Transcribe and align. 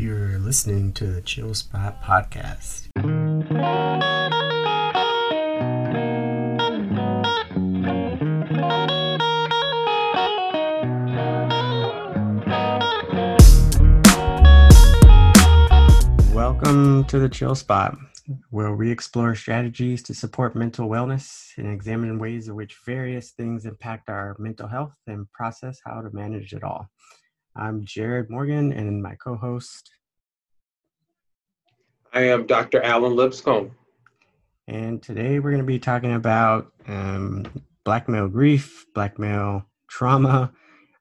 You're 0.00 0.38
listening 0.38 0.94
to 0.94 1.06
the 1.08 1.20
Chill 1.20 1.52
Spot 1.52 2.02
Podcast. 2.02 2.88
Welcome 16.34 17.04
to 17.04 17.18
the 17.18 17.28
Chill 17.30 17.54
Spot, 17.54 17.94
where 18.48 18.74
we 18.74 18.90
explore 18.90 19.34
strategies 19.34 20.02
to 20.04 20.14
support 20.14 20.56
mental 20.56 20.88
wellness 20.88 21.50
and 21.58 21.70
examine 21.70 22.18
ways 22.18 22.48
in 22.48 22.54
which 22.54 22.78
various 22.86 23.32
things 23.32 23.66
impact 23.66 24.08
our 24.08 24.34
mental 24.38 24.66
health 24.66 24.94
and 25.06 25.30
process 25.32 25.78
how 25.84 26.00
to 26.00 26.08
manage 26.14 26.54
it 26.54 26.64
all. 26.64 26.88
I'm 27.56 27.84
Jared 27.84 28.30
Morgan, 28.30 28.72
and 28.72 29.02
my 29.02 29.16
co 29.16 29.34
host. 29.34 29.90
I 32.14 32.22
am 32.22 32.46
Dr. 32.46 32.80
Alan 32.82 33.16
Lipscomb. 33.16 33.72
And 34.68 35.02
today 35.02 35.40
we're 35.40 35.50
going 35.50 35.62
to 35.62 35.66
be 35.66 35.80
talking 35.80 36.14
about 36.14 36.72
um, 36.86 37.44
black 37.84 38.08
male 38.08 38.28
grief, 38.28 38.86
black 38.94 39.18
male 39.18 39.64
trauma, 39.88 40.52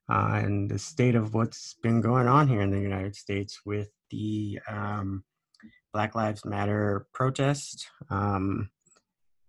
uh, 0.09 0.39
and 0.43 0.69
the 0.69 0.79
state 0.79 1.13
of 1.13 1.35
what's 1.35 1.75
been 1.83 2.01
going 2.01 2.27
on 2.27 2.47
here 2.47 2.61
in 2.61 2.71
the 2.71 2.79
United 2.79 3.15
States 3.15 3.59
with 3.63 3.91
the 4.09 4.59
um, 4.67 5.23
Black 5.93 6.15
Lives 6.15 6.45
Matter 6.45 7.05
protest. 7.13 7.87
Um, 8.09 8.71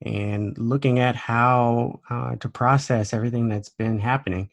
and 0.03 0.57
looking 0.59 0.99
at 0.99 1.17
how 1.17 2.01
uh, 2.11 2.37
to 2.37 2.49
process 2.51 3.15
everything 3.15 3.49
that's 3.49 3.71
been 3.71 3.99
happening 3.99 4.51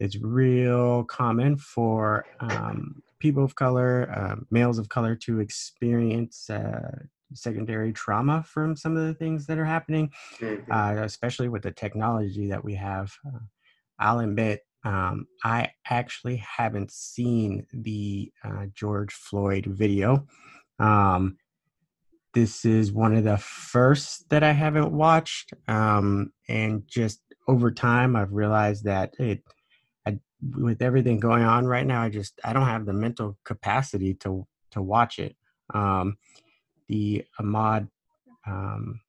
it's 0.00 0.16
real 0.20 1.04
common 1.04 1.56
for 1.56 2.26
um, 2.40 3.02
people 3.20 3.44
of 3.44 3.54
color, 3.54 4.10
uh, 4.14 4.36
males 4.50 4.78
of 4.78 4.88
color, 4.88 5.14
to 5.16 5.40
experience 5.40 6.50
uh, 6.50 6.98
secondary 7.32 7.92
trauma 7.92 8.42
from 8.42 8.76
some 8.76 8.96
of 8.96 9.06
the 9.06 9.14
things 9.14 9.46
that 9.46 9.58
are 9.58 9.64
happening, 9.64 10.10
mm-hmm. 10.38 10.70
uh, 10.70 11.02
especially 11.02 11.48
with 11.48 11.62
the 11.62 11.70
technology 11.70 12.48
that 12.48 12.64
we 12.64 12.74
have. 12.74 13.12
Uh, 13.26 13.38
I'll 13.98 14.20
admit, 14.20 14.60
um, 14.84 15.26
I 15.44 15.70
actually 15.88 16.36
haven't 16.36 16.90
seen 16.90 17.66
the 17.72 18.32
uh, 18.44 18.66
George 18.74 19.12
Floyd 19.12 19.66
video. 19.66 20.26
Um, 20.78 21.38
this 22.34 22.64
is 22.64 22.92
one 22.92 23.14
of 23.14 23.24
the 23.24 23.38
first 23.38 24.28
that 24.30 24.42
I 24.42 24.52
haven't 24.52 24.92
watched, 24.92 25.52
um, 25.68 26.32
and 26.48 26.82
just 26.86 27.20
over 27.46 27.70
time, 27.70 28.16
I've 28.16 28.32
realized 28.32 28.84
that 28.84 29.14
it 29.18 29.42
with 30.56 30.82
everything 30.82 31.20
going 31.20 31.42
on 31.42 31.66
right 31.66 31.86
now, 31.86 32.02
I 32.02 32.10
just 32.10 32.40
I 32.44 32.52
don't 32.52 32.66
have 32.66 32.86
the 32.86 32.92
mental 32.92 33.36
capacity 33.44 34.14
to 34.14 34.46
to 34.72 34.82
watch 34.82 35.18
it. 35.18 35.36
Um, 35.72 36.18
the 36.88 37.24
Ahmaud 37.40 37.88
um, 38.46 39.00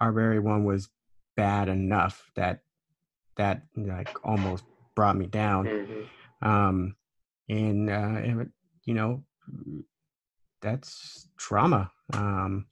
Arbery 0.00 0.40
one 0.40 0.64
was 0.64 0.88
bad 1.36 1.68
enough 1.68 2.30
that 2.36 2.60
that 3.36 3.62
like 3.76 4.14
almost 4.24 4.64
brought 4.94 5.16
me 5.16 5.26
down. 5.26 5.66
Mm-hmm. 5.66 6.48
Um, 6.48 6.96
and 7.48 7.90
uh, 7.90 8.44
you 8.84 8.94
know 8.94 9.22
that's 10.60 11.28
trauma. 11.36 11.90
Um, 12.12 12.66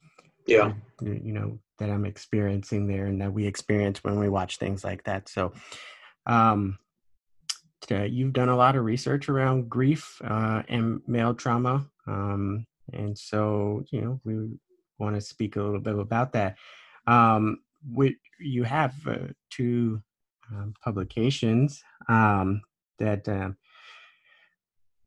yeah, 0.45 0.73
you 1.01 1.33
know 1.33 1.59
that 1.79 1.89
I'm 1.89 2.05
experiencing 2.05 2.87
there, 2.87 3.05
and 3.05 3.21
that 3.21 3.33
we 3.33 3.45
experience 3.47 4.03
when 4.03 4.19
we 4.19 4.29
watch 4.29 4.57
things 4.57 4.83
like 4.83 5.03
that. 5.05 5.29
So, 5.29 5.53
um, 6.25 6.77
uh, 7.91 8.03
you've 8.03 8.33
done 8.33 8.49
a 8.49 8.55
lot 8.55 8.75
of 8.75 8.85
research 8.85 9.29
around 9.29 9.69
grief 9.69 10.21
uh, 10.23 10.63
and 10.67 11.01
male 11.07 11.33
trauma, 11.33 11.85
um, 12.07 12.65
and 12.91 13.17
so 13.17 13.83
you 13.91 14.01
know 14.01 14.21
we 14.23 14.49
want 14.99 15.15
to 15.15 15.21
speak 15.21 15.55
a 15.55 15.61
little 15.61 15.79
bit 15.79 15.97
about 15.97 16.33
that. 16.33 16.57
Um, 17.07 17.59
we, 17.91 18.17
you 18.39 18.63
have 18.63 18.93
uh, 19.07 19.27
two 19.49 20.01
um, 20.51 20.73
publications 20.83 21.83
um, 22.07 22.61
that 22.99 23.27
uh, 23.27 23.49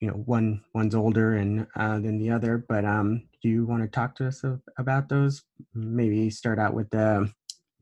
you 0.01 0.09
know 0.09 0.15
one 0.15 0.63
one's 0.75 0.95
older 0.95 1.35
and 1.35 1.67
uh, 1.77 1.99
than 1.99 2.19
the 2.19 2.31
other, 2.31 2.65
but 2.69 2.85
um, 2.85 3.29
do 3.43 3.49
you 3.49 3.65
want 3.65 3.83
to 3.83 3.89
talk 3.89 4.15
to 4.17 4.27
us 4.27 4.45
about 4.79 5.09
those? 5.09 5.43
Maybe 5.75 6.31
start 6.31 6.59
out 6.59 6.75
with 6.75 6.91
the 6.91 7.33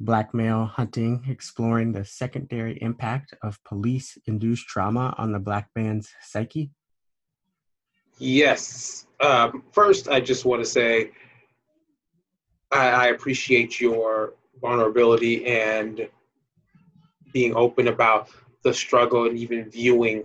Black 0.01 0.35
Male 0.35 0.67
Hunting 0.67 1.25
Exploring 1.29 1.93
the 1.93 2.05
Secondary 2.05 2.79
Impact 2.83 3.35
of 3.43 3.63
Police 3.65 4.19
Induced 4.27 4.67
Trauma 4.67 5.15
on 5.19 5.33
the 5.33 5.39
Black 5.39 5.69
Man's 5.77 6.13
Psyche? 6.21 6.71
Yes. 8.19 9.07
Um, 9.21 9.65
first, 9.73 10.09
I 10.09 10.21
just 10.21 10.45
want 10.45 10.63
to 10.63 10.69
say 10.69 11.13
I, 12.71 12.89
I 12.89 13.07
appreciate 13.09 13.81
your 13.81 14.35
vulnerability 14.61 15.47
and 15.47 16.09
being 17.33 17.55
open 17.55 17.89
about 17.89 18.29
the 18.63 18.75
struggle 18.75 19.27
and 19.27 19.39
even 19.39 19.71
viewing 19.71 20.25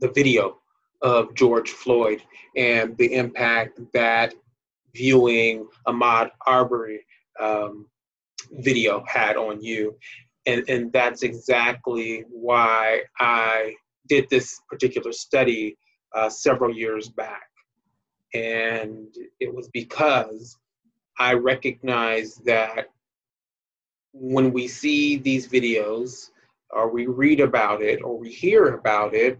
the 0.00 0.08
video 0.08 0.58
of 1.02 1.34
George 1.34 1.70
Floyd 1.70 2.22
and 2.56 2.96
the 2.96 3.14
impact 3.14 3.80
that 3.92 4.34
viewing 4.94 5.68
Ahmaud 5.86 6.30
Arbery 6.46 7.04
um, 7.40 7.86
video 8.50 9.04
had 9.06 9.36
on 9.36 9.62
you. 9.62 9.96
And, 10.46 10.68
and 10.68 10.92
that's 10.92 11.22
exactly 11.22 12.24
why 12.28 13.02
I 13.18 13.74
did 14.08 14.28
this 14.28 14.60
particular 14.68 15.12
study 15.12 15.76
uh, 16.14 16.28
several 16.28 16.74
years 16.74 17.08
back. 17.08 17.48
And 18.34 19.08
it 19.40 19.54
was 19.54 19.68
because 19.68 20.58
I 21.18 21.34
recognized 21.34 22.44
that 22.44 22.88
when 24.12 24.52
we 24.52 24.68
see 24.68 25.16
these 25.16 25.48
videos, 25.48 26.30
or 26.70 26.90
we 26.90 27.06
read 27.06 27.40
about 27.40 27.82
it, 27.82 28.02
or 28.02 28.18
we 28.18 28.30
hear 28.30 28.74
about 28.74 29.14
it, 29.14 29.38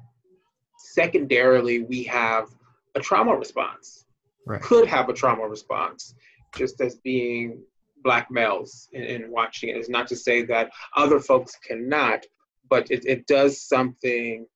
secondarily, 0.79 1.83
we 1.83 2.05
have 2.05 2.49
a 2.95 3.01
trauma 3.01 3.37
response. 3.37 4.05
Right. 4.47 4.61
Could 4.61 4.87
have 4.89 5.09
a 5.09 5.13
trauma 5.13 5.47
response, 5.49 6.15
just 6.57 6.81
as 6.81 6.97
being 6.97 7.63
black 8.05 8.31
males 8.31 8.89
in, 8.93 9.03
in 9.03 9.31
watching 9.31 9.71
it. 9.71 9.77
It's 9.77 9.89
not 9.89 10.07
to 10.09 10.17
say 10.17 10.43
that 10.45 10.71
other 10.95 11.19
folks 11.19 11.57
cannot, 11.57 12.25
but 12.69 12.91
it, 12.91 13.05
it 13.05 13.27
does 13.27 13.61
something 13.61 14.47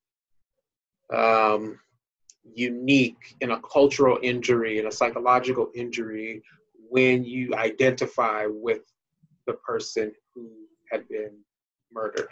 um, 1.13 1.79
unique 2.55 3.35
in 3.41 3.51
a 3.51 3.61
cultural 3.61 4.19
injury 4.21 4.79
and 4.79 4.87
a 4.87 4.91
psychological 4.91 5.69
injury 5.75 6.41
when 6.89 7.25
you 7.25 7.53
identify 7.55 8.45
with 8.47 8.81
the 9.45 9.53
person 9.53 10.13
who 10.33 10.49
had 10.91 11.07
been 11.09 11.37
murdered. 11.91 12.29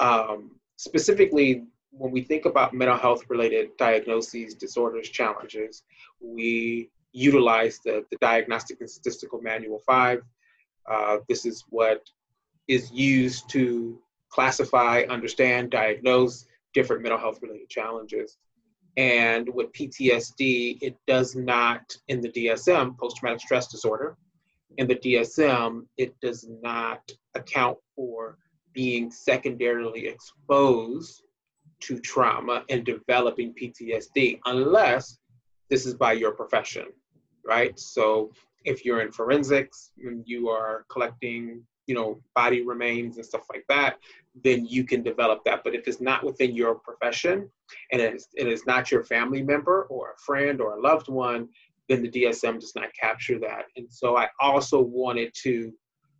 Um, 0.00 0.52
specifically, 0.76 1.64
when 1.90 2.12
we 2.12 2.22
think 2.22 2.44
about 2.44 2.74
mental 2.74 2.96
health 2.96 3.24
related 3.28 3.76
diagnoses, 3.78 4.54
disorders, 4.54 5.08
challenges, 5.08 5.82
we 6.20 6.90
utilize 7.12 7.78
the, 7.84 8.04
the 8.10 8.16
Diagnostic 8.20 8.80
and 8.80 8.90
Statistical 8.90 9.40
Manual 9.40 9.80
5. 9.86 10.22
Uh, 10.90 11.18
this 11.28 11.44
is 11.44 11.64
what 11.68 12.02
is 12.66 12.90
used 12.92 13.48
to 13.50 13.98
classify, 14.30 15.02
understand, 15.08 15.70
diagnose 15.70 16.46
different 16.74 17.02
mental 17.02 17.18
health 17.18 17.40
related 17.42 17.68
challenges. 17.68 18.36
And 18.96 19.48
with 19.54 19.72
PTSD, 19.72 20.78
it 20.82 20.96
does 21.06 21.34
not, 21.34 21.96
in 22.08 22.20
the 22.20 22.30
DSM, 22.30 22.98
post 22.98 23.16
traumatic 23.16 23.40
stress 23.40 23.68
disorder, 23.68 24.16
in 24.76 24.86
the 24.86 24.96
DSM, 24.96 25.86
it 25.96 26.14
does 26.20 26.46
not 26.62 27.10
account 27.34 27.78
for 27.96 28.38
being 28.72 29.10
secondarily 29.10 30.06
exposed 30.06 31.22
to 31.80 31.98
trauma 31.98 32.64
and 32.68 32.84
developing 32.84 33.54
PTSD 33.54 34.40
unless 34.44 35.18
this 35.68 35.86
is 35.86 35.94
by 35.94 36.12
your 36.12 36.32
profession, 36.32 36.86
right? 37.48 37.78
So 37.78 38.30
if 38.64 38.84
you're 38.84 39.00
in 39.00 39.10
forensics 39.10 39.90
and 40.04 40.22
you 40.26 40.48
are 40.50 40.84
collecting, 40.90 41.62
you 41.86 41.94
know, 41.94 42.20
body 42.36 42.62
remains 42.62 43.16
and 43.16 43.24
stuff 43.24 43.46
like 43.50 43.64
that, 43.68 43.96
then 44.44 44.66
you 44.66 44.84
can 44.84 45.02
develop 45.02 45.42
that. 45.44 45.64
But 45.64 45.74
if 45.74 45.88
it's 45.88 46.00
not 46.00 46.22
within 46.22 46.54
your 46.54 46.74
profession 46.74 47.50
and 47.90 48.00
it 48.00 48.14
is, 48.14 48.28
it 48.36 48.46
is 48.46 48.66
not 48.66 48.92
your 48.92 49.02
family 49.02 49.42
member 49.42 49.84
or 49.84 50.12
a 50.12 50.18
friend 50.18 50.60
or 50.60 50.76
a 50.76 50.80
loved 50.80 51.08
one, 51.08 51.48
then 51.88 52.02
the 52.02 52.10
DSM 52.10 52.60
does 52.60 52.74
not 52.76 52.88
capture 53.00 53.38
that. 53.38 53.64
And 53.76 53.86
so 53.90 54.16
I 54.16 54.28
also 54.40 54.80
wanted 54.80 55.32
to 55.42 55.72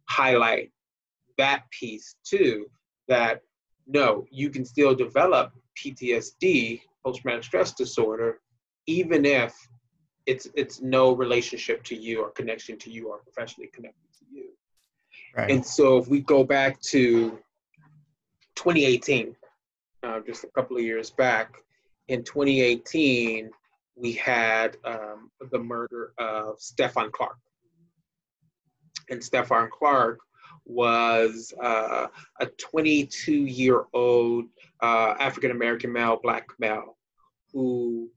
highlight 0.08 0.72
that 1.36 1.64
piece 1.70 2.16
too, 2.24 2.66
that 3.06 3.42
no, 3.86 4.24
you 4.30 4.50
can 4.50 4.64
still 4.64 4.94
develop 4.94 5.52
PTSD, 5.78 6.80
post 7.04 7.20
traumatic 7.20 7.44
stress 7.44 7.72
disorder, 7.72 8.40
even 8.86 9.24
if 9.24 9.54
it's 10.28 10.46
it's 10.54 10.82
no 10.82 11.12
relationship 11.12 11.82
to 11.84 11.96
you 11.96 12.22
or 12.22 12.30
connection 12.30 12.76
to 12.78 12.90
you 12.90 13.08
or 13.08 13.18
professionally 13.18 13.70
connected 13.72 14.08
to 14.18 14.24
you. 14.30 14.50
Right. 15.34 15.50
And 15.50 15.64
so 15.64 15.96
if 15.96 16.06
we 16.06 16.20
go 16.20 16.44
back 16.44 16.78
to 16.92 17.30
2018, 18.56 19.34
uh, 20.02 20.20
just 20.26 20.44
a 20.44 20.48
couple 20.48 20.76
of 20.76 20.82
years 20.82 21.08
back, 21.08 21.56
in 22.08 22.24
2018, 22.24 23.50
we 23.96 24.12
had 24.12 24.76
um, 24.84 25.30
the 25.50 25.58
murder 25.58 26.12
of 26.18 26.58
Stephon 26.58 27.10
Clark. 27.10 27.38
And 29.08 29.20
Stephon 29.20 29.70
Clark 29.70 30.18
was 30.66 31.54
uh, 31.62 32.08
a 32.40 32.46
22 32.46 33.32
year 33.32 33.84
old 33.94 34.44
uh, 34.82 35.14
African 35.18 35.52
American 35.52 35.90
male, 35.90 36.20
black 36.22 36.48
male, 36.58 36.98
who 37.54 38.10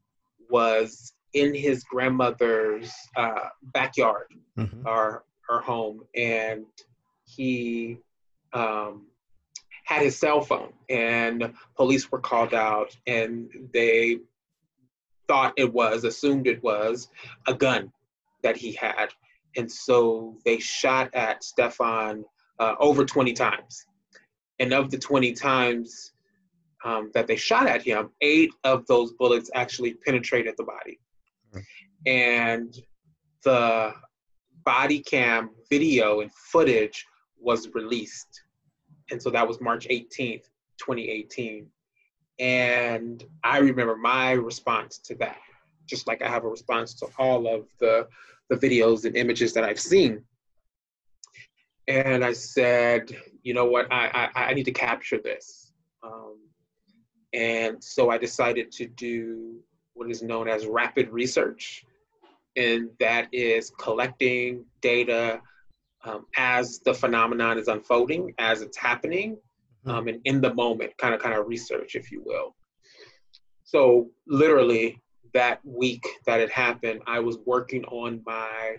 was 0.50 1.14
in 1.34 1.54
his 1.56 1.84
grandmother's 1.84 2.92
uh, 3.16 3.50
backyard 3.74 4.28
mm-hmm. 4.58 4.88
or 4.88 5.24
her 5.48 5.60
home, 5.60 6.04
and 6.16 6.66
he 7.26 7.98
um, 8.54 9.08
had 9.86 10.02
his 10.02 10.18
cell 10.18 10.42
phone, 10.42 10.74
and 10.90 11.54
police 11.76 12.12
were 12.12 12.20
called 12.20 12.54
out, 12.54 12.96
and 13.08 13.50
they 13.74 14.20
thought 15.28 15.54
it 15.58 15.72
was, 15.72 16.04
assumed 16.04 16.48
it 16.48 16.62
was 16.64 17.10
a 17.48 17.54
gun 17.54 17.92
that 18.44 18.58
he 18.58 18.74
had, 18.74 19.10
and 19.56 19.72
so 19.72 20.38
they 20.46 20.60
shot 20.60 21.14
at 21.14 21.42
Stephon 21.42 22.24
uh, 22.60 22.76
over 22.80 23.06
20 23.06 23.34
times, 23.34 23.86
and 24.60 24.74
of 24.74 24.92
the 24.92 24.98
20 24.98 25.34
times 25.34 26.14
um, 26.84 27.12
that 27.14 27.28
they 27.28 27.36
shot 27.36 27.68
at 27.68 27.82
him, 27.82 28.10
eight 28.22 28.52
of 28.64 28.86
those 28.88 29.14
bullets 29.14 29.50
actually 29.54 29.94
penetrated 29.94 30.56
the 30.58 30.64
body. 30.64 31.00
And 32.06 32.76
the 33.44 33.94
body 34.64 35.00
cam 35.00 35.52
video 35.70 36.22
and 36.22 36.32
footage 36.34 37.06
was 37.40 37.70
released. 37.74 38.44
And 39.10 39.22
so 39.22 39.30
that 39.32 39.48
was 39.48 39.60
March 39.62 39.88
18th, 39.90 40.46
2018. 40.78 41.68
And 42.40 43.24
I 43.44 43.60
remember 43.60 43.96
my 43.96 44.32
response 44.32 44.98
to 45.00 45.16
that, 45.16 45.38
just 45.88 46.08
like 46.08 46.22
I 46.22 46.30
have 46.30 46.44
a 46.44 46.50
response 46.50 46.94
to 46.96 47.08
all 47.18 47.48
of 47.54 47.68
the, 47.80 48.08
the 48.50 48.56
videos 48.56 49.06
and 49.06 49.16
images 49.16 49.54
that 49.54 49.64
I've 49.64 49.80
seen. 49.80 50.24
And 51.88 52.24
I 52.24 52.34
said, 52.34 53.16
you 53.44 53.54
know 53.54 53.66
what, 53.66 53.92
I, 53.92 54.30
I, 54.36 54.44
I 54.46 54.54
need 54.54 54.66
to 54.66 54.72
capture 54.72 55.20
this. 55.20 55.74
Um, 56.04 56.38
and 57.34 57.84
so 57.84 58.10
I 58.10 58.18
decided 58.18 58.72
to 58.74 58.88
do 58.88 59.62
what 60.02 60.10
is 60.10 60.24
known 60.24 60.48
as 60.48 60.66
rapid 60.66 61.10
research. 61.12 61.86
And 62.56 62.90
that 63.00 63.28
is 63.32 63.70
collecting 63.78 64.66
data 64.82 65.40
um, 66.04 66.26
as 66.36 66.80
the 66.80 66.94
phenomenon 66.94 67.60
is 67.60 67.68
unfolding, 67.68 68.34
as 68.40 68.64
it's 68.64 68.78
happening, 68.78 69.38
mm-hmm. 69.86 69.92
um, 69.92 70.08
and 70.08 70.20
in 70.26 70.42
the 70.42 70.52
moment, 70.56 70.98
kind 70.98 71.14
of 71.14 71.22
kind 71.22 71.38
of 71.38 71.48
research, 71.48 71.94
if 71.94 72.12
you 72.12 72.24
will. 72.26 72.56
So 73.64 74.10
literally 74.26 75.00
that 75.36 75.60
week 75.64 76.04
that 76.26 76.40
it 76.40 76.52
happened, 76.52 77.04
I 77.06 77.20
was 77.20 77.38
working 77.46 77.86
on 77.86 78.24
my 78.26 78.78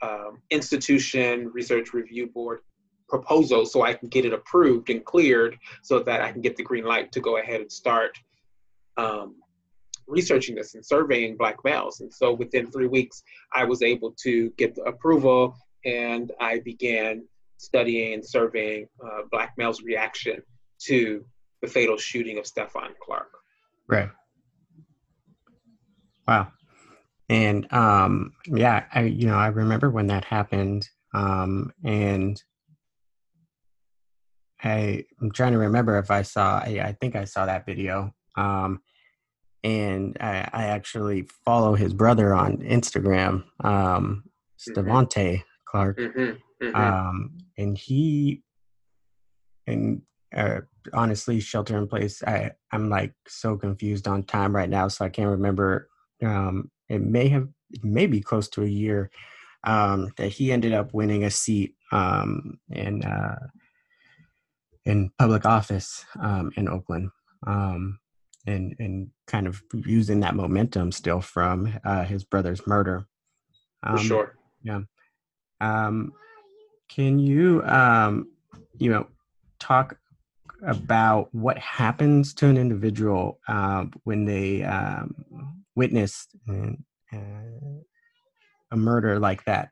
um, 0.00 0.40
institution 0.48 1.50
research 1.52 1.92
review 1.92 2.28
board 2.28 2.60
proposal 3.06 3.66
so 3.66 3.82
I 3.82 3.92
can 3.92 4.08
get 4.08 4.24
it 4.24 4.32
approved 4.32 4.88
and 4.88 5.04
cleared 5.04 5.58
so 5.82 5.98
that 6.00 6.22
I 6.22 6.32
can 6.32 6.40
get 6.40 6.56
the 6.56 6.62
green 6.62 6.84
light 6.84 7.12
to 7.12 7.20
go 7.20 7.36
ahead 7.36 7.60
and 7.60 7.70
start 7.70 8.18
um, 8.96 9.36
researching 10.08 10.54
this 10.54 10.74
and 10.74 10.84
surveying 10.84 11.36
black 11.36 11.56
males. 11.64 12.00
And 12.00 12.12
so 12.12 12.32
within 12.32 12.70
three 12.70 12.88
weeks, 12.88 13.22
I 13.54 13.64
was 13.64 13.82
able 13.82 14.14
to 14.22 14.50
get 14.56 14.74
the 14.74 14.82
approval 14.82 15.54
and 15.84 16.32
I 16.40 16.60
began 16.60 17.26
studying 17.58 18.14
and 18.14 18.24
surveying 18.24 18.86
uh, 19.04 19.22
black 19.30 19.54
males' 19.56 19.82
reaction 19.82 20.42
to 20.86 21.24
the 21.62 21.68
fatal 21.68 21.96
shooting 21.96 22.38
of 22.38 22.44
Stephon 22.44 22.90
Clark. 23.02 23.30
Right. 23.88 24.10
Wow. 26.26 26.48
And 27.28 27.70
um, 27.72 28.32
yeah, 28.46 28.84
I 28.94 29.02
you 29.02 29.26
know 29.26 29.34
I 29.34 29.48
remember 29.48 29.90
when 29.90 30.06
that 30.06 30.24
happened, 30.24 30.88
um, 31.12 31.72
and 31.84 32.42
I, 34.62 35.04
I'm 35.20 35.30
trying 35.30 35.52
to 35.52 35.58
remember 35.58 35.98
if 35.98 36.10
I 36.10 36.22
saw. 36.22 36.58
I, 36.58 36.80
I 36.82 36.92
think 37.00 37.16
I 37.16 37.24
saw 37.24 37.44
that 37.46 37.66
video. 37.66 38.14
Um, 38.36 38.80
and 39.64 40.16
I, 40.20 40.48
I, 40.52 40.64
actually 40.66 41.28
follow 41.44 41.74
his 41.74 41.92
brother 41.92 42.34
on 42.34 42.58
Instagram, 42.58 43.44
um, 43.64 44.24
mm 44.68 45.42
Clark, 45.66 45.98
mm-hmm. 45.98 46.64
Mm-hmm. 46.64 46.76
Um, 46.76 47.38
and 47.56 47.76
he 47.76 48.42
and 49.66 50.02
uh, 50.34 50.60
honestly, 50.92 51.40
shelter 51.40 51.76
in 51.76 51.86
place. 51.86 52.22
I 52.26 52.52
I'm 52.72 52.88
like 52.88 53.12
so 53.26 53.56
confused 53.56 54.08
on 54.08 54.22
time 54.24 54.54
right 54.54 54.68
now, 54.68 54.88
so 54.88 55.04
I 55.04 55.08
can't 55.08 55.30
remember. 55.30 55.88
Um, 56.24 56.70
it 56.88 57.00
may 57.00 57.28
have 57.28 57.48
it 57.70 57.84
may 57.84 58.06
be 58.06 58.20
close 58.20 58.48
to 58.50 58.62
a 58.62 58.68
year 58.68 59.10
um, 59.64 60.12
that 60.16 60.28
he 60.28 60.52
ended 60.52 60.72
up 60.72 60.94
winning 60.94 61.24
a 61.24 61.30
seat 61.30 61.74
um, 61.92 62.58
in 62.70 63.04
uh, 63.04 63.38
in 64.84 65.10
public 65.18 65.44
office 65.44 66.04
um, 66.20 66.50
in 66.56 66.68
Oakland, 66.68 67.10
um, 67.46 67.98
and 68.48 68.74
and 68.78 69.10
kind 69.26 69.46
of 69.46 69.62
using 69.72 70.20
that 70.20 70.34
momentum 70.34 70.90
still 70.92 71.20
from 71.20 71.72
uh, 71.84 72.04
his 72.04 72.24
brother's 72.24 72.66
murder. 72.66 73.06
Um, 73.82 73.98
For 73.98 74.04
sure. 74.04 74.36
Yeah. 74.62 74.80
Um, 75.60 76.12
can 76.88 77.18
you 77.18 77.62
um, 77.64 78.28
you 78.78 78.90
know 78.90 79.06
talk 79.58 79.98
about 80.62 81.32
what 81.32 81.58
happens 81.58 82.34
to 82.34 82.46
an 82.46 82.56
individual 82.56 83.38
uh, 83.46 83.84
when 84.04 84.24
they 84.24 84.64
um, 84.64 85.14
witness 85.76 86.26
uh, 86.48 86.72
a 88.70 88.76
murder 88.76 89.18
like 89.18 89.44
that? 89.44 89.70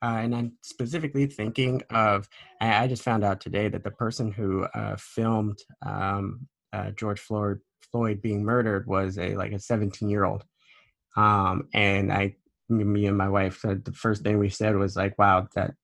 Uh, 0.00 0.20
and 0.22 0.34
I'm 0.34 0.52
specifically 0.62 1.26
thinking 1.26 1.82
of, 1.90 2.28
I 2.60 2.86
just 2.86 3.02
found 3.02 3.24
out 3.24 3.40
today 3.40 3.68
that 3.68 3.82
the 3.82 3.90
person 3.90 4.30
who 4.30 4.62
uh, 4.62 4.94
filmed 4.96 5.58
um, 5.84 6.46
uh, 6.72 6.90
George 6.92 7.18
Floyd, 7.18 7.58
Floyd 7.90 8.22
being 8.22 8.44
murdered 8.44 8.86
was 8.86 9.18
a 9.18 9.34
like 9.36 9.52
a 9.52 9.58
17 9.58 10.08
year 10.08 10.24
old. 10.24 10.44
Um, 11.16 11.68
and 11.74 12.12
I, 12.12 12.36
me 12.68 13.06
and 13.06 13.16
my 13.16 13.28
wife, 13.28 13.60
said 13.60 13.84
the 13.84 13.92
first 13.92 14.22
thing 14.22 14.38
we 14.38 14.50
said 14.50 14.76
was 14.76 14.96
like, 14.96 15.18
wow, 15.18 15.48
that 15.54 15.74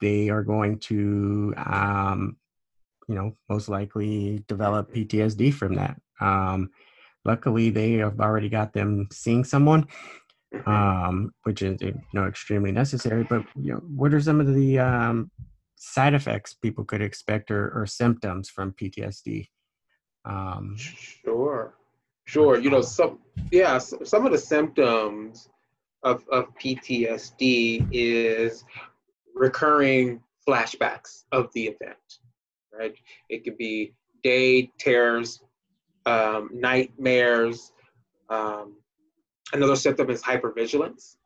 they 0.00 0.28
are 0.28 0.42
going 0.42 0.78
to, 0.78 1.54
um, 1.56 2.36
you 3.08 3.14
know, 3.14 3.36
most 3.48 3.68
likely 3.68 4.44
develop 4.46 4.92
PTSD 4.92 5.52
from 5.52 5.74
that. 5.74 6.00
Um, 6.20 6.70
luckily, 7.24 7.70
they 7.70 7.94
have 7.94 8.20
already 8.20 8.48
got 8.48 8.74
them 8.74 9.08
seeing 9.10 9.44
someone 9.44 9.88
Mm-hmm. 10.54 10.70
um, 10.70 11.34
which 11.42 11.60
is 11.60 11.80
you 11.82 12.00
know 12.14 12.26
extremely 12.26 12.72
necessary. 12.72 13.22
But 13.22 13.44
you 13.54 13.74
know, 13.74 13.80
what 13.80 14.14
are 14.14 14.20
some 14.20 14.40
of 14.40 14.54
the 14.54 14.78
um, 14.78 15.30
side 15.76 16.14
effects 16.14 16.54
people 16.54 16.84
could 16.84 17.02
expect 17.02 17.50
or, 17.50 17.70
or 17.70 17.86
symptoms 17.86 18.48
from 18.48 18.72
PTSD? 18.72 19.48
Um, 20.24 20.76
sure, 20.76 21.74
sure. 22.24 22.58
You 22.58 22.70
know, 22.70 22.82
some 22.82 23.20
yeah, 23.50 23.78
some 23.78 24.26
of 24.26 24.32
the 24.32 24.38
symptoms 24.38 25.48
of 26.02 26.24
of 26.30 26.46
PTSD 26.62 27.88
is 27.92 28.64
recurring 29.34 30.20
flashbacks 30.46 31.24
of 31.32 31.50
the 31.54 31.66
event. 31.66 31.96
Right. 32.76 32.94
It 33.28 33.44
could 33.44 33.58
be 33.58 33.94
day 34.22 34.70
terrors, 34.78 35.40
um, 36.06 36.50
nightmares. 36.52 37.72
Um, 38.28 38.76
Another 39.52 39.76
symptom 39.76 40.10
is 40.10 40.22
hypervigilance, 40.22 41.16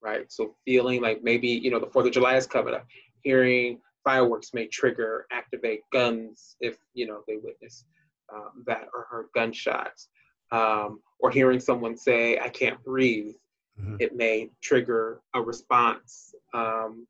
right? 0.00 0.30
So 0.30 0.54
feeling 0.64 1.02
like 1.02 1.24
maybe, 1.24 1.48
you 1.48 1.70
know, 1.70 1.80
the 1.80 1.88
4th 1.88 2.06
of 2.06 2.12
July 2.12 2.36
is 2.36 2.46
coming 2.46 2.74
up. 2.74 2.86
Hearing 3.22 3.80
fireworks 4.06 4.54
may 4.54 4.68
trigger, 4.68 5.26
activate 5.32 5.80
guns 5.92 6.56
if, 6.60 6.78
you 6.94 7.06
know, 7.08 7.22
they 7.26 7.38
witness 7.42 7.84
um, 8.32 8.62
that 8.66 8.86
or 8.94 9.06
heard 9.10 9.26
gunshots. 9.34 10.08
Um, 10.52 11.00
or 11.18 11.32
hearing 11.32 11.58
someone 11.58 11.96
say, 11.96 12.38
I 12.38 12.48
can't 12.48 12.82
breathe, 12.84 13.34
mm-hmm. 13.80 13.96
it 13.98 14.14
may 14.14 14.50
trigger 14.62 15.20
a 15.34 15.42
response. 15.42 16.32
Um, 16.54 17.08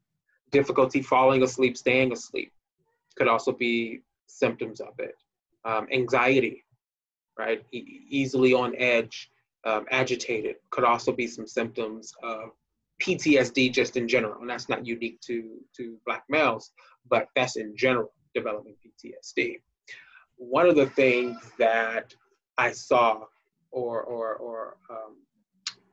difficulty 0.51 1.03
falling 1.03 1.43
asleep, 1.43 1.77
staying 1.77 2.13
asleep 2.13 2.51
could 3.17 3.29
also 3.29 3.53
be 3.53 4.01
symptoms 4.27 4.81
of 4.81 4.95
it. 4.99 5.17
Um, 5.67 5.87
anxiety, 5.93 6.65
right? 7.39 7.63
E- 7.73 8.07
easily 8.09 8.55
on 8.55 8.75
edge, 8.79 9.31
um, 9.67 9.85
agitated 9.91 10.57
could 10.71 10.85
also 10.85 11.13
be 11.13 11.27
some 11.27 11.47
symptoms 11.47 12.15
of 12.23 12.53
PTSD 13.03 13.73
just 13.73 13.97
in 13.97 14.09
general. 14.09 14.41
And 14.41 14.49
that's 14.49 14.69
not 14.69 14.87
unique 14.87 15.21
to, 15.23 15.59
to 15.77 15.97
Black 16.07 16.25
males, 16.29 16.73
but 17.09 17.29
that's 17.35 17.57
in 17.57 17.77
general 17.77 18.13
developing 18.35 18.75
PTSD. 18.85 19.61
One 20.37 20.69
of 20.69 20.77
the 20.77 20.87
things 20.87 21.37
that 21.59 22.15
I 22.59 22.73
saw 22.73 23.25
or, 23.71 24.03
or, 24.03 24.35
or 24.37 24.77
um, 24.91 25.17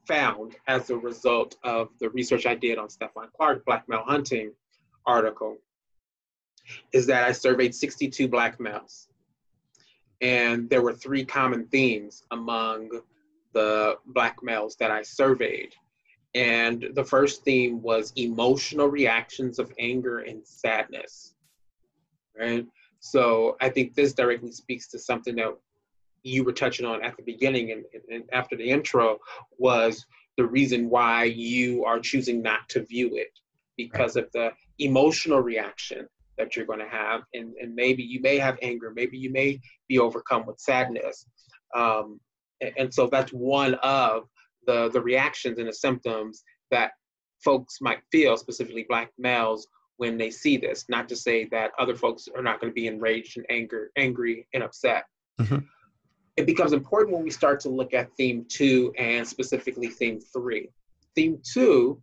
found 0.08 0.56
as 0.68 0.90
a 0.90 0.98
result 0.98 1.56
of 1.64 1.90
the 2.00 2.10
research 2.10 2.46
I 2.46 2.56
did 2.56 2.78
on 2.78 2.88
Stephon 2.88 3.32
Clark, 3.36 3.66
Black 3.66 3.88
Male 3.88 4.04
Hunting 4.06 4.52
article, 5.06 5.58
is 6.94 7.06
that 7.08 7.24
I 7.24 7.32
surveyed 7.32 7.76
62 7.76 8.28
Black 8.28 8.60
males. 8.60 9.08
And 10.22 10.70
there 10.70 10.82
were 10.82 10.94
three 10.94 11.26
common 11.26 11.68
themes 11.68 12.24
among 12.32 12.90
the 13.54 13.98
black 14.08 14.42
males 14.42 14.76
that 14.78 14.92
I 14.92 15.04
surveyed. 15.04 15.76
And 16.36 16.88
the 16.96 17.04
first 17.04 17.44
theme 17.44 17.82
was 17.82 18.12
emotional 18.16 18.88
reactions 18.88 19.60
of 19.60 19.72
anger 19.80 20.20
and 20.20 20.46
sadness. 20.46 21.36
Right? 22.38 22.66
So 23.00 23.58
I 23.62 23.70
think 23.70 23.94
this 23.94 24.14
directly 24.14 24.52
speaks 24.52 24.88
to 24.90 25.00
something 25.00 25.36
that 25.36 25.56
you 26.24 26.44
were 26.44 26.54
touching 26.54 26.86
on 26.86 27.04
at 27.04 27.16
the 27.18 27.24
beginning 27.24 27.72
and, 27.72 27.84
and 28.10 28.24
after 28.32 28.56
the 28.56 28.70
intro 28.70 29.20
was 29.58 30.06
the 30.38 30.46
reason 30.46 30.90
why 30.90 31.26
you 31.26 31.84
are 31.86 32.00
choosing 32.00 32.42
not 32.42 32.68
to 32.70 32.86
view 32.86 33.16
it 33.16 33.38
because 33.78 34.16
right. 34.16 34.26
of 34.26 34.32
the 34.32 34.52
emotional 34.80 35.42
reaction 35.42 36.08
that 36.38 36.56
you're 36.56 36.66
going 36.66 36.80
to 36.80 36.88
have 36.88 37.22
and, 37.34 37.54
and 37.62 37.76
maybe 37.76 38.02
you 38.02 38.22
may 38.22 38.38
have 38.38 38.58
anger 38.62 38.92
maybe 38.96 39.18
you 39.18 39.32
may 39.32 39.60
be 39.88 40.00
overcome 40.00 40.46
with 40.46 40.60
sadness 40.60 41.26
um, 41.76 42.20
and, 42.62 42.74
and 42.78 42.94
so 42.94 43.08
that's 43.08 43.32
one 43.32 43.76
of 43.76 44.24
the 44.66 44.90
the 44.90 45.02
reactions 45.02 45.60
and 45.60 45.68
the 45.68 45.74
symptoms 45.74 46.44
that 46.72 46.92
folks 47.44 47.80
might 47.82 48.00
feel 48.12 48.38
specifically 48.38 48.86
black 48.88 49.12
males 49.18 49.68
when 49.98 50.18
they 50.18 50.30
see 50.30 50.58
this 50.58 50.86
not 50.90 51.08
to 51.08 51.16
say 51.16 51.46
that 51.46 51.72
other 51.78 51.96
folks 51.96 52.28
are 52.36 52.44
not 52.44 52.60
going 52.60 52.72
to 52.72 52.76
be 52.76 52.88
enraged 52.88 53.38
and 53.38 53.46
anger 53.50 53.92
angry 53.98 54.48
and 54.54 54.64
upset 54.64 55.06
mm-hmm. 55.40 55.60
it 56.38 56.46
becomes 56.46 56.74
important 56.74 57.14
when 57.14 57.24
we 57.24 57.30
start 57.30 57.60
to 57.60 57.70
look 57.70 57.94
at 57.94 58.12
theme 58.16 58.46
two 58.50 58.94
and 58.98 59.28
specifically 59.28 59.88
theme 59.88 60.20
three 60.20 60.70
theme 61.16 61.40
two 61.44 62.02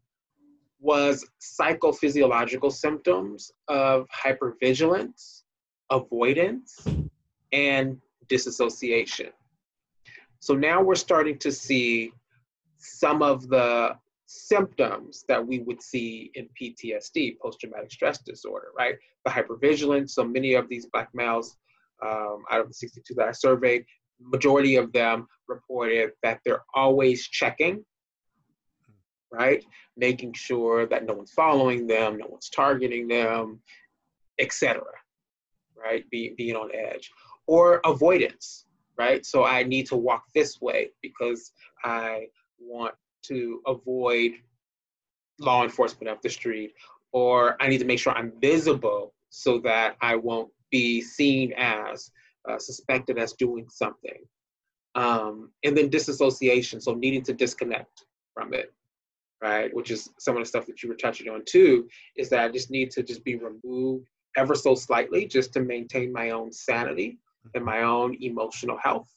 was 0.80 1.26
psychophysiological 1.40 2.72
symptoms 2.72 3.52
of 3.68 4.06
hypervigilance, 4.08 5.42
avoidance, 5.90 6.86
and 7.52 8.00
disassociation. 8.28 9.28
So 10.40 10.54
now 10.54 10.82
we're 10.82 10.94
starting 10.94 11.38
to 11.38 11.52
see 11.52 12.12
some 12.80 13.22
of 13.22 13.48
the 13.48 13.96
symptoms 14.26 15.24
that 15.28 15.44
we 15.44 15.60
would 15.60 15.82
see 15.82 16.30
in 16.34 16.48
PTSD, 16.60 17.38
post-traumatic 17.38 17.90
stress 17.90 18.18
disorder, 18.18 18.68
right? 18.76 18.94
The 19.24 19.30
hypervigilance, 19.30 20.10
so 20.10 20.24
many 20.24 20.54
of 20.54 20.68
these 20.68 20.86
black 20.86 21.08
males 21.14 21.56
um, 22.02 22.44
out 22.50 22.60
of 22.60 22.68
the 22.68 22.74
62 22.74 23.14
that 23.14 23.28
I 23.28 23.32
surveyed, 23.32 23.84
majority 24.20 24.76
of 24.76 24.92
them 24.92 25.26
reported 25.48 26.12
that 26.22 26.40
they're 26.44 26.62
always 26.74 27.26
checking 27.26 27.84
right? 29.30 29.64
Making 29.96 30.32
sure 30.32 30.86
that 30.86 31.04
no 31.06 31.14
one's 31.14 31.32
following 31.32 31.86
them, 31.86 32.18
no 32.18 32.26
one's 32.26 32.50
targeting 32.50 33.08
them, 33.08 33.60
etc. 34.38 34.82
Right? 35.76 36.08
Be, 36.10 36.34
being 36.36 36.56
on 36.56 36.70
edge. 36.74 37.10
Or 37.46 37.80
avoidance, 37.84 38.66
right? 38.98 39.24
So 39.24 39.44
I 39.44 39.62
need 39.62 39.86
to 39.86 39.96
walk 39.96 40.24
this 40.34 40.60
way 40.60 40.90
because 41.02 41.52
I 41.84 42.26
want 42.60 42.94
to 43.24 43.60
avoid 43.66 44.32
law 45.38 45.62
enforcement 45.62 46.08
up 46.08 46.22
the 46.22 46.28
street, 46.28 46.72
or 47.12 47.56
I 47.60 47.68
need 47.68 47.78
to 47.78 47.84
make 47.84 47.98
sure 47.98 48.12
I'm 48.12 48.32
visible 48.40 49.14
so 49.30 49.58
that 49.60 49.96
I 50.00 50.16
won't 50.16 50.50
be 50.70 51.00
seen 51.00 51.52
as 51.56 52.10
uh, 52.48 52.58
suspected 52.58 53.18
as 53.18 53.32
doing 53.34 53.66
something. 53.68 54.24
Um, 54.94 55.50
and 55.64 55.76
then 55.76 55.88
disassociation, 55.88 56.80
so 56.80 56.94
needing 56.94 57.22
to 57.24 57.32
disconnect 57.32 58.04
from 58.34 58.54
it 58.54 58.72
right? 59.40 59.74
Which 59.74 59.90
is 59.90 60.10
some 60.18 60.36
of 60.36 60.42
the 60.42 60.48
stuff 60.48 60.66
that 60.66 60.82
you 60.82 60.88
were 60.88 60.94
touching 60.94 61.28
on 61.28 61.42
too, 61.44 61.88
is 62.16 62.28
that 62.30 62.40
I 62.40 62.48
just 62.48 62.70
need 62.70 62.90
to 62.92 63.02
just 63.02 63.24
be 63.24 63.36
removed 63.36 64.06
ever 64.36 64.54
so 64.54 64.74
slightly 64.74 65.26
just 65.26 65.52
to 65.54 65.60
maintain 65.60 66.12
my 66.12 66.30
own 66.30 66.52
sanity 66.52 67.18
and 67.54 67.64
my 67.64 67.82
own 67.82 68.16
emotional 68.20 68.78
health 68.78 69.08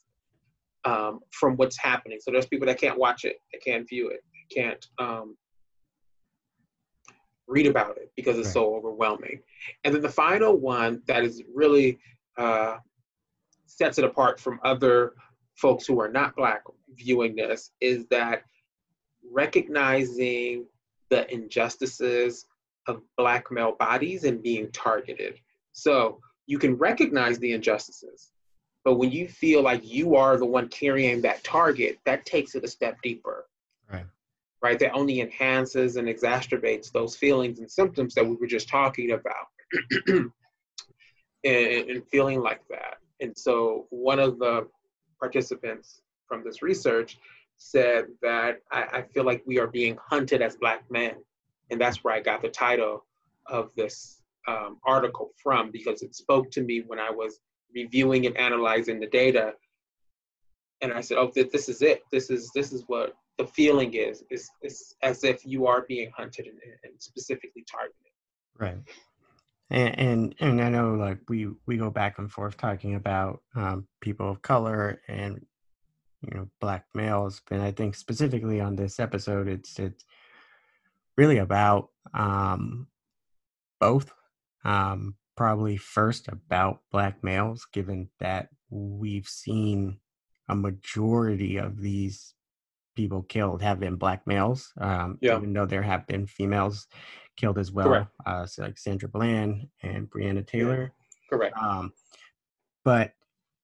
um, 0.84 1.20
from 1.30 1.56
what's 1.56 1.78
happening. 1.78 2.18
So 2.20 2.30
there's 2.30 2.46
people 2.46 2.66
that 2.66 2.80
can't 2.80 2.98
watch 2.98 3.24
it, 3.24 3.36
they 3.52 3.58
can't 3.58 3.88
view 3.88 4.08
it, 4.08 4.20
they 4.32 4.62
can't 4.62 4.86
um, 4.98 5.36
read 7.46 7.66
about 7.66 7.96
it 7.96 8.10
because 8.16 8.38
it's 8.38 8.48
right. 8.48 8.54
so 8.54 8.74
overwhelming. 8.74 9.40
And 9.84 9.94
then 9.94 10.02
the 10.02 10.08
final 10.08 10.56
one 10.56 11.02
that 11.06 11.24
is 11.24 11.42
really 11.54 11.98
uh, 12.36 12.76
sets 13.66 13.98
it 13.98 14.04
apart 14.04 14.40
from 14.40 14.60
other 14.64 15.14
folks 15.56 15.86
who 15.86 16.00
are 16.00 16.08
not 16.08 16.36
black 16.36 16.62
viewing 16.96 17.36
this 17.36 17.70
is 17.80 18.06
that 18.06 18.42
recognizing 19.30 20.66
the 21.10 21.32
injustices 21.32 22.46
of 22.86 23.00
black 23.16 23.50
male 23.50 23.76
bodies 23.78 24.24
and 24.24 24.42
being 24.42 24.70
targeted. 24.72 25.38
So 25.72 26.20
you 26.46 26.58
can 26.58 26.74
recognize 26.76 27.38
the 27.38 27.52
injustices, 27.52 28.30
but 28.84 28.94
when 28.94 29.10
you 29.10 29.26
feel 29.26 29.62
like 29.62 29.80
you 29.82 30.14
are 30.14 30.36
the 30.36 30.44
one 30.44 30.68
carrying 30.68 31.22
that 31.22 31.42
target, 31.42 31.98
that 32.04 32.26
takes 32.26 32.54
it 32.54 32.64
a 32.64 32.68
step 32.68 32.98
deeper. 33.02 33.46
Right. 33.90 34.04
Right. 34.62 34.78
That 34.78 34.92
only 34.92 35.20
enhances 35.20 35.96
and 35.96 36.06
exacerbates 36.06 36.92
those 36.92 37.16
feelings 37.16 37.58
and 37.60 37.70
symptoms 37.70 38.14
that 38.14 38.26
we 38.26 38.36
were 38.36 38.46
just 38.46 38.68
talking 38.68 39.12
about. 39.12 39.46
and, 41.44 41.90
and 41.90 42.06
feeling 42.08 42.40
like 42.40 42.60
that. 42.68 42.98
And 43.20 43.36
so 43.36 43.86
one 43.90 44.18
of 44.18 44.38
the 44.38 44.68
participants 45.18 46.02
from 46.26 46.44
this 46.44 46.62
research 46.62 47.18
said 47.56 48.06
that 48.20 48.60
I, 48.70 48.82
I 48.92 49.02
feel 49.02 49.24
like 49.24 49.42
we 49.46 49.58
are 49.58 49.66
being 49.66 49.96
hunted 50.10 50.42
as 50.42 50.56
black 50.56 50.82
men. 50.90 51.14
And 51.70 51.80
that's 51.80 52.04
where 52.04 52.14
I 52.14 52.20
got 52.20 52.42
the 52.42 52.48
title 52.48 53.04
of 53.46 53.74
this 53.76 54.20
um, 54.46 54.78
article 54.84 55.30
from 55.42 55.70
because 55.70 56.02
it 56.02 56.14
spoke 56.14 56.50
to 56.50 56.62
me 56.62 56.82
when 56.86 56.98
I 56.98 57.10
was 57.10 57.40
reviewing 57.74 58.26
and 58.26 58.36
analyzing 58.36 59.00
the 59.00 59.06
data. 59.06 59.54
And 60.80 60.92
I 60.92 61.00
said, 61.00 61.18
"Oh, 61.18 61.30
this 61.34 61.68
is 61.68 61.82
it. 61.82 62.02
This 62.12 62.30
is 62.30 62.50
this 62.54 62.72
is 62.72 62.84
what 62.86 63.14
the 63.38 63.46
feeling 63.46 63.94
is. 63.94 64.24
Is 64.30 64.50
is 64.62 64.94
as 65.02 65.24
if 65.24 65.44
you 65.44 65.66
are 65.66 65.84
being 65.88 66.10
hunted 66.16 66.46
and, 66.46 66.58
and 66.84 66.92
specifically 66.98 67.64
targeted." 67.70 67.96
Right. 68.58 68.78
And, 69.70 69.98
and, 69.98 70.34
and 70.40 70.62
I 70.62 70.68
know 70.68 70.94
like 70.94 71.18
we 71.28 71.48
we 71.66 71.76
go 71.76 71.90
back 71.90 72.18
and 72.18 72.30
forth 72.30 72.56
talking 72.56 72.94
about 72.94 73.42
um, 73.56 73.86
people 74.00 74.30
of 74.30 74.42
color 74.42 75.00
and 75.08 75.40
you 76.24 76.38
know 76.38 76.48
black 76.60 76.84
males 76.94 77.42
but 77.48 77.60
i 77.60 77.70
think 77.70 77.94
specifically 77.94 78.60
on 78.60 78.76
this 78.76 78.98
episode 78.98 79.48
it's 79.48 79.78
it's 79.78 80.04
really 81.16 81.38
about 81.38 81.90
um 82.14 82.86
both 83.80 84.12
um 84.64 85.14
probably 85.36 85.76
first 85.76 86.28
about 86.28 86.80
black 86.90 87.22
males 87.22 87.66
given 87.72 88.08
that 88.20 88.48
we've 88.70 89.28
seen 89.28 89.98
a 90.48 90.54
majority 90.54 91.56
of 91.56 91.80
these 91.80 92.34
people 92.94 93.22
killed 93.22 93.60
have 93.60 93.80
been 93.80 93.96
black 93.96 94.24
males 94.26 94.72
um 94.80 95.18
yeah. 95.20 95.36
even 95.36 95.52
though 95.52 95.66
there 95.66 95.82
have 95.82 96.06
been 96.06 96.26
females 96.26 96.86
killed 97.36 97.58
as 97.58 97.72
well 97.72 98.08
uh 98.26 98.46
so 98.46 98.62
like 98.62 98.78
sandra 98.78 99.08
bland 99.08 99.66
and 99.82 100.08
breonna 100.08 100.46
taylor 100.46 100.92
yeah. 100.92 101.36
Correct. 101.36 101.56
um 101.56 101.92
but 102.84 103.14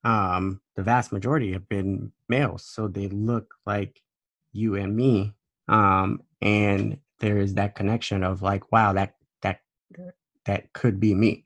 um, 0.03 0.61
the 0.75 0.83
vast 0.83 1.11
majority 1.11 1.53
have 1.53 1.69
been 1.69 2.11
males, 2.27 2.65
so 2.65 2.87
they 2.87 3.07
look 3.07 3.53
like 3.65 4.01
you 4.51 4.75
and 4.75 4.95
me. 4.95 5.33
Um, 5.67 6.23
and 6.41 6.97
there 7.19 7.37
is 7.37 7.53
that 7.53 7.75
connection 7.75 8.23
of 8.23 8.41
like, 8.41 8.71
wow, 8.71 8.93
that 8.93 9.15
that 9.41 9.61
that 10.45 10.73
could 10.73 10.99
be 10.99 11.13
me. 11.13 11.45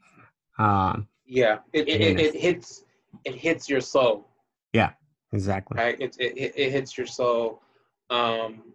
Um, 0.57 1.07
yeah, 1.25 1.59
it 1.73 1.87
it, 1.87 2.01
it, 2.01 2.19
it 2.19 2.35
hits 2.35 2.83
it 3.23 3.35
hits 3.35 3.69
your 3.69 3.81
soul. 3.81 4.27
Yeah, 4.73 4.91
exactly. 5.31 5.77
Right, 5.77 5.99
it 5.99 6.15
it, 6.19 6.53
it 6.55 6.71
hits 6.71 6.97
your 6.97 7.07
soul, 7.07 7.61
um, 8.09 8.73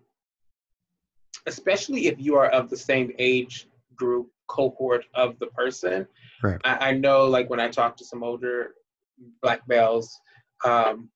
especially 1.46 2.06
if 2.06 2.20
you 2.20 2.36
are 2.36 2.48
of 2.48 2.70
the 2.70 2.76
same 2.76 3.12
age 3.18 3.68
group 3.94 4.30
cohort 4.46 5.04
of 5.14 5.38
the 5.38 5.46
person. 5.46 6.06
Right. 6.42 6.60
I, 6.64 6.88
I 6.88 6.92
know, 6.92 7.26
like 7.26 7.48
when 7.48 7.60
I 7.60 7.68
talk 7.68 7.96
to 7.98 8.04
some 8.04 8.22
older 8.24 8.74
black 9.42 9.66
males, 9.68 10.18
um, 10.64 11.08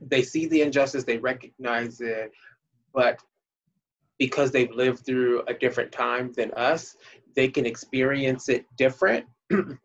they 0.00 0.22
see 0.22 0.46
the 0.46 0.62
injustice, 0.62 1.04
they 1.04 1.18
recognize 1.18 2.00
it, 2.00 2.32
but 2.94 3.20
because 4.18 4.50
they've 4.50 4.70
lived 4.70 5.04
through 5.04 5.42
a 5.46 5.54
different 5.54 5.92
time 5.92 6.32
than 6.32 6.50
us, 6.52 6.96
they 7.36 7.48
can 7.48 7.66
experience 7.66 8.48
it 8.48 8.64
different, 8.76 9.26
and 9.50 9.78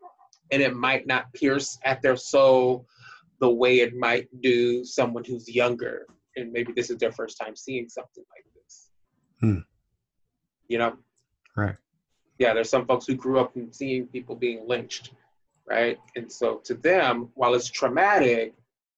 it 0.49 0.75
might 0.75 1.05
not 1.05 1.31
pierce 1.33 1.77
at 1.85 2.01
their 2.01 2.15
soul 2.15 2.87
the 3.39 3.49
way 3.49 3.81
it 3.81 3.95
might 3.95 4.27
do 4.41 4.83
someone 4.85 5.23
who's 5.23 5.47
younger, 5.53 6.07
and 6.35 6.51
maybe 6.51 6.71
this 6.73 6.89
is 6.89 6.97
their 6.97 7.11
first 7.11 7.37
time 7.37 7.55
seeing 7.55 7.89
something 7.89 8.23
like 8.35 8.45
this. 8.55 8.89
Hmm. 9.41 9.59
You 10.67 10.77
know, 10.77 10.97
right? 11.57 11.75
Yeah, 12.39 12.53
there's 12.53 12.69
some 12.69 12.85
folks 12.85 13.05
who 13.05 13.15
grew 13.15 13.39
up 13.39 13.53
seeing 13.71 14.07
people 14.07 14.35
being 14.35 14.67
lynched, 14.67 15.11
right? 15.69 15.99
And 16.15 16.31
so 16.31 16.61
to 16.63 16.73
them, 16.75 17.29
while 17.35 17.53
it's 17.53 17.69
traumatic, 17.69 18.53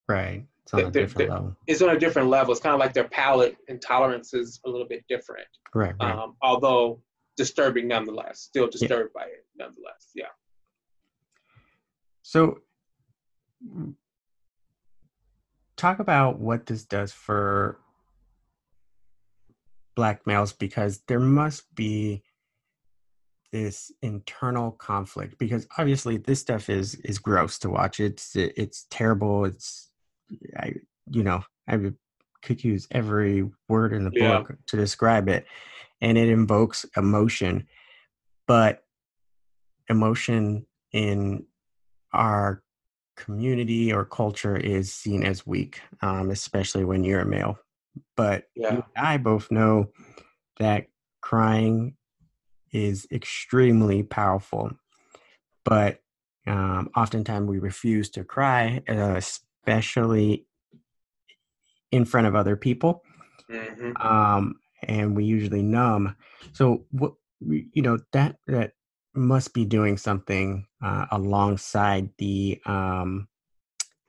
right, 0.08 0.46
it's 0.64 0.74
on 0.74 0.82
a 0.82 0.92
different 0.92 1.30
level. 1.30 1.58
It's 1.68 1.82
on 1.82 1.90
a 1.90 2.00
different 2.00 2.30
level. 2.30 2.52
It's 2.52 2.62
kind 2.62 2.74
of 2.74 2.80
like 2.80 2.94
their 2.94 3.08
palate 3.08 3.58
intolerance 3.68 4.34
is 4.34 4.62
a 4.66 4.70
little 4.70 4.88
bit 4.88 5.04
different. 5.10 5.48
Right. 5.74 5.94
right. 6.00 6.16
Um, 6.16 6.36
although 6.42 7.02
disturbing 7.38 7.88
nonetheless, 7.88 8.40
still 8.40 8.68
disturbed 8.68 9.12
yeah. 9.16 9.22
by 9.22 9.28
it 9.28 9.46
nonetheless. 9.58 10.10
Yeah. 10.16 10.26
So 12.22 12.60
talk 15.76 16.00
about 16.00 16.40
what 16.40 16.66
this 16.66 16.86
does 16.86 17.12
for 17.12 17.80
black 19.96 20.26
males 20.26 20.54
because 20.54 21.02
there 21.08 21.20
must 21.20 21.74
be 21.76 22.24
this 23.52 23.92
internal 24.02 24.72
conflict 24.72 25.38
because 25.38 25.68
obviously 25.78 26.18
this 26.18 26.40
stuff 26.40 26.70
is 26.70 26.96
is 26.96 27.20
gross 27.20 27.60
to 27.60 27.70
watch 27.70 28.00
it's 28.00 28.36
it's 28.36 28.88
terrible 28.90 29.46
it's 29.46 29.92
i 30.58 30.74
you 31.12 31.22
know 31.22 31.44
i 31.68 31.78
could 32.42 32.64
use 32.64 32.88
every 32.90 33.48
word 33.70 33.94
in 33.94 34.06
the 34.06 34.12
yeah. 34.14 34.40
book 34.40 34.56
to 34.66 34.76
describe 34.76 35.30
it 35.30 35.46
and 36.04 36.18
it 36.18 36.30
invokes 36.30 36.86
emotion 36.96 37.68
but 38.48 38.84
emotion 39.90 40.66
in 40.92 41.44
our 42.14 42.62
community 43.16 43.92
or 43.92 44.06
culture 44.06 44.56
is 44.56 44.94
seen 44.94 45.24
as 45.24 45.48
weak 45.48 45.82
um, 46.02 46.30
especially 46.30 46.86
when 46.86 47.04
you're 47.04 47.22
a 47.22 47.26
male 47.26 47.58
but 48.16 48.46
yeah. 48.56 48.82
I 48.96 49.18
both 49.18 49.52
know 49.52 49.90
that 50.60 50.88
crying 51.22 51.96
is 52.72 53.08
extremely 53.12 54.04
powerful. 54.04 54.72
But 55.64 56.00
um, 56.46 56.90
oftentimes 56.96 57.48
we 57.48 57.60
refuse 57.60 58.10
to 58.12 58.24
cry, 58.24 58.82
uh, 58.90 59.16
especially 59.16 60.46
in 61.92 62.06
front 62.06 62.28
of 62.28 62.36
other 62.36 62.58
people. 62.58 63.04
Mm-hmm. 63.50 63.96
Um, 64.06 64.56
and 64.88 65.16
we 65.16 65.26
usually 65.26 65.62
numb. 65.62 66.16
So 66.54 66.86
what 66.92 67.14
you 67.42 67.82
know 67.82 68.00
that 68.14 68.38
that 68.48 68.74
must 69.16 69.54
be 69.54 69.66
doing 69.66 69.98
something 69.98 70.66
uh, 70.84 71.06
alongside 71.12 72.10
the 72.18 72.60
um, 72.66 73.28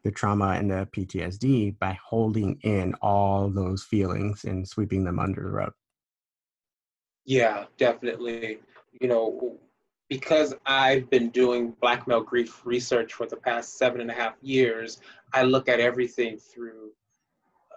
the 0.04 0.10
trauma 0.10 0.50
and 0.50 0.70
the 0.70 0.88
PTSD 0.92 1.78
by 1.78 1.98
holding 2.04 2.58
in 2.62 2.94
all 3.00 3.48
those 3.48 3.82
feelings 3.82 4.44
and 4.44 4.68
sweeping 4.68 5.04
them 5.04 5.18
under 5.18 5.42
the 5.42 5.48
rug. 5.48 5.72
Yeah, 7.24 7.64
definitely. 7.78 8.58
You 9.00 9.08
know, 9.08 9.58
because 10.10 10.54
I've 10.66 11.08
been 11.08 11.30
doing 11.30 11.74
black 11.80 12.06
male 12.06 12.22
grief 12.22 12.60
research 12.64 13.14
for 13.14 13.26
the 13.26 13.36
past 13.36 13.78
seven 13.78 14.02
and 14.02 14.10
a 14.10 14.14
half 14.14 14.34
years, 14.42 15.00
I 15.32 15.42
look 15.42 15.68
at 15.68 15.80
everything 15.80 16.36
through 16.36 16.90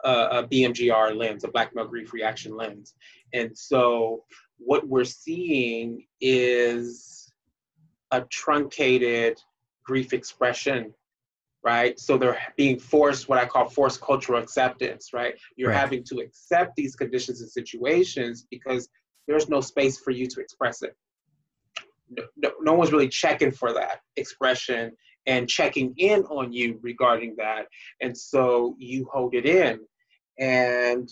a, 0.04 0.12
a 0.40 0.48
BMGR 0.48 1.16
lens, 1.16 1.44
a 1.44 1.50
black 1.50 1.76
male 1.76 1.88
grief 1.88 2.14
reaction 2.14 2.56
lens. 2.56 2.96
And 3.34 3.58
so 3.58 4.24
what 4.58 4.88
we're 4.88 5.04
seeing 5.04 6.06
is 6.22 7.32
a 8.12 8.22
truncated 8.22 9.42
grief 9.84 10.14
expression 10.14 10.94
right? 11.68 12.00
So 12.00 12.18
they're 12.18 12.40
being 12.56 12.80
forced, 12.80 13.28
what 13.28 13.40
I 13.40 13.46
call 13.46 13.68
forced 13.68 14.00
cultural 14.00 14.42
acceptance, 14.42 15.12
right? 15.12 15.36
You're 15.58 15.72
right. 15.72 15.78
having 15.78 16.02
to 16.06 16.20
accept 16.20 16.78
these 16.78 16.96
conditions 16.96 17.42
and 17.42 17.50
situations 17.50 18.46
because 18.50 18.88
there's 19.28 19.50
no 19.50 19.60
space 19.60 19.98
for 20.00 20.12
you 20.12 20.28
to 20.28 20.40
express 20.40 20.82
it. 20.82 20.96
No, 22.10 22.24
no, 22.38 22.52
no 22.62 22.74
one's 22.74 22.94
really 22.94 23.10
checking 23.10 23.52
for 23.52 23.74
that 23.74 24.00
expression 24.16 24.94
and 25.28 25.48
checking 25.48 25.94
in 25.98 26.24
on 26.24 26.52
you 26.52 26.80
regarding 26.82 27.36
that. 27.38 27.68
And 28.02 28.18
so 28.18 28.76
you 28.80 29.08
hold 29.12 29.36
it 29.36 29.46
in 29.46 29.80
and 30.40 31.10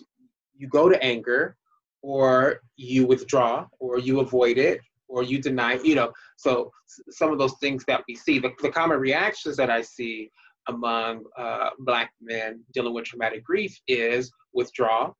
you 0.57 0.67
go 0.67 0.89
to 0.89 1.01
anger 1.03 1.57
or 2.01 2.61
you 2.77 3.05
withdraw 3.05 3.67
or 3.79 3.99
you 3.99 4.21
avoid 4.21 4.57
it 4.57 4.79
or 5.07 5.21
you 5.21 5.41
deny, 5.41 5.73
you 5.83 5.95
know, 5.95 6.11
so 6.37 6.71
some 7.09 7.31
of 7.31 7.37
those 7.37 7.55
things 7.59 7.83
that 7.87 8.03
we 8.07 8.15
see, 8.15 8.39
the, 8.39 8.51
the 8.61 8.69
common 8.69 8.99
reactions 8.99 9.57
that 9.57 9.69
I 9.69 9.81
see 9.81 10.31
among 10.67 11.23
uh, 11.37 11.69
Black 11.79 12.11
men 12.21 12.63
dealing 12.73 12.93
with 12.93 13.05
traumatic 13.05 13.43
grief 13.43 13.77
is 13.87 14.31
withdraw, 14.53 15.11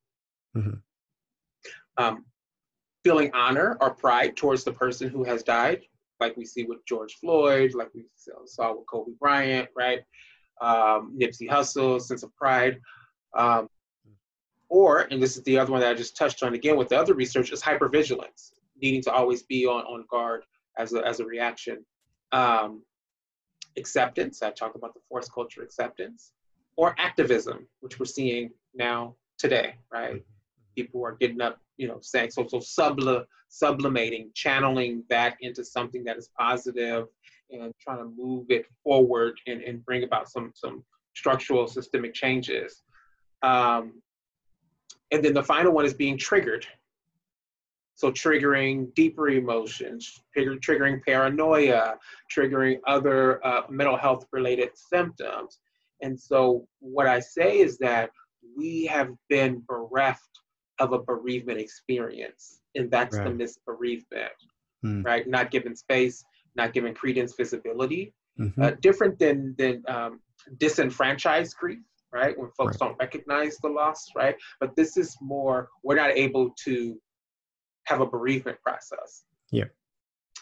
mm-hmm. 0.57 0.73
um, 1.97 2.25
feeling 3.03 3.29
honor 3.33 3.77
or 3.81 3.93
pride 3.93 4.35
towards 4.35 4.63
the 4.63 4.73
person 4.73 5.09
who 5.09 5.23
has 5.23 5.43
died, 5.43 5.81
like 6.19 6.37
we 6.37 6.45
see 6.45 6.63
with 6.63 6.85
George 6.85 7.15
Floyd, 7.15 7.73
like 7.73 7.89
we 7.93 8.05
saw 8.45 8.75
with 8.75 8.87
Kobe 8.87 9.11
Bryant, 9.19 9.69
right? 9.75 9.99
Um, 10.61 11.17
Nipsey 11.19 11.49
Hussle, 11.49 12.01
sense 12.01 12.23
of 12.23 12.35
pride. 12.35 12.79
Um, 13.35 13.67
or, 14.69 15.01
and 15.11 15.21
this 15.21 15.37
is 15.37 15.43
the 15.43 15.59
other 15.59 15.71
one 15.71 15.81
that 15.81 15.91
I 15.91 15.93
just 15.93 16.17
touched 16.17 16.41
on 16.43 16.53
again 16.53 16.77
with 16.77 16.89
the 16.89 16.97
other 16.97 17.13
research, 17.13 17.51
is 17.51 17.61
hypervigilance 17.61 18.51
needing 18.81 19.01
to 19.03 19.11
always 19.11 19.43
be 19.43 19.65
on, 19.65 19.83
on 19.85 20.05
guard 20.09 20.43
as 20.77 20.93
a, 20.93 21.05
as 21.05 21.19
a 21.19 21.25
reaction. 21.25 21.85
Um, 22.31 22.83
acceptance, 23.77 24.41
I 24.41 24.51
talk 24.51 24.75
about 24.75 24.93
the 24.93 24.99
forced 25.07 25.33
culture 25.33 25.61
acceptance, 25.61 26.31
or 26.75 26.95
activism, 26.97 27.67
which 27.79 27.99
we're 27.99 28.05
seeing 28.05 28.51
now 28.73 29.15
today, 29.37 29.75
right? 29.91 30.23
People 30.75 31.05
are 31.05 31.13
getting 31.13 31.41
up, 31.41 31.59
you 31.77 31.87
know, 31.87 31.99
saying, 32.01 32.31
so, 32.31 32.45
so 32.47 32.59
subli- 32.59 33.25
sublimating, 33.49 34.29
channeling 34.33 35.03
that 35.09 35.35
into 35.41 35.63
something 35.63 36.03
that 36.03 36.17
is 36.17 36.29
positive 36.37 37.05
and 37.51 37.73
trying 37.79 37.99
to 37.99 38.11
move 38.17 38.45
it 38.49 38.65
forward 38.83 39.39
and, 39.47 39.61
and 39.61 39.85
bring 39.85 40.03
about 40.03 40.29
some, 40.29 40.51
some 40.55 40.83
structural 41.15 41.67
systemic 41.67 42.13
changes. 42.13 42.83
Um, 43.43 44.01
and 45.11 45.23
then 45.23 45.33
the 45.33 45.43
final 45.43 45.71
one 45.71 45.85
is 45.85 45.93
being 45.93 46.17
triggered, 46.17 46.65
so 47.93 48.11
triggering 48.11 48.93
deeper 48.95 49.29
emotions, 49.29 50.21
trigger, 50.33 50.55
triggering 50.55 51.01
paranoia, 51.03 51.95
triggering 52.35 52.79
other 52.87 53.45
uh, 53.45 53.61
mental 53.69 53.97
health 53.97 54.25
related 54.33 54.69
symptoms. 54.75 55.59
And 56.01 56.19
so 56.19 56.67
what 56.79 57.07
I 57.07 57.19
say 57.19 57.59
is 57.59 57.77
that 57.77 58.09
we 58.57 58.85
have 58.85 59.09
been 59.29 59.63
bereft 59.67 60.29
of 60.79 60.93
a 60.93 60.99
bereavement 60.99 61.59
experience, 61.59 62.61
and 62.75 62.91
that's 62.91 63.17
right. 63.17 63.25
the 63.25 63.33
misbereavement, 63.33 64.31
hmm. 64.81 65.01
right? 65.01 65.27
Not 65.27 65.51
given 65.51 65.75
space, 65.75 66.23
not 66.55 66.73
given 66.73 66.93
credence, 66.93 67.33
visibility. 67.33 68.13
Mm-hmm. 68.39 68.61
Uh, 68.61 68.71
different 68.81 69.17
than 69.17 69.55
than 69.57 69.81
um, 69.87 70.19
disenfranchised 70.57 71.55
grief, 71.57 71.79
right? 72.11 72.37
When 72.37 72.49
folks 72.51 72.77
right. 72.81 72.89
don't 72.89 72.99
recognize 72.99 73.57
the 73.57 73.69
loss, 73.69 74.07
right? 74.15 74.35
But 74.59 74.75
this 74.75 74.97
is 74.97 75.15
more 75.21 75.69
we're 75.83 75.95
not 75.95 76.11
able 76.11 76.51
to 76.65 76.99
have 77.85 78.01
a 78.01 78.05
bereavement 78.05 78.57
process. 78.61 79.23
Yeah. 79.51 79.65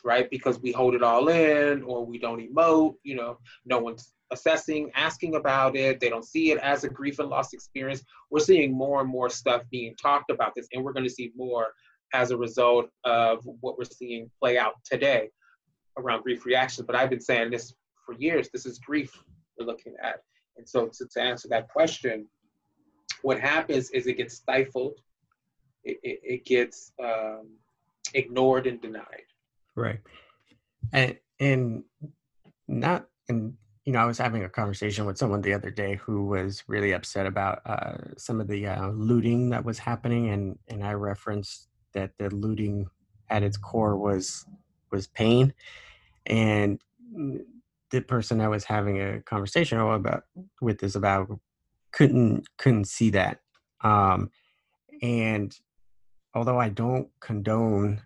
Right? 0.04 0.30
Because 0.30 0.60
we 0.60 0.72
hold 0.72 0.96
it 0.96 1.04
all 1.04 1.30
in 1.30 1.84
or 1.84 2.06
we 2.06 2.17
don't 2.17 2.41
emote, 2.41 2.96
you 3.04 3.15
know, 3.15 3.38
no 3.65 3.80
one's 3.80 4.13
assessing, 4.34 4.91
asking 4.96 5.36
about 5.36 5.76
it. 5.76 6.00
They 6.00 6.10
don't 6.10 6.26
see 6.26 6.52
it 6.52 6.58
as 6.60 6.84
a 6.84 6.89
grief 6.89 7.19
and 7.19 7.30
loss 7.30 7.54
experience. 7.54 8.04
We're 8.30 8.39
seeing 8.39 8.74
more 8.74 9.02
and 9.02 9.10
more 9.10 9.30
stuff 9.30 9.63
being 9.72 9.96
talked 9.96 10.30
about 10.30 10.54
this, 10.56 10.67
and 10.74 10.84
we're 10.84 10.93
going 10.93 11.06
to 11.06 11.10
see 11.10 11.32
more 11.36 11.74
as 12.13 12.32
a 12.32 12.38
result 12.38 12.89
of 13.06 13.43
what 13.62 13.78
we're 13.78 13.86
seeing 13.86 14.30
play 14.39 14.58
out 14.58 14.74
today 14.84 15.30
around 15.98 16.24
grief 16.24 16.46
reactions. 16.46 16.86
But 16.86 16.96
I've 16.96 17.10
been 17.10 17.22
saying 17.22 17.52
this 17.52 17.74
for 18.06 18.13
years. 18.13 18.50
This 18.52 18.65
is 18.65 18.80
grief 18.80 19.24
we're 19.58 19.65
looking 19.65 19.96
at. 20.02 20.19
And 20.58 20.67
so 20.67 20.88
to, 20.88 21.08
to 21.08 21.22
answer 21.22 21.48
that 21.50 21.69
question, 21.69 22.28
what 23.22 23.39
happens 23.39 23.89
is 23.91 24.06
it 24.06 24.17
gets 24.17 24.36
stifled 24.36 25.00
it, 25.84 26.00
it, 26.04 26.19
it 26.24 26.46
gets 26.46 26.91
um, 27.04 27.50
ignored 28.13 28.67
and 28.67 28.82
denied. 28.82 29.26
Right. 29.76 30.00
And 30.91 31.17
and 31.39 31.84
not 32.67 33.08
and 33.30 33.54
you 33.86 33.91
know 33.91 34.00
I 34.00 34.06
was 34.06 34.17
having 34.17 34.43
a 34.43 34.50
conversation 34.50 35.06
with 35.06 35.17
someone 35.17 35.41
the 35.41 35.54
other 35.54 35.69
day 35.69 35.96
who 35.96 36.26
was 36.26 36.63
really 36.67 36.93
upset 36.93 37.26
about 37.26 37.62
uh, 37.65 37.96
some 38.17 38.39
of 38.39 38.48
the 38.48 38.67
uh, 38.67 38.89
looting 38.89 39.50
that 39.50 39.65
was 39.65 39.80
happening, 39.80 40.30
and 40.30 40.58
and 40.67 40.84
I 40.84 40.93
referenced 40.93 41.67
that 41.93 42.12
the 42.17 42.30
looting 42.30 42.88
at 43.30 43.43
its 43.43 43.58
core 43.58 43.98
was 43.98 44.46
was 44.91 45.08
pain, 45.08 45.54
and 46.26 46.82
the 47.91 48.02
person 48.02 48.41
I 48.41 48.48
was 48.48 48.63
having 48.63 49.02
a 49.02 49.22
conversation 49.22 49.80
about 49.80 50.24
with 50.62 50.80
this 50.80 50.96
about 50.96 51.39
couldn't 51.91 52.48
couldn't 52.58 52.86
see 52.86 53.10
that, 53.12 53.39
um, 53.82 54.32
and 55.02 55.54
although 56.34 56.60
I 56.60 56.69
don't 56.69 57.10
condone 57.19 58.02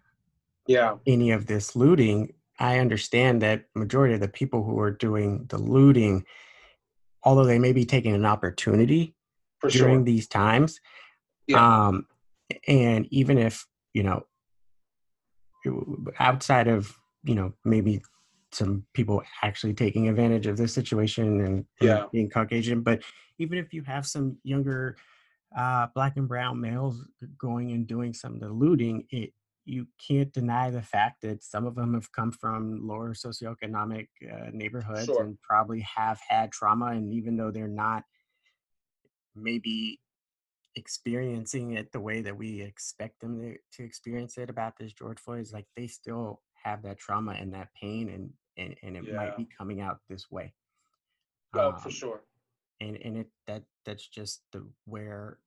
yeah. 0.68 0.96
any 1.06 1.32
of 1.32 1.46
this 1.46 1.76
looting, 1.76 2.34
I 2.60 2.80
understand 2.80 3.42
that 3.42 3.66
majority 3.76 4.16
of 4.16 4.20
the 4.20 4.28
people 4.28 4.64
who 4.64 4.80
are 4.80 4.92
doing 4.92 5.46
the 5.50 5.58
looting, 5.58 6.26
although 7.24 7.46
they 7.46 7.60
may 7.60 7.74
be 7.74 7.86
taking 7.86 8.14
an 8.14 8.26
opportunity 8.26 9.16
For 9.60 9.70
during 9.70 9.98
sure. 10.00 10.04
these 10.04 10.28
times, 10.28 10.80
yeah. 11.48 11.86
um, 11.88 12.08
and 12.68 13.08
even 13.12 13.38
if 13.38 13.66
you 13.94 14.04
know, 14.04 14.24
outside 16.20 16.68
of 16.68 16.96
you 17.24 17.36
know 17.36 17.54
maybe 17.66 18.02
some 18.52 18.86
people 18.94 19.22
actually 19.44 19.74
taking 19.74 20.08
advantage 20.08 20.48
of 20.48 20.58
this 20.58 20.74
situation 20.74 21.42
and, 21.42 21.66
yeah. 21.82 22.06
being 22.12 22.30
Caucasian, 22.30 22.82
but 22.82 23.02
even 23.40 23.58
if 23.58 23.74
you 23.74 23.84
have 23.84 24.06
some 24.06 24.38
younger 24.44 24.96
uh, 25.56 25.88
black 25.94 26.18
and 26.18 26.28
brown 26.28 26.60
males 26.60 27.04
going 27.40 27.72
and 27.72 27.88
doing 27.88 28.14
some 28.14 28.36
of 28.36 28.40
the 28.40 28.50
looting, 28.50 29.06
it 29.10 29.34
you 29.68 29.86
can't 30.06 30.32
deny 30.32 30.70
the 30.70 30.82
fact 30.82 31.22
that 31.22 31.44
some 31.44 31.66
of 31.66 31.76
them 31.76 31.94
have 31.94 32.12
come 32.12 32.32
from 32.32 32.88
lower 32.88 33.14
socioeconomic 33.14 34.08
uh, 34.32 34.50
neighborhoods 34.54 35.06
Sure. 35.06 35.24
and 35.24 35.42
probably 35.42 35.82
have 35.82 36.20
had 36.28 36.52
trauma 36.52 36.88
and 36.88 37.14
even 37.14 37.36
though 37.36 37.52
they're 37.52 37.68
not 37.68 38.04
maybe 39.36 40.00
experiencing 40.76 41.72
it 41.74 41.92
the 41.92 42.00
way 42.00 42.22
that 42.22 42.38
we 42.38 42.62
expect 42.62 43.20
them 43.20 43.40
to, 43.40 43.58
to 43.74 43.84
experience 43.84 44.38
it 44.38 44.50
about 44.50 44.78
this 44.78 44.94
George 44.94 45.20
Floyd 45.20 45.42
is 45.42 45.52
like 45.52 45.66
they 45.76 45.88
still 45.88 46.42
have 46.64 46.82
that 46.84 46.98
trauma 46.98 47.34
and 47.34 47.54
that 47.54 47.70
pain 47.74 48.10
and 48.10 48.32
and, 48.58 48.76
and 48.82 48.98
it 48.98 49.04
Yeah. 49.04 49.16
might 49.16 49.38
be 49.38 49.48
coming 49.56 49.82
out 49.82 50.00
this 50.10 50.32
way. 50.32 50.54
Oh, 51.54 51.74
for 51.74 51.90
Um, 51.90 51.92
sure. 51.92 52.22
and 52.80 52.98
and 53.04 53.18
it 53.18 53.28
that 53.48 53.64
that's 53.86 54.08
just 54.08 54.42
the 54.52 54.66
where 54.86 55.40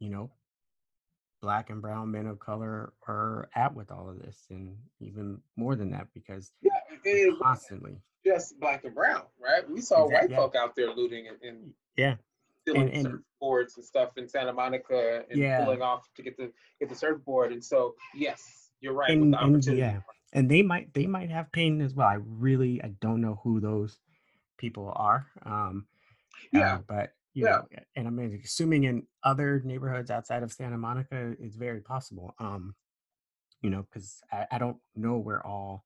you 0.00 0.10
know 0.10 0.30
black 1.40 1.70
and 1.70 1.80
brown 1.80 2.10
men 2.10 2.26
of 2.26 2.38
color 2.38 2.92
are 3.06 3.48
at 3.54 3.74
with 3.74 3.90
all 3.90 4.08
of 4.08 4.18
this 4.20 4.36
and 4.50 4.76
even 5.00 5.40
more 5.56 5.76
than 5.76 5.90
that 5.90 6.08
because 6.14 6.52
Yeah, 6.62 6.72
it 7.04 7.38
constantly 7.40 8.00
just 8.24 8.58
black 8.58 8.84
and 8.84 8.94
brown, 8.94 9.22
right? 9.40 9.68
We 9.70 9.80
saw 9.80 10.04
Exact- 10.06 10.22
white 10.24 10.30
yeah. 10.30 10.36
folk 10.36 10.54
out 10.56 10.74
there 10.74 10.92
looting 10.92 11.28
and, 11.28 11.36
and 11.42 11.72
yeah 11.96 12.16
stealing 12.62 12.90
And- 12.92 13.06
and- 13.06 13.22
surfboards 13.40 13.76
and 13.76 13.84
stuff 13.84 14.18
in 14.18 14.28
Santa 14.28 14.52
Monica 14.52 15.24
and 15.30 15.38
Yeah. 15.38 15.64
pulling 15.64 15.80
off 15.82 16.12
to 16.16 16.22
get 16.22 16.36
the 16.36 16.52
get 16.80 16.88
the 16.88 16.94
surfboard. 16.96 17.52
And 17.52 17.64
so, 17.64 17.94
yes, 18.14 18.70
you're 18.80 18.92
right. 18.94 19.10
and, 19.10 19.34
and 19.34 19.64
yeah 19.66 20.00
and 20.32 20.50
they 20.50 20.62
might 20.62 20.92
they 20.92 21.06
might 21.06 21.30
have 21.30 21.50
pain 21.52 21.80
as 21.80 21.94
well 21.94 22.06
i 22.06 22.14
really 22.14 22.82
i 22.84 22.88
don't 23.00 23.20
know 23.22 23.40
who 23.42 23.60
those 23.60 23.98
people 24.58 24.92
are 24.94 25.26
um 25.46 25.86
uh, 26.54 26.58
Yeah. 26.58 26.78
but 26.86 27.14
you 27.38 27.44
Yeah. 27.44 27.50
know 27.58 27.64
and 27.96 28.04
i'm 28.08 28.18
assuming 28.44 28.82
in 28.90 28.96
other 29.30 29.50
neighborhoods 29.64 30.10
outside 30.10 30.42
of 30.42 30.52
santa 30.52 30.76
monica 30.86 31.34
it's 31.44 31.56
very 31.56 31.80
possible 31.80 32.34
um 32.46 32.74
you 33.62 33.70
know 33.70 33.82
because 33.86 34.08
I, 34.32 34.46
I 34.54 34.58
don't 34.58 34.78
know 34.96 35.16
where 35.26 35.42
all 35.46 35.84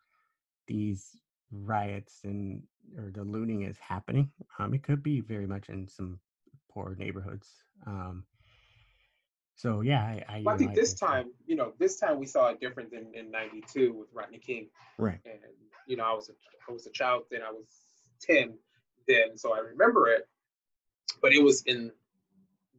these 0.67 1.03
riots 1.51 2.15
and 2.25 2.63
or 2.99 3.11
the 3.19 3.25
looting 3.35 3.61
is 3.71 3.77
happening 3.79 4.31
um 4.59 4.73
it 4.77 4.83
could 4.83 5.03
be 5.03 5.21
very 5.21 5.47
much 5.55 5.69
in 5.69 5.87
some 5.97 6.19
poor 6.73 6.89
neighborhoods 6.99 7.49
um 7.87 8.25
so 9.57 9.83
yeah 9.83 10.03
i 10.03 10.25
i, 10.37 10.43
Well, 10.45 10.55
I 10.55 10.59
know, 10.59 10.65
think 10.67 10.75
this 10.75 10.93
so- 10.99 11.07
time, 11.07 11.27
you 11.47 11.57
know, 11.57 11.69
this 11.79 11.95
time 12.03 12.19
we 12.19 12.27
saw 12.35 12.49
it 12.53 12.61
different 12.61 12.91
than 12.91 13.05
in 13.15 13.31
'92 13.31 13.93
with 13.93 14.09
Rodney 14.19 14.39
King. 14.39 14.65
right 14.99 15.21
and 15.27 15.39
you 15.87 15.97
know, 15.99 16.05
I 16.05 16.15
was 16.15 16.29
a, 16.31 16.35
I 16.69 16.73
was 16.73 16.87
a 16.87 16.91
child 17.01 17.25
then. 17.31 17.43
I 17.43 17.51
was 17.51 17.67
ten 18.21 18.47
then, 19.09 19.37
so 19.37 19.53
I 19.55 19.59
remember 19.59 20.03
it. 20.17 20.23
But 21.23 21.33
it 21.33 21.43
was 21.43 21.63
in 21.63 21.93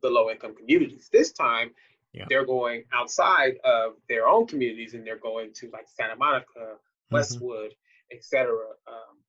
the 0.02 0.10
low 0.10 0.30
income 0.30 0.54
communities. 0.56 1.10
This 1.12 1.32
time, 1.32 1.72
Yeah. 2.12 2.26
they're 2.30 2.46
going 2.46 2.84
outside 2.94 3.58
of 3.64 3.96
their 4.08 4.28
own 4.28 4.46
communities 4.46 4.94
and 4.94 5.08
they're 5.08 5.18
going 5.18 5.52
to 5.54 5.70
like 5.72 5.88
Santa 5.90 6.16
Monica, 6.16 6.78
Mhm. 6.78 7.12
Westwood, 7.12 7.74
etc. 8.12 8.76
Um, 8.86 9.24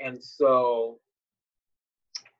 and 0.00 0.22
so, 0.22 1.00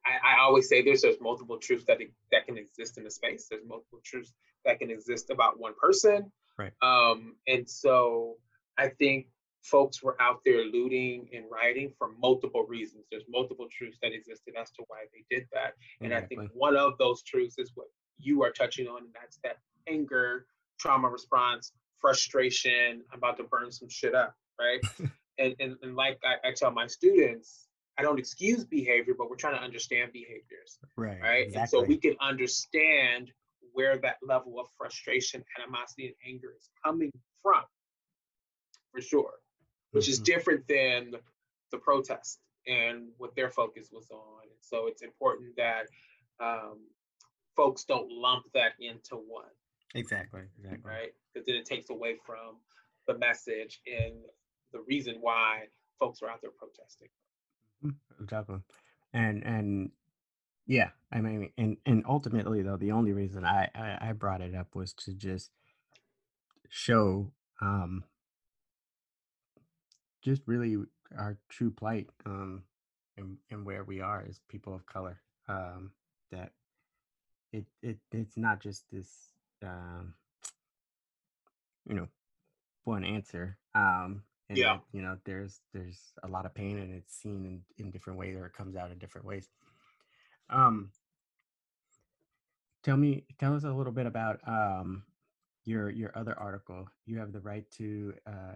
I, 0.05 0.35
I 0.37 0.41
always 0.41 0.69
say 0.69 0.83
this: 0.83 1.03
there's 1.03 1.21
multiple 1.21 1.59
truths 1.59 1.85
that 1.87 1.99
that 2.33 2.45
can 2.47 2.59
exist 2.59 2.99
in 2.99 3.05
the 3.05 3.11
space. 3.11 3.47
There's 3.49 3.65
multiple 3.65 4.01
truths 4.05 4.33
that 4.65 4.79
can 4.79 4.91
exist 4.91 5.31
about 5.31 5.59
one 5.59 5.75
person. 5.75 6.31
Right. 6.59 6.73
Um, 6.83 7.37
and 7.47 7.69
so, 7.69 8.37
I 8.77 8.89
think 8.89 9.29
folks 9.71 10.03
were 10.03 10.21
out 10.21 10.41
there 10.45 10.65
looting 10.65 11.29
and 11.35 11.45
rioting 11.51 11.93
for 11.99 12.11
multiple 12.21 12.65
reasons. 12.69 13.05
There's 13.11 13.25
multiple 13.29 13.67
truths 13.71 13.99
that 14.03 14.13
existed 14.13 14.55
as 14.61 14.71
to 14.73 14.85
why 14.89 15.05
they 15.13 15.25
did 15.35 15.47
that. 15.53 15.75
And 16.01 16.15
I 16.15 16.23
think 16.23 16.51
one 16.55 16.77
of 16.77 16.97
those 16.99 17.23
truths 17.23 17.57
is 17.59 17.73
what 17.75 17.89
you 18.19 18.43
are 18.43 18.51
touching 18.51 18.87
on, 18.87 18.99
and 19.05 19.15
that's 19.15 19.39
that 19.43 19.59
anger, 19.89 20.47
trauma 20.79 21.09
response, 21.09 21.73
frustration, 22.01 23.03
I'm 23.13 23.19
about 23.19 23.37
to 23.39 23.45
burn 23.45 23.73
some 23.73 23.89
shit 23.89 24.15
up, 24.15 24.35
right? 24.59 24.81
and, 25.39 25.55
and, 25.59 25.77
and 25.83 25.97
like 25.97 26.19
I, 26.25 26.49
I 26.49 26.53
tell 26.53 26.71
my 26.71 26.87
students, 26.87 27.69
I 27.99 28.03
don't 28.03 28.19
excuse 28.19 28.65
behavior, 28.65 29.15
but 29.17 29.31
we're 29.31 29.37
trying 29.37 29.57
to 29.57 29.63
understand 29.63 30.13
behaviors, 30.13 30.79
right 30.97 31.21
right? 31.23 31.47
exactly. 31.47 31.61
And 31.61 31.69
so 31.71 31.89
we 31.89 31.97
can 31.97 32.15
understand 32.21 33.33
where 33.73 33.99
that 33.99 34.17
level 34.23 34.61
of 34.61 34.67
frustration, 34.77 35.45
animosity, 35.61 36.07
and 36.07 36.15
anger 36.27 36.55
is 36.57 36.69
coming 36.85 37.11
from, 37.43 37.63
for 38.93 39.01
sure, 39.01 39.33
which 39.97 40.09
is 40.09 40.21
Mhm. 40.21 40.25
different 40.25 40.69
than 40.69 41.15
the 41.71 41.79
protest 41.79 42.41
and 42.67 43.09
what 43.19 43.35
their 43.35 43.51
focus 43.51 43.91
was 43.93 44.11
on. 44.11 44.43
And 44.43 44.61
so 44.61 44.87
it's 44.87 45.03
important 45.03 45.57
that 45.57 45.87
um, 46.41 46.87
folks 47.55 47.85
don't 47.85 48.11
lump 48.11 48.47
that 48.53 48.73
into 48.81 49.17
one, 49.17 49.51
Exactly. 49.95 50.43
Exactly. 50.59 50.91
right? 50.91 51.15
Because 51.33 51.47
then 51.47 51.57
it 51.57 51.65
takes 51.65 51.91
away 51.91 52.17
from 52.27 52.61
the 53.07 53.17
message 53.19 53.81
and 53.87 54.15
the 54.73 54.81
reason 54.81 55.17
why 55.21 55.69
folks 55.99 56.23
are 56.23 56.29
out 56.29 56.41
there 56.43 56.51
protesting. 56.51 57.09
Mhm, 57.83 57.97
Exactly. 58.21 58.61
And 59.13 59.45
and 59.45 59.93
yeah, 60.67 60.91
I 61.13 61.21
mean, 61.21 61.53
and 61.57 61.79
and 61.87 62.05
ultimately 62.07 62.63
though, 62.63 62.77
the 62.77 62.93
only 62.93 63.13
reason 63.13 63.45
I 63.45 63.71
I, 63.75 64.09
I 64.11 64.13
brought 64.13 64.41
it 64.43 64.55
up 64.55 64.75
was 64.75 64.93
to 64.95 65.15
just 65.15 65.51
show 66.69 67.33
um 67.61 68.05
just 70.27 70.43
really 70.47 70.77
our 71.17 71.39
true 71.49 71.71
plight 71.71 72.09
um 72.27 72.65
and 73.17 73.37
and 73.53 73.65
where 73.65 73.85
we 73.85 74.01
are 74.01 74.25
as 74.29 74.41
people 74.49 74.75
of 74.75 74.85
color 74.85 75.21
um 75.49 75.93
that 76.33 76.51
it 77.53 77.65
it 77.81 77.97
it's 78.11 78.37
not 78.37 78.61
just 78.61 78.91
this 78.91 79.09
um 79.63 80.15
you 81.89 81.95
know 81.95 82.09
one 82.83 83.05
answer 83.05 83.57
um 83.77 84.25
and 84.51 84.59
Yeah. 84.59 84.75
that, 84.75 84.81
you 84.93 85.01
know 85.01 85.17
there's 85.25 85.61
there's 85.73 86.01
a 86.25 86.29
lot 86.29 86.45
of 86.45 86.53
pain 86.53 86.77
and 86.79 86.93
it's 86.93 87.15
seen 87.15 87.45
in, 87.47 87.85
in 87.85 87.93
different 87.93 88.19
ways 88.19 88.37
or 88.37 88.47
it 88.47 88.53
comes 88.53 88.75
out 88.75 88.91
in 88.91 88.99
different 88.99 89.29
ways 89.29 89.49
um 90.51 90.91
tell 92.83 92.97
me 92.97 93.25
tell 93.39 93.55
us 93.55 93.63
a 93.63 93.71
little 93.71 93.93
bit 93.93 94.07
about 94.07 94.41
um 94.49 95.05
your 95.65 95.89
your 95.89 96.11
other 96.19 96.37
article 96.37 96.89
you 97.07 97.17
have 97.17 97.33
the 97.33 97.41
right 97.41 97.71
to 97.71 98.13
uh 98.27 98.55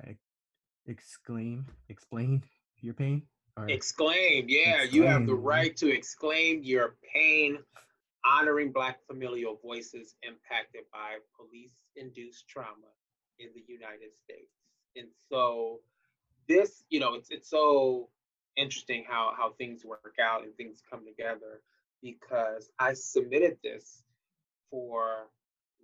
exclaim 0.91 1.65
explain 1.89 2.43
your 2.83 2.95
pain 2.95 3.23
or 3.57 3.69
Exclaim, 3.69 4.47
yeah, 4.49 4.83
you 4.83 5.03
have 5.05 5.27
the 5.27 5.35
right 5.35 5.77
to 5.77 5.93
exclaim 5.93 6.63
your 6.63 6.95
pain, 7.15 7.59
honoring 8.25 8.73
Black 8.73 8.99
familial 9.07 9.59
voices 9.63 10.15
impacted 10.23 10.83
by 10.93 11.19
police 11.37 11.73
induced 11.97 12.49
trauma 12.49 12.93
in 13.39 13.49
the 13.55 13.65
United 13.67 14.15
States. 14.23 14.53
And 14.97 15.09
so, 15.29 15.81
this, 16.49 16.85
you 16.91 17.01
know, 17.01 17.15
it's, 17.15 17.31
it's 17.31 17.51
so 17.51 18.09
interesting 18.57 19.05
how, 19.09 19.33
how 19.37 19.53
things 19.59 19.85
work 19.85 20.17
out 20.23 20.43
and 20.43 20.55
things 20.57 20.83
come 20.89 21.05
together 21.05 21.63
because 22.03 22.71
I 22.79 22.95
submitted 22.95 23.59
this 23.63 24.03
for 24.71 25.29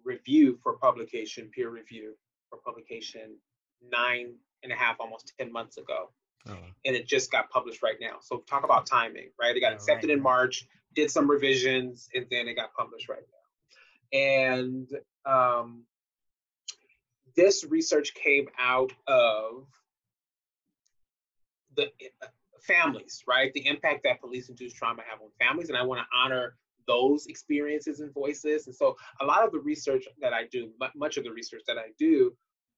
review 0.05 0.59
for 0.63 0.75
publication, 0.79 1.51
peer 1.55 1.71
review 1.71 2.15
for 2.49 2.59
publication 2.65 3.37
nine 3.91 4.35
and 4.63 4.73
a 4.73 4.75
half, 4.75 4.97
almost 5.01 5.33
10 5.39 5.53
months 5.53 5.77
ago 5.79 6.11
oh, 6.49 6.57
and 6.85 6.97
it 6.97 7.07
just 7.07 7.31
got 7.31 7.51
published 7.51 7.83
right 7.83 7.97
now. 8.01 8.17
So 8.21 8.39
talk 8.49 8.65
about 8.65 8.87
timing, 8.87 9.31
right? 9.41 9.57
It 9.57 9.61
got 9.61 9.73
Oh, 9.73 9.77
accepted 9.77 10.09
right, 10.09 10.17
in. 10.17 10.23
March, 10.23 10.67
did 10.95 11.11
some 11.11 11.31
revisions, 11.31 12.09
and 12.15 12.27
then 12.31 12.49
it 12.49 12.55
got 12.55 12.73
published 12.75 13.09
right 13.09 13.19
now. 13.21 14.19
And 14.19 14.89
um, 15.25 15.83
this 17.37 17.65
research 17.65 18.15
came 18.15 18.49
out 18.59 18.93
of 19.07 19.67
the 21.77 21.85
uh, 22.23 22.27
families, 22.63 23.23
right? 23.29 23.53
The 23.53 23.67
impact 23.67 24.05
that 24.05 24.21
police-induced 24.21 24.77
trauma 24.77 25.03
have 25.09 25.21
on 25.21 25.29
families, 25.39 25.69
and 25.69 25.77
I 25.77 25.83
want 25.83 26.01
to 26.01 26.07
honor 26.17 26.57
those 26.87 27.27
experiences 27.27 28.01
and 28.01 28.15
voices. 28.15 28.67
And 28.67 28.75
so, 28.75 28.97
a 29.21 29.25
lot 29.25 29.45
of 29.45 29.53
the 29.53 29.59
research 29.59 30.05
that 30.21 30.33
I 30.33 30.47
do, 30.47 30.71
mu- 30.81 30.89
much 30.95 31.17
of 31.17 31.25
the 31.25 31.33
research 31.33 31.63
that 31.67 31.77
I 31.77 31.89
do, 31.99 32.33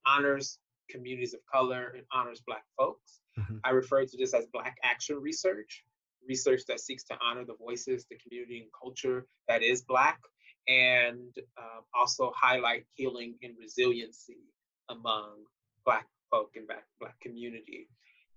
honors 0.07 0.59
communities 0.89 1.35
of 1.35 1.41
color 1.47 1.95
and 1.97 2.05
honors 2.13 2.41
Black 2.47 2.65
folks. 2.77 3.21
Mhm. 3.39 3.61
I 3.65 3.71
refer 3.71 4.05
to 4.05 4.17
this 4.17 4.35
as 4.35 4.47
Black 4.47 4.79
action 4.83 5.17
research, 5.17 5.85
research 6.27 6.63
that 6.67 6.81
seeks 6.81 7.05
to 7.05 7.19
honor 7.23 7.45
the 7.45 7.55
voices, 7.55 8.07
the 8.07 8.17
community, 8.17 8.61
and 8.61 8.71
culture 8.73 9.27
that 9.47 9.63
is 9.63 9.83
Black, 9.83 10.21
and 10.67 11.37
um, 11.57 11.85
also 11.95 12.33
highlight 12.37 12.87
healing 12.95 13.39
and 13.43 13.57
resiliency 13.59 14.43
among 14.89 15.45
Black 15.85 16.07
folk 16.31 16.57
and 16.57 16.67
Black, 16.67 16.85
Black 17.01 17.19
community. 17.21 17.89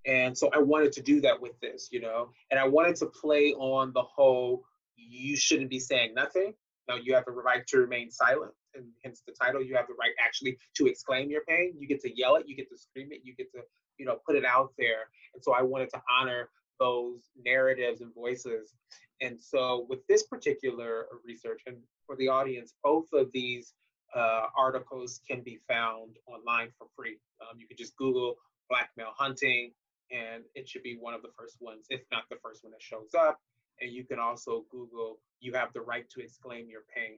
And 0.05 0.37
so 0.37 0.49
I 0.53 0.59
wanted 0.59 0.93
to 0.93 1.01
do 1.01 1.21
that 1.21 1.39
with 1.39 1.59
this, 1.59 1.89
you 1.91 2.01
know, 2.01 2.31
and 2.49 2.59
I 2.59 2.67
wanted 2.67 2.95
to 2.97 3.05
play 3.07 3.53
on 3.53 3.93
the 3.93 4.01
whole 4.01 4.63
you 4.95 5.35
shouldn't 5.35 5.69
be 5.69 5.79
saying 5.79 6.13
nothing. 6.13 6.53
No, 6.87 6.95
you 6.95 7.13
have 7.13 7.25
the 7.25 7.31
right 7.31 7.65
to 7.67 7.77
remain 7.77 8.09
silent, 8.09 8.53
and 8.75 8.85
hence 9.03 9.21
the 9.25 9.33
title. 9.33 9.61
You 9.61 9.75
have 9.75 9.87
the 9.87 9.95
right 9.99 10.13
actually 10.23 10.57
to 10.75 10.87
exclaim 10.87 11.29
your 11.29 11.43
pain. 11.47 11.73
You 11.77 11.87
get 11.87 12.01
to 12.01 12.17
yell 12.17 12.35
it, 12.35 12.47
you 12.47 12.55
get 12.55 12.69
to 12.69 12.77
scream 12.77 13.09
it, 13.11 13.21
you 13.23 13.35
get 13.35 13.51
to, 13.53 13.61
you 13.97 14.05
know, 14.05 14.17
put 14.25 14.35
it 14.35 14.45
out 14.45 14.71
there. 14.77 15.09
And 15.33 15.43
so 15.43 15.53
I 15.53 15.61
wanted 15.61 15.89
to 15.91 16.01
honor 16.19 16.49
those 16.79 17.29
narratives 17.45 18.01
and 18.01 18.13
voices. 18.13 18.73
And 19.21 19.39
so 19.39 19.85
with 19.87 20.05
this 20.07 20.23
particular 20.23 21.05
research, 21.23 21.61
and 21.67 21.77
for 22.07 22.15
the 22.15 22.27
audience, 22.27 22.73
both 22.83 23.05
of 23.13 23.31
these 23.31 23.73
uh, 24.15 24.47
articles 24.57 25.21
can 25.29 25.41
be 25.41 25.59
found 25.69 26.17
online 26.25 26.69
for 26.77 26.87
free. 26.95 27.17
Um, 27.41 27.59
you 27.59 27.67
can 27.67 27.77
just 27.77 27.95
Google 27.97 28.35
Black 28.69 28.89
Male 28.97 29.13
Hunting, 29.15 29.71
and 30.11 30.43
it 30.55 30.67
should 30.67 30.83
be 30.83 30.97
one 30.99 31.13
of 31.13 31.21
the 31.21 31.29
first 31.37 31.57
ones, 31.61 31.85
if 31.89 32.01
not 32.11 32.23
the 32.29 32.37
first 32.43 32.63
one 32.63 32.71
that 32.71 32.81
shows 32.81 33.13
up. 33.17 33.39
And 33.79 33.91
you 33.91 34.03
can 34.03 34.19
also 34.19 34.65
Google, 34.71 35.19
you 35.39 35.53
have 35.53 35.71
the 35.73 35.81
right 35.81 36.09
to 36.09 36.19
exclaim 36.19 36.67
your 36.69 36.81
pain, 36.95 37.17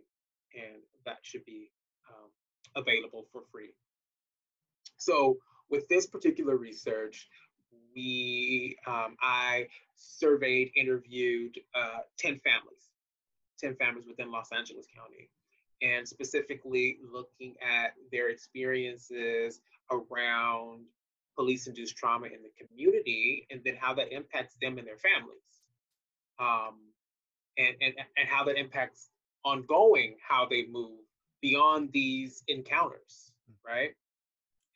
and 0.56 0.82
that 1.06 1.18
should 1.22 1.46
be 1.46 1.72
um, 2.10 2.30
available 2.76 3.26
for 3.32 3.42
free. 3.52 3.74
So 4.98 5.38
with 5.70 5.88
this 5.88 6.08
particular 6.08 6.56
research, 6.56 7.28
we, 7.96 8.78
um, 8.88 9.16
I 9.22 9.68
surveyed, 9.96 10.72
interviewed 10.76 11.60
uh, 11.76 12.00
10 12.18 12.40
families, 12.44 12.90
10 13.60 13.76
families 13.76 14.06
within 14.08 14.32
Los 14.32 14.52
Angeles 14.52 14.88
County, 14.96 15.30
and 15.82 16.08
specifically 16.08 16.98
looking 17.12 17.56
at 17.62 17.94
their 18.12 18.30
experiences 18.30 19.62
around 19.92 20.86
police 21.36 21.68
induced 21.68 21.98
trauma 21.98 22.28
in 22.28 22.40
the 22.44 22.66
community 22.66 23.48
and 23.50 23.62
then 23.66 23.76
how 23.80 23.94
that 23.94 24.12
impacts 24.12 24.56
them 24.62 24.78
and 24.78 24.88
their 24.88 24.98
families. 24.98 25.42
Um, 26.40 26.80
and, 27.58 27.76
and, 27.82 27.94
and 28.18 28.28
how 28.28 28.44
that 28.46 28.58
impacts 28.58 29.10
ongoing 29.46 30.16
how 30.28 30.48
they 30.50 30.66
move 30.66 31.00
beyond 31.42 31.92
these 31.92 32.44
encounters, 32.48 33.32
right? 33.66 33.92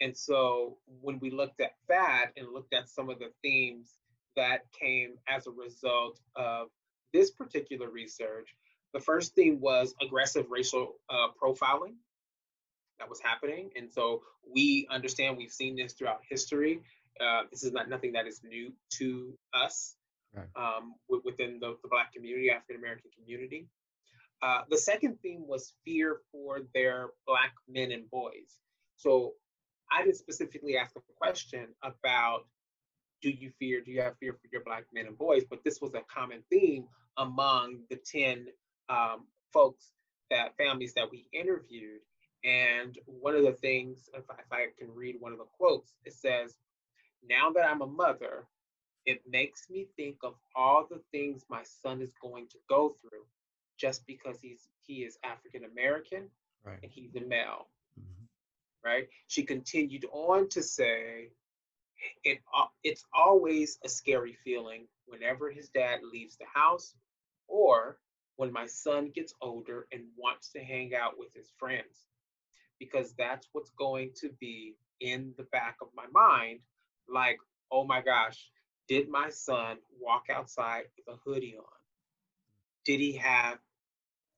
And 0.02 0.16
so 0.16 0.78
when 1.02 1.20
we 1.20 1.32
looked 1.32 1.62
at 1.62 1.74
that 1.90 2.32
and 2.36 2.48
looked 2.54 2.74
at 2.74 2.90
some 2.90 3.10
of 3.10 3.20
the 3.20 3.32
themes 3.42 3.94
that 4.36 4.72
came 4.72 5.16
as 5.28 5.48
a 5.48 5.52
result 5.52 6.20
of 6.36 6.68
this 7.14 7.32
particular 7.32 7.90
research, 7.90 8.56
the 8.94 9.00
first 9.00 9.34
theme 9.36 9.60
was 9.60 9.96
aggressive 10.02 10.46
racial 10.50 10.96
uh, 11.10 11.28
profiling 11.42 11.96
that 13.00 13.10
was 13.10 13.20
happening. 13.20 13.70
And 13.76 13.92
so 13.92 14.22
we 14.54 14.88
understand 14.90 15.38
we've 15.38 15.52
seen 15.52 15.76
this 15.76 15.94
throughout 15.94 16.22
history. 16.28 16.82
Uh, 17.20 17.44
this 17.50 17.64
is 17.64 17.72
not 17.72 17.90
nothing 17.90 18.14
that 18.14 18.28
is 18.28 18.42
new 18.44 18.72
to 18.92 19.34
us 19.54 19.96
right. 20.36 20.48
um, 20.56 20.96
within 21.24 21.60
the, 21.60 21.78
the, 21.82 21.90
Black 21.90 22.14
community, 22.14 22.52
African 22.52 22.76
American 22.76 23.10
community. 23.18 23.68
Uh, 24.42 24.62
the 24.70 24.78
second 24.78 25.18
theme 25.22 25.48
was 25.48 25.74
fear 25.84 26.18
for 26.32 26.62
their 26.74 27.10
Black 27.26 27.54
men 27.68 27.92
and 27.92 28.10
boys. 28.10 28.60
So 28.98 29.34
I 29.92 30.04
didn't 30.04 30.18
specifically 30.18 30.78
ask 30.78 30.96
a 30.96 31.02
question 31.18 31.68
about 31.84 32.46
do 33.22 33.30
you 33.30 33.52
fear, 33.58 33.82
do 33.82 33.92
you 33.92 34.02
have 34.02 34.18
fear 34.20 34.34
for 34.34 34.48
your 34.52 34.64
Black 34.64 34.86
men 34.94 35.08
and 35.08 35.18
boys? 35.18 35.44
But 35.50 35.64
this 35.64 35.82
was 35.82 35.96
a 35.96 36.02
common 36.14 36.44
theme 36.52 36.86
among 37.18 37.80
the 37.90 37.96
10 37.96 38.48
um, 38.90 39.26
folks 39.52 39.92
that 40.30 40.56
families 40.58 40.94
that 40.94 41.10
we 41.10 41.28
interviewed. 41.34 42.02
And 42.44 42.98
one 43.06 43.36
of 43.36 43.44
the 43.44 43.54
things, 43.54 44.08
if 44.14 44.24
I, 44.30 44.36
if 44.36 44.52
I 44.52 44.68
can 44.78 44.94
read 44.94 45.16
one 45.20 45.32
of 45.32 45.40
the 45.40 45.46
quotes, 45.58 45.94
it 46.06 46.14
says, 46.14 46.56
Now 47.28 47.50
that 47.56 47.68
I'm 47.68 47.82
a 47.82 47.88
mother, 47.88 48.46
it 49.08 49.22
makes 49.28 49.68
me 49.70 49.88
think 49.96 50.18
of 50.24 50.36
all 50.56 50.86
the 50.90 51.02
things 51.12 51.46
my 51.50 51.64
son 51.64 52.02
is 52.02 52.12
going 52.22 52.48
to 52.50 52.58
go 52.70 52.96
through 53.02 53.26
just 53.78 54.06
because 54.08 54.40
he's 54.42 54.68
he 54.86 55.04
is 55.04 55.18
African 55.24 55.64
American 55.66 56.30
right. 56.64 56.80
and 56.84 56.92
he's 56.92 57.16
a 57.16 57.22
male. 57.22 57.68
Mm-hmm. 58.00 58.26
Right? 58.86 59.08
She 59.28 59.44
continued 59.44 60.06
on 60.12 60.50
to 60.50 60.64
say, 60.64 61.30
it 62.24 62.40
it's 62.84 63.04
always 63.14 63.80
a 63.84 63.90
scary 63.90 64.38
feeling 64.44 64.88
whenever 65.06 65.50
his 65.50 65.70
dad 65.70 66.00
leaves 66.04 66.38
the 66.38 66.46
house 66.54 66.96
or 67.48 67.98
when 68.36 68.52
my 68.52 68.68
son 68.68 69.12
gets 69.14 69.34
older 69.42 69.88
and 69.92 70.04
wants 70.16 70.50
to 70.52 70.60
hang 70.60 70.94
out 70.94 71.14
with 71.18 71.34
his 71.34 71.52
friends 71.58 72.06
because 72.80 73.14
that's 73.18 73.48
what's 73.54 73.72
going 73.72 74.12
to 74.16 74.30
be 74.40 74.76
in 75.00 75.34
the 75.38 75.44
back 75.52 75.78
of 75.82 75.88
my 75.96 76.06
mind 76.12 76.60
like 77.10 77.38
oh 77.72 77.84
my 77.84 78.02
gosh 78.02 78.50
did 78.88 79.10
my 79.10 79.30
son 79.30 79.78
walk 80.00 80.26
outside 80.34 80.84
with 80.98 81.16
a 81.16 81.18
hoodie 81.24 81.56
on 81.58 81.66
did 82.86 83.00
he 83.00 83.14
have 83.14 83.58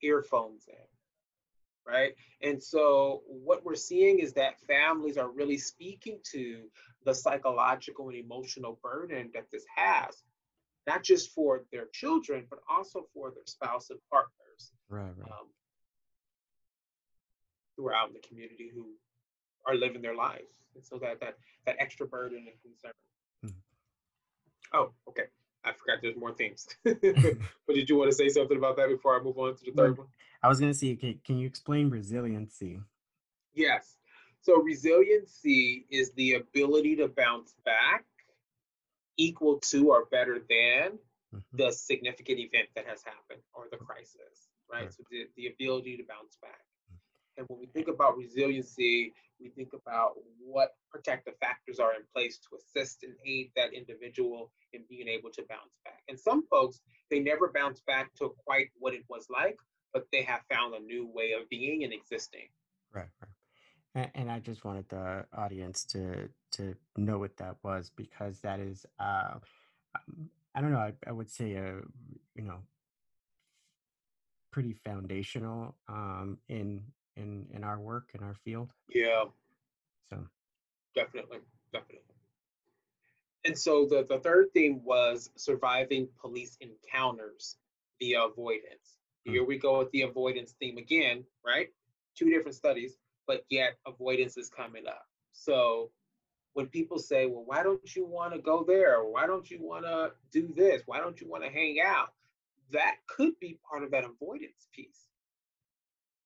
earphones 0.01 0.67
in 0.67 1.91
right 1.91 2.13
and 2.41 2.61
so 2.61 3.21
what 3.27 3.63
we're 3.63 3.75
seeing 3.75 4.19
is 4.19 4.33
that 4.33 4.59
families 4.61 5.17
are 5.17 5.29
really 5.29 5.57
speaking 5.57 6.19
to 6.23 6.63
the 7.05 7.13
psychological 7.13 8.09
and 8.09 8.17
emotional 8.17 8.79
burden 8.83 9.29
that 9.33 9.49
this 9.51 9.65
has 9.75 10.23
not 10.87 11.03
just 11.03 11.31
for 11.31 11.63
their 11.71 11.87
children 11.93 12.45
but 12.49 12.59
also 12.69 13.05
for 13.13 13.31
their 13.31 13.45
spouse 13.45 13.89
and 13.89 13.99
partners 14.11 14.71
right, 14.89 15.11
right. 15.17 15.31
Um, 15.31 15.47
who 17.79 17.87
are 17.87 17.95
out 17.95 18.09
in 18.09 18.13
the 18.13 18.27
community 18.27 18.69
who 18.73 18.87
are 19.65 19.75
living 19.75 20.01
their 20.01 20.15
lives. 20.15 20.51
And 20.75 20.83
so 20.83 20.97
that 20.99 21.19
that 21.21 21.37
that 21.65 21.77
extra 21.79 22.05
burden 22.05 22.45
and 22.47 22.61
concern. 22.61 22.91
Mm-hmm. 23.45 24.77
Oh, 24.77 24.91
okay. 25.07 25.23
I 25.63 25.73
forgot 25.73 25.99
there's 26.01 26.15
more 26.15 26.33
things. 26.33 26.67
but 26.83 26.95
did 27.75 27.89
you 27.89 27.97
want 27.97 28.09
to 28.11 28.15
say 28.15 28.29
something 28.29 28.57
about 28.57 28.77
that 28.77 28.89
before 28.89 29.19
I 29.19 29.23
move 29.23 29.37
on 29.37 29.55
to 29.55 29.65
the 29.65 29.71
third 29.71 29.97
one? 29.97 30.07
I 30.41 30.47
was 30.47 30.59
going 30.59 30.71
to 30.71 30.77
say, 30.77 30.95
can, 30.95 31.19
can 31.25 31.37
you 31.37 31.47
explain 31.47 31.89
resiliency? 31.89 32.79
Yes. 33.53 33.97
So 34.41 34.61
resiliency 34.61 35.85
is 35.89 36.11
the 36.11 36.35
ability 36.35 36.95
to 36.97 37.09
bounce 37.09 37.53
back 37.65 38.05
equal 39.17 39.59
to 39.59 39.89
or 39.89 40.05
better 40.05 40.35
than 40.35 40.97
mm-hmm. 41.33 41.39
the 41.53 41.71
significant 41.71 42.39
event 42.39 42.69
that 42.75 42.85
has 42.87 43.03
happened 43.03 43.41
or 43.53 43.65
the 43.69 43.77
crisis, 43.77 44.47
right? 44.71 44.83
right. 44.83 44.93
So 44.93 45.03
the, 45.11 45.27
the 45.35 45.47
ability 45.47 45.97
to 45.97 46.03
bounce 46.03 46.37
back. 46.41 46.61
And 47.37 47.45
when 47.49 47.59
we 47.59 47.67
think 47.67 47.87
about 47.87 48.17
resiliency, 48.17 49.13
we 49.39 49.49
think 49.49 49.69
about 49.73 50.13
what 50.39 50.75
protective 50.91 51.33
factors 51.39 51.79
are 51.79 51.93
in 51.93 52.01
place 52.13 52.39
to 52.39 52.57
assist 52.57 53.03
and 53.03 53.13
aid 53.25 53.51
that 53.55 53.73
individual 53.73 54.51
in 54.73 54.83
being 54.89 55.07
able 55.07 55.29
to 55.31 55.43
bounce 55.49 55.75
back. 55.85 56.01
And 56.07 56.19
some 56.19 56.45
folks, 56.47 56.81
they 57.09 57.19
never 57.19 57.51
bounce 57.53 57.81
back 57.87 58.13
to 58.15 58.33
quite 58.45 58.69
what 58.77 58.93
it 58.93 59.03
was 59.09 59.27
like, 59.29 59.57
but 59.93 60.05
they 60.11 60.21
have 60.23 60.41
found 60.51 60.75
a 60.75 60.79
new 60.79 61.09
way 61.13 61.31
of 61.31 61.47
being 61.49 61.83
and 61.83 61.93
existing. 61.93 62.47
Right, 62.93 63.09
right. 63.21 63.31
And, 63.95 64.11
and 64.15 64.31
I 64.31 64.39
just 64.39 64.65
wanted 64.65 64.87
the 64.89 65.25
audience 65.35 65.83
to 65.85 66.29
to 66.51 66.75
know 66.97 67.19
what 67.19 67.37
that 67.37 67.57
was 67.63 67.91
because 67.95 68.39
that 68.39 68.59
is, 68.59 68.85
uh, 68.99 69.35
um, 69.95 70.29
I 70.55 70.61
don't 70.61 70.71
know, 70.71 70.79
I, 70.79 70.93
I 71.05 71.11
would 71.11 71.29
say 71.29 71.53
a 71.53 71.75
you 72.35 72.43
know 72.43 72.59
pretty 74.51 74.73
foundational 74.73 75.75
um, 75.87 76.37
in 76.47 76.83
in 77.15 77.45
in 77.53 77.63
our 77.63 77.79
work 77.79 78.09
in 78.13 78.23
our 78.23 78.35
field. 78.45 78.69
Yeah. 78.93 79.25
So. 80.09 80.25
Definitely, 80.95 81.39
definitely. 81.71 82.15
And 83.45 83.57
so 83.57 83.85
the 83.85 84.05
the 84.07 84.19
third 84.19 84.47
theme 84.53 84.83
was 84.83 85.29
surviving 85.35 86.07
police 86.19 86.57
encounters 86.61 87.57
via 87.99 88.25
avoidance. 88.25 88.97
Hmm. 89.25 89.33
Here 89.33 89.45
we 89.45 89.57
go 89.57 89.79
with 89.79 89.91
the 89.91 90.03
avoidance 90.03 90.53
theme 90.59 90.77
again, 90.77 91.23
right? 91.45 91.69
Two 92.15 92.29
different 92.29 92.55
studies, 92.55 92.97
but 93.27 93.45
yet 93.49 93.77
avoidance 93.85 94.37
is 94.37 94.49
coming 94.49 94.87
up. 94.87 95.05
So 95.31 95.91
when 96.53 96.67
people 96.67 96.99
say, 96.99 97.25
well, 97.25 97.43
why 97.45 97.63
don't 97.63 97.95
you 97.95 98.05
want 98.05 98.33
to 98.33 98.39
go 98.39 98.63
there? 98.67 99.03
Why 99.03 99.27
don't 99.27 99.49
you 99.49 99.59
want 99.61 99.85
to 99.85 100.11
do 100.31 100.51
this? 100.55 100.81
Why 100.85 100.99
don't 100.99 101.19
you 101.21 101.29
want 101.29 101.43
to 101.43 101.49
hang 101.49 101.77
out? 101.79 102.13
That 102.71 102.97
could 103.07 103.39
be 103.39 103.59
part 103.69 103.83
of 103.83 103.91
that 103.91 104.03
avoidance 104.03 104.67
piece. 104.73 105.08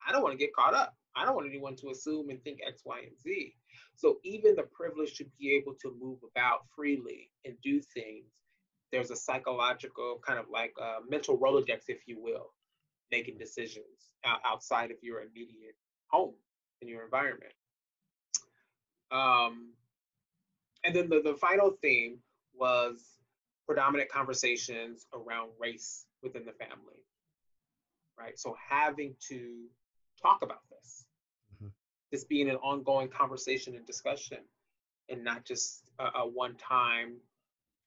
I 0.08 0.12
don't 0.12 0.24
want 0.24 0.34
to 0.34 0.38
get 0.38 0.54
caught 0.54 0.74
up. 0.74 0.96
I 1.16 1.26
don't 1.26 1.36
want 1.36 1.48
anyone 1.48 1.76
to 1.78 1.90
assume 1.90 2.30
and 2.30 2.42
think 2.44 2.60
X, 2.66 2.82
Y, 2.86 3.00
and 3.00 3.20
Z. 3.22 3.56
So 3.96 4.18
even 4.24 4.56
the 4.56 4.64
privilege 4.64 5.16
to 5.18 5.26
be 5.40 5.56
able 5.56 5.76
to 5.82 5.96
move 6.00 6.20
about 6.36 6.62
freely 6.76 7.30
and 7.46 7.56
do 7.64 7.80
things, 7.80 8.26
there's 8.92 9.12
a 9.12 9.16
psychological 9.16 10.20
kind 10.26 10.40
of 10.40 10.46
like 10.52 10.74
a 10.80 10.98
mental 11.10 11.38
Rolodex, 11.38 11.84
if 11.88 12.08
you 12.08 12.22
will, 12.22 12.54
making 13.12 13.38
decisions 13.38 14.12
outside 14.46 14.92
of 14.92 14.98
your 15.02 15.22
immediate 15.22 15.76
home 16.08 16.34
and 16.82 16.90
your 16.90 17.04
environment. 17.04 17.54
Um, 19.12 19.74
and 20.84 20.96
then 20.96 21.10
the, 21.10 21.22
the 21.22 21.36
final 21.36 21.78
theme 21.82 22.18
was 22.54 23.18
predominant 23.66 24.10
conversations 24.10 25.06
around 25.14 25.50
race 25.60 26.06
within 26.22 26.46
the 26.46 26.52
family, 26.52 27.04
right? 28.20 28.38
So 28.38 28.56
having 28.70 29.16
to 29.30 29.66
talk 30.24 30.40
about 30.42 30.62
this. 30.70 31.06
Mm-hmm. 31.56 31.68
This 32.12 32.24
being 32.24 32.50
an 32.50 32.56
ongoing 32.58 33.10
conversation 33.10 33.76
and 33.76 33.86
discussion, 33.86 34.40
and 35.10 35.24
not 35.24 35.46
just 35.46 35.84
a, 36.00 36.20
a 36.20 36.28
one-time 36.28 37.18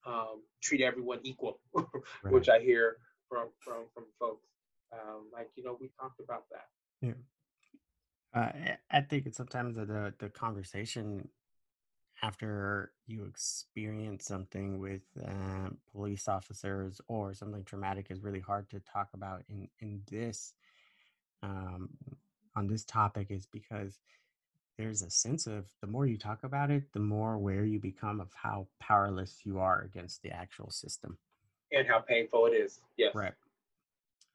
um, 0.05 0.41
treat 0.61 0.81
everyone 0.81 1.19
equal, 1.23 1.59
right. 1.75 1.85
which 2.33 2.49
I 2.49 2.59
hear 2.59 2.97
from 3.29 3.49
from 3.59 3.85
from 3.93 4.05
folks. 4.19 4.47
Um, 4.93 5.29
like 5.33 5.49
you 5.55 5.63
know, 5.63 5.77
we 5.79 5.89
talked 5.99 6.19
about 6.19 6.45
that. 6.51 6.67
Yeah. 7.01 7.13
Uh, 8.33 8.75
I 8.91 9.01
think 9.01 9.33
sometimes 9.33 9.75
the 9.75 10.13
the 10.19 10.29
conversation 10.29 11.29
after 12.23 12.91
you 13.05 13.25
experience 13.25 14.25
something 14.25 14.79
with 14.79 15.03
uh, 15.23 15.69
police 15.91 16.27
officers 16.27 16.99
or 17.07 17.33
something 17.33 17.63
traumatic 17.63 18.07
is 18.09 18.23
really 18.23 18.39
hard 18.39 18.69
to 18.71 18.79
talk 18.91 19.09
about 19.13 19.43
in 19.49 19.67
in 19.79 20.01
this 20.09 20.53
um, 21.43 21.89
on 22.57 22.67
this 22.67 22.83
topic 22.83 23.27
is 23.29 23.45
because 23.45 23.99
there's 24.77 25.03
a 25.03 25.09
sense 25.09 25.47
of 25.47 25.65
the 25.81 25.87
more 25.87 26.07
you 26.07 26.17
talk 26.17 26.43
about 26.43 26.71
it, 26.71 26.83
the 26.93 26.99
more 26.99 27.33
aware 27.33 27.63
you 27.63 27.79
become 27.79 28.19
of 28.19 28.29
how 28.33 28.67
powerless 28.79 29.41
you 29.43 29.59
are 29.59 29.81
against 29.81 30.21
the 30.23 30.31
actual 30.31 30.69
system. 30.71 31.17
And 31.71 31.87
how 31.87 31.99
painful 31.99 32.47
it 32.47 32.51
is. 32.51 32.81
Yes. 32.97 33.13
Right. 33.13 33.33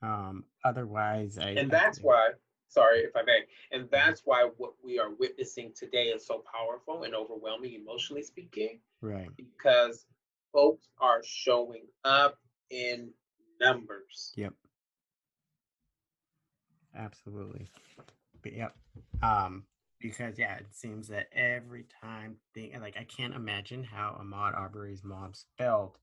Um, 0.02 0.44
otherwise, 0.64 1.38
I, 1.38 1.50
and 1.50 1.70
that's 1.70 1.98
think- 1.98 2.06
why 2.06 2.30
sorry 2.68 3.00
if 3.00 3.14
i 3.14 3.22
may 3.22 3.40
and 3.70 3.86
that's 3.90 4.22
why 4.24 4.48
what 4.56 4.72
we 4.82 4.98
are 4.98 5.10
witnessing 5.18 5.70
today 5.76 6.04
is 6.04 6.26
so 6.26 6.42
powerful 6.50 7.02
and 7.02 7.14
overwhelming 7.14 7.74
emotionally 7.74 8.22
speaking 8.22 8.80
right. 9.02 9.28
because 9.36 10.06
folks 10.54 10.88
are 10.98 11.20
showing 11.22 11.84
up 12.04 12.38
in 12.70 13.10
numbers 13.60 14.32
Yep. 14.36 14.54
Absolutely. 16.96 17.68
But 18.42 18.52
yep. 18.54 18.74
Um, 19.22 19.64
because 20.00 20.38
yeah, 20.38 20.56
it 20.56 20.66
seems 20.72 21.08
that 21.08 21.28
every 21.32 21.86
time 22.02 22.36
thing 22.54 22.72
like 22.80 22.96
I 22.98 23.04
can't 23.04 23.34
imagine 23.34 23.84
how 23.84 24.20
Ahmaud 24.20 24.56
Arbery's 24.56 25.04
mom 25.04 25.32
felt 25.56 25.98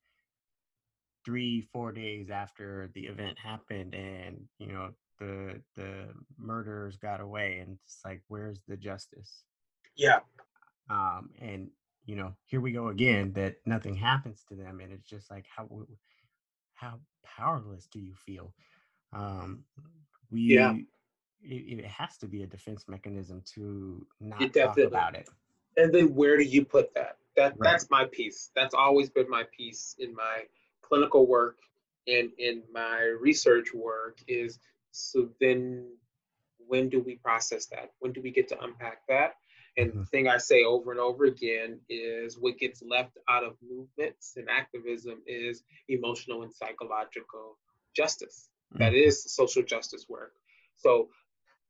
three, 1.25 1.61
four 1.73 1.91
days 1.91 2.29
after 2.29 2.89
the 2.93 3.01
event 3.01 3.37
happened 3.37 3.93
and 3.93 4.47
you 4.57 4.67
know 4.67 4.89
the 5.19 5.61
the 5.75 6.07
murderers 6.37 6.95
got 6.97 7.19
away 7.19 7.59
and 7.59 7.77
it's 7.83 7.99
like 8.05 8.21
where's 8.29 8.61
the 8.67 8.77
justice? 8.77 9.43
yeah 9.95 10.19
Um 10.89 11.29
and 11.41 11.69
you 12.05 12.15
know, 12.15 12.33
here 12.45 12.61
we 12.61 12.71
go 12.71 12.87
again 12.87 13.33
that 13.33 13.57
nothing 13.65 13.95
happens 13.95 14.43
to 14.49 14.55
them 14.55 14.79
and 14.79 14.91
it's 14.91 15.07
just 15.07 15.29
like 15.29 15.45
how 15.55 15.67
how 16.73 16.99
powerless 17.23 17.87
do 17.91 17.99
you 17.99 18.13
feel? 18.15 18.53
Um 19.13 19.65
we 20.31 20.55
Yeah. 20.55 20.73
it, 21.41 21.79
it 21.79 21.85
has 21.85 22.17
to 22.17 22.27
be 22.27 22.43
a 22.43 22.47
defense 22.47 22.85
mechanism 22.87 23.41
to 23.55 24.05
not 24.19 24.41
It 24.41 24.53
talk 24.53 24.77
about 24.79 25.15
it. 25.15 25.29
and 25.77 25.93
then 25.93 26.13
where 26.15 26.37
do 26.37 26.43
you 26.43 26.65
put 26.65 26.93
that 26.95 27.17
that 27.35 27.55
Right. 27.57 27.69
that's 27.69 27.89
my 27.89 28.05
piece 28.05 28.51
that's 28.55 28.73
always 28.73 29.09
been 29.09 29.29
my 29.29 29.43
piece 29.55 29.95
in 29.99 30.13
my 30.15 30.43
clinical 30.81 31.25
work 31.27 31.57
and 32.07 32.31
in 32.37 32.63
my 32.71 33.01
research 33.19 33.73
work 33.73 34.17
is 34.27 34.59
so 34.91 35.29
then 35.39 35.85
when 36.57 36.89
do 36.89 36.99
we 36.99 37.15
process 37.15 37.65
that 37.67 37.91
when 37.99 38.11
do 38.11 38.21
we 38.21 38.31
get 38.31 38.47
to 38.49 38.59
unpack 38.61 38.99
that 39.07 39.33
and 39.77 39.91
the 39.91 39.99
Mhm. 39.99 40.09
thing 40.09 40.27
i 40.27 40.37
say 40.37 40.63
over 40.63 40.91
and 40.91 40.99
over 40.99 41.25
again 41.25 41.79
is 41.89 42.37
what 42.39 42.57
gets 42.57 42.81
left 42.81 43.17
out 43.29 43.43
of 43.43 43.55
movements 43.61 44.33
and 44.35 44.49
activism 44.49 45.21
is 45.27 45.63
emotional 45.87 46.43
and 46.43 46.53
psychological 46.53 47.57
justice 47.95 48.49
that 48.73 48.93
Mm. 48.93 49.11
social 49.11 49.63
justice 49.63 50.05
work 50.07 50.33
so 50.75 51.09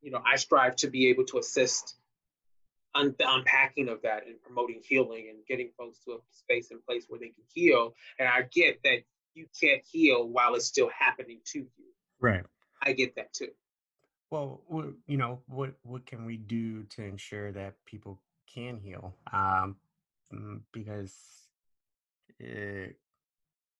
you 0.01 0.12
know 0.12 0.21
i 0.25 0.35
strive 0.35 0.75
to 0.75 0.89
be 0.89 1.07
able 1.07 1.25
to 1.25 1.38
assist 1.38 1.95
un- 2.95 3.15
the 3.17 3.25
unpacking 3.27 3.89
of 3.89 4.01
that 4.01 4.25
and 4.27 4.41
promoting 4.41 4.81
healing 4.83 5.27
and 5.29 5.45
getting 5.47 5.69
folks 5.77 5.99
to 6.05 6.12
a 6.13 6.17
space 6.31 6.71
and 6.71 6.83
place 6.85 7.05
where 7.07 7.19
they 7.19 7.29
can 7.29 7.43
heal. 7.53 7.93
And 8.17 8.27
I 8.27 8.43
get 8.51 8.81
that 8.83 8.99
you 9.33 9.47
can't 9.59 9.81
heal 9.89 10.27
while 10.27 10.55
it's 10.55 10.65
still 10.65 10.89
happening 10.89 11.39
to 11.53 11.59
you. 11.59 11.93
Right. 12.19 12.43
I 12.81 12.93
get 12.93 13.15
that 13.15 13.31
too. 13.33 13.49
Well, 14.31 14.62
you 15.07 15.17
know, 15.17 15.41
what 15.47 15.73
what 15.83 16.05
can 16.05 16.25
we 16.25 16.38
do 16.38 16.83
to 16.83 17.03
ensure 17.03 17.51
that 17.51 17.75
people 17.85 18.19
can 18.53 18.79
heal? 18.79 19.15
Um, 19.31 19.75
mm, 20.33 20.62
because 20.71 21.15
uh, 22.41 22.91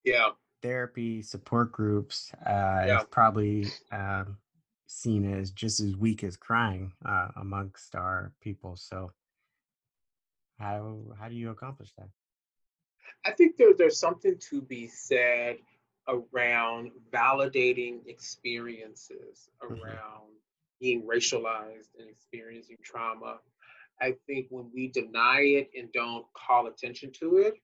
Yeah. 0.04 0.30
Therapy 0.62 1.22
support 1.22 1.72
groups 1.72 2.32
uh, 2.46 2.84
Yeah. 2.86 3.00
is 3.00 3.06
probably 3.06 3.66
um, 3.92 4.38
seen 4.88 5.32
as 5.34 5.52
just 5.52 5.80
as 5.80 5.96
weak 5.96 6.24
as 6.24 6.36
crying 6.38 6.94
uh, 7.06 7.30
amongst 7.38 7.96
our 7.96 8.34
people. 8.42 8.76
So, 8.76 9.12
how 10.60 11.00
how 11.18 11.30
do 11.30 11.36
you 11.36 11.52
accomplish 11.52 11.92
that? 11.98 12.10
I 13.26 13.32
think 13.32 13.58
there, 13.58 13.74
there's 13.74 14.00
something 14.00 14.38
to 14.50 14.62
be 14.62 14.88
said 14.88 15.58
around 16.08 16.92
validating 17.12 18.06
experiences 18.08 19.50
Mhm. 19.64 19.70
around 19.70 20.32
being 20.80 21.04
racialized 21.04 21.90
and 22.00 22.10
experiencing 22.10 22.78
trauma. 22.84 23.40
I 24.02 24.16
think 24.26 24.48
when 24.50 24.72
we 24.74 24.88
deny 24.88 25.42
it 25.42 25.70
and 25.78 25.92
don't 25.92 26.26
call 26.34 26.68
attention 26.68 27.12
to 27.20 27.38
it, 27.38 27.56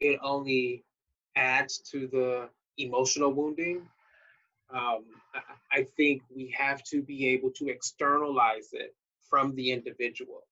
it 0.00 0.18
only 0.22 0.84
adds 1.36 1.78
to 1.90 2.06
the 2.08 2.48
emotional 2.76 3.32
wounding. 3.32 3.82
Um, 4.70 5.04
I, 5.72 5.84
think 5.96 6.22
we 6.34 6.54
have 6.58 6.82
to 6.84 7.00
be 7.00 7.28
able 7.28 7.50
to 7.52 7.68
externalize 7.68 8.68
it 8.72 8.94
from 9.30 9.54
the 9.54 9.72
individual 9.72 10.42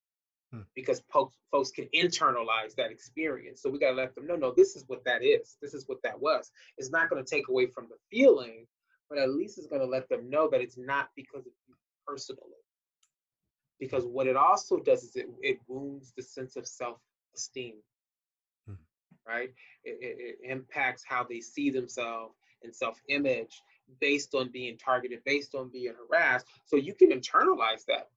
Hmm. 0.53 0.61
because 0.77 1.03
folks, 1.13 1.37
folks 1.51 1.71
can 1.71 1.89
internalize 1.95 2.75
that 2.77 2.93
experience. 2.93 3.61
So 3.61 3.69
we 3.69 3.79
got 3.79 3.91
to 3.91 3.97
let 3.97 4.15
them 4.15 4.27
know, 4.27 4.37
no, 4.37 4.53
this 4.53 4.77
is 4.77 4.85
what 4.87 5.05
that 5.05 5.25
is. 5.25 5.57
This 5.61 5.75
is 5.75 5.89
what 5.89 6.03
that 6.03 6.21
was. 6.21 6.53
It's 6.79 6.91
not 6.91 7.11
going 7.11 7.23
to 7.23 7.29
take 7.29 7.49
away 7.49 7.67
from 7.67 7.89
the 7.89 7.97
feeling, 8.11 8.67
but 9.11 9.19
at 9.19 9.31
least 9.31 9.59
it's 9.59 9.67
going 9.67 9.83
to 9.83 9.89
let 9.89 10.09
them 10.09 10.31
know 10.31 10.49
that 10.51 10.61
it's 10.61 10.79
not 10.79 11.09
because 11.17 11.47
of 11.47 11.53
you 11.67 11.75
personally. 12.07 12.41
Because 13.81 14.05
what 14.05 14.29
it 14.29 14.37
also 14.37 14.79
does 14.79 15.03
is 15.03 15.17
it, 15.17 15.27
it 15.43 15.59
wounds 15.67 16.13
the 16.17 16.23
sense 16.23 16.57
of 16.57 16.67
self 16.67 16.99
esteem. 17.35 17.75
Right? 19.27 19.51
It, 19.85 19.99
it, 20.01 20.37
it 20.43 20.51
impacts 20.51 21.05
how 21.07 21.25
they 21.29 21.41
see 21.41 21.71
themselves 21.71 22.35
and 22.63 22.75
self 22.75 23.01
image 23.09 23.63
based 24.01 24.35
on 24.35 24.51
being 24.51 24.77
targeted, 24.77 25.23
based 25.25 25.55
on 25.55 25.71
being 25.71 25.95
harassed. 25.95 26.47
So 26.65 26.77
you 26.77 26.95
can 26.95 27.11
internalize 27.11 27.85
that 27.87 28.11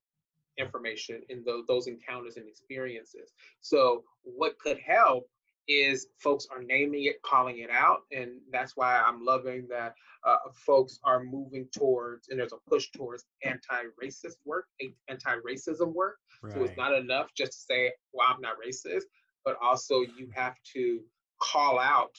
information 0.57 1.21
in 1.29 1.43
those, 1.43 1.65
those 1.67 1.87
encounters 1.87 2.37
and 2.37 2.47
experiences. 2.47 3.31
So 3.61 4.03
what 4.23 4.57
could 4.59 4.79
help 4.79 5.29
is 5.67 6.07
folks 6.17 6.47
are 6.51 6.63
naming 6.63 7.05
it, 7.05 7.21
calling 7.21 7.59
it 7.59 7.69
out, 7.69 7.99
and 8.11 8.31
that's 8.51 8.75
why 8.75 8.97
I'm 8.97 9.23
loving 9.23 9.67
that 9.69 9.93
uh, 10.25 10.37
folks 10.53 10.99
are 11.03 11.23
moving 11.23 11.67
towards, 11.71 12.29
and 12.29 12.39
there's 12.39 12.53
a 12.53 12.69
push 12.69 12.89
towards 12.89 13.25
anti-racist 13.43 14.37
work, 14.45 14.65
anti-racism 15.07 15.93
work. 15.93 16.17
So 16.53 16.63
it's 16.63 16.77
not 16.77 16.93
enough 16.95 17.33
just 17.35 17.51
to 17.51 17.57
say, 17.59 17.91
"Well, 18.13 18.27
I'm 18.27 18.41
not 18.41 18.55
racist," 18.65 19.03
but 19.45 19.57
also 19.61 20.01
you 20.01 20.29
have 20.33 20.55
to 20.73 21.01
call 21.39 21.79
out 21.79 22.15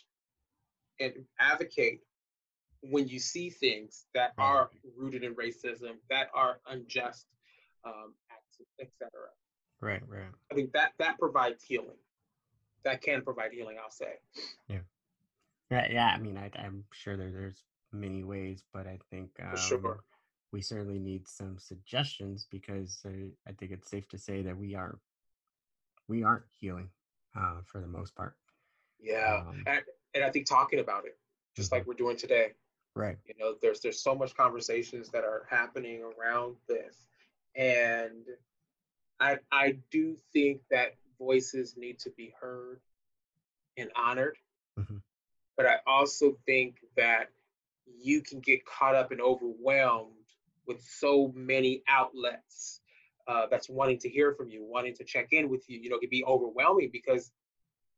and 0.99 1.13
advocate 1.39 2.01
when 2.83 3.09
you 3.09 3.19
see 3.19 3.51
things 3.51 4.07
that 4.15 4.33
are 4.39 4.71
rooted 4.97 5.23
in 5.23 5.35
racism, 5.35 5.97
that 6.09 6.29
are 6.35 6.61
unjust, 6.69 7.27
um, 7.85 8.15
etc. 8.81 9.11
right, 9.81 10.03
right. 10.09 10.23
I 10.51 10.55
think 10.55 10.73
that 10.73 10.93
that 10.99 11.19
provides 11.19 11.63
healing. 11.63 11.99
That 12.85 13.03
can 13.03 13.23
provide 13.23 13.53
healing. 13.53 13.77
I'll 13.83 13.91
say. 13.91 14.15
Yeah. 14.69 14.79
Right, 15.71 15.91
yeah. 15.93 16.13
I 16.15 16.19
mean, 16.19 16.39
I, 16.39 16.51
I'm 16.59 16.85
sure 16.93 17.17
there, 17.17 17.31
there's 17.31 17.63
many 17.93 18.25
ways, 18.25 18.65
but 18.73 18.87
I 18.87 18.99
think 19.11 19.31
um, 19.43 19.57
sure. 19.57 20.01
we 20.53 20.63
certainly 20.63 20.99
need 20.99 21.29
some 21.29 21.59
suggestions 21.59 22.47
because 22.51 23.01
uh, 23.05 23.29
I 23.47 23.53
think 23.53 23.73
it's 23.73 23.91
safe 23.91 24.09
to 24.09 24.19
say 24.19 24.43
that 24.43 24.57
we 24.57 24.75
are 24.75 24.99
we 26.09 26.25
aren't 26.25 26.45
healing 26.59 26.89
uh, 27.37 27.61
for 27.65 27.81
the 27.81 27.87
most 27.87 28.15
part. 28.15 28.37
Yeah, 28.99 29.43
Um, 29.49 29.63
and, 29.67 29.83
and 30.15 30.25
I 30.25 30.31
think 30.31 30.47
talking 30.47 30.79
about 30.81 31.07
it, 31.07 31.19
just 31.57 31.71
Mhm. 31.71 31.77
like 31.77 31.87
we're 31.87 31.95
doing 31.95 32.17
today, 32.17 32.55
Right. 32.95 33.19
you 33.25 33.35
know, 33.39 33.55
there's 33.63 33.81
there's 33.81 34.03
so 34.03 34.15
much 34.15 34.35
conversations 34.35 35.11
that 35.11 35.25
are 35.25 35.47
happening 35.49 36.03
around 36.03 36.57
this, 36.69 37.09
and 37.55 38.27
I 39.21 39.39
I 39.51 39.79
do 39.91 40.17
think 40.33 40.63
that 40.71 40.97
voices 41.19 41.77
need 41.77 41.99
to 42.01 42.11
be 42.11 42.35
heard 42.41 42.81
and 43.77 43.91
honored, 43.95 44.37
Mhm. 44.79 45.03
but 45.57 45.67
I 45.67 45.81
also 45.87 46.37
think 46.47 46.85
that 46.97 47.31
you 47.87 48.23
can 48.23 48.41
get 48.41 48.65
caught 48.65 48.95
up 48.95 49.11
and 49.13 49.21
overwhelmed 49.21 50.15
with 50.67 50.83
so 50.83 51.33
many 51.35 51.83
outlets 51.89 52.80
uh, 53.29 53.47
that's 53.51 53.69
wanting 53.69 53.99
to 53.99 54.09
hear 54.09 54.35
from 54.35 54.51
you, 54.51 54.65
wanting 54.65 54.95
to 54.95 55.05
check 55.05 55.29
in 55.33 55.49
with 55.49 55.69
you. 55.69 55.79
You 55.79 55.91
know, 55.91 55.97
it 55.97 56.01
can 56.01 56.11
be 56.11 56.25
overwhelming 56.25 56.91
because 56.93 57.31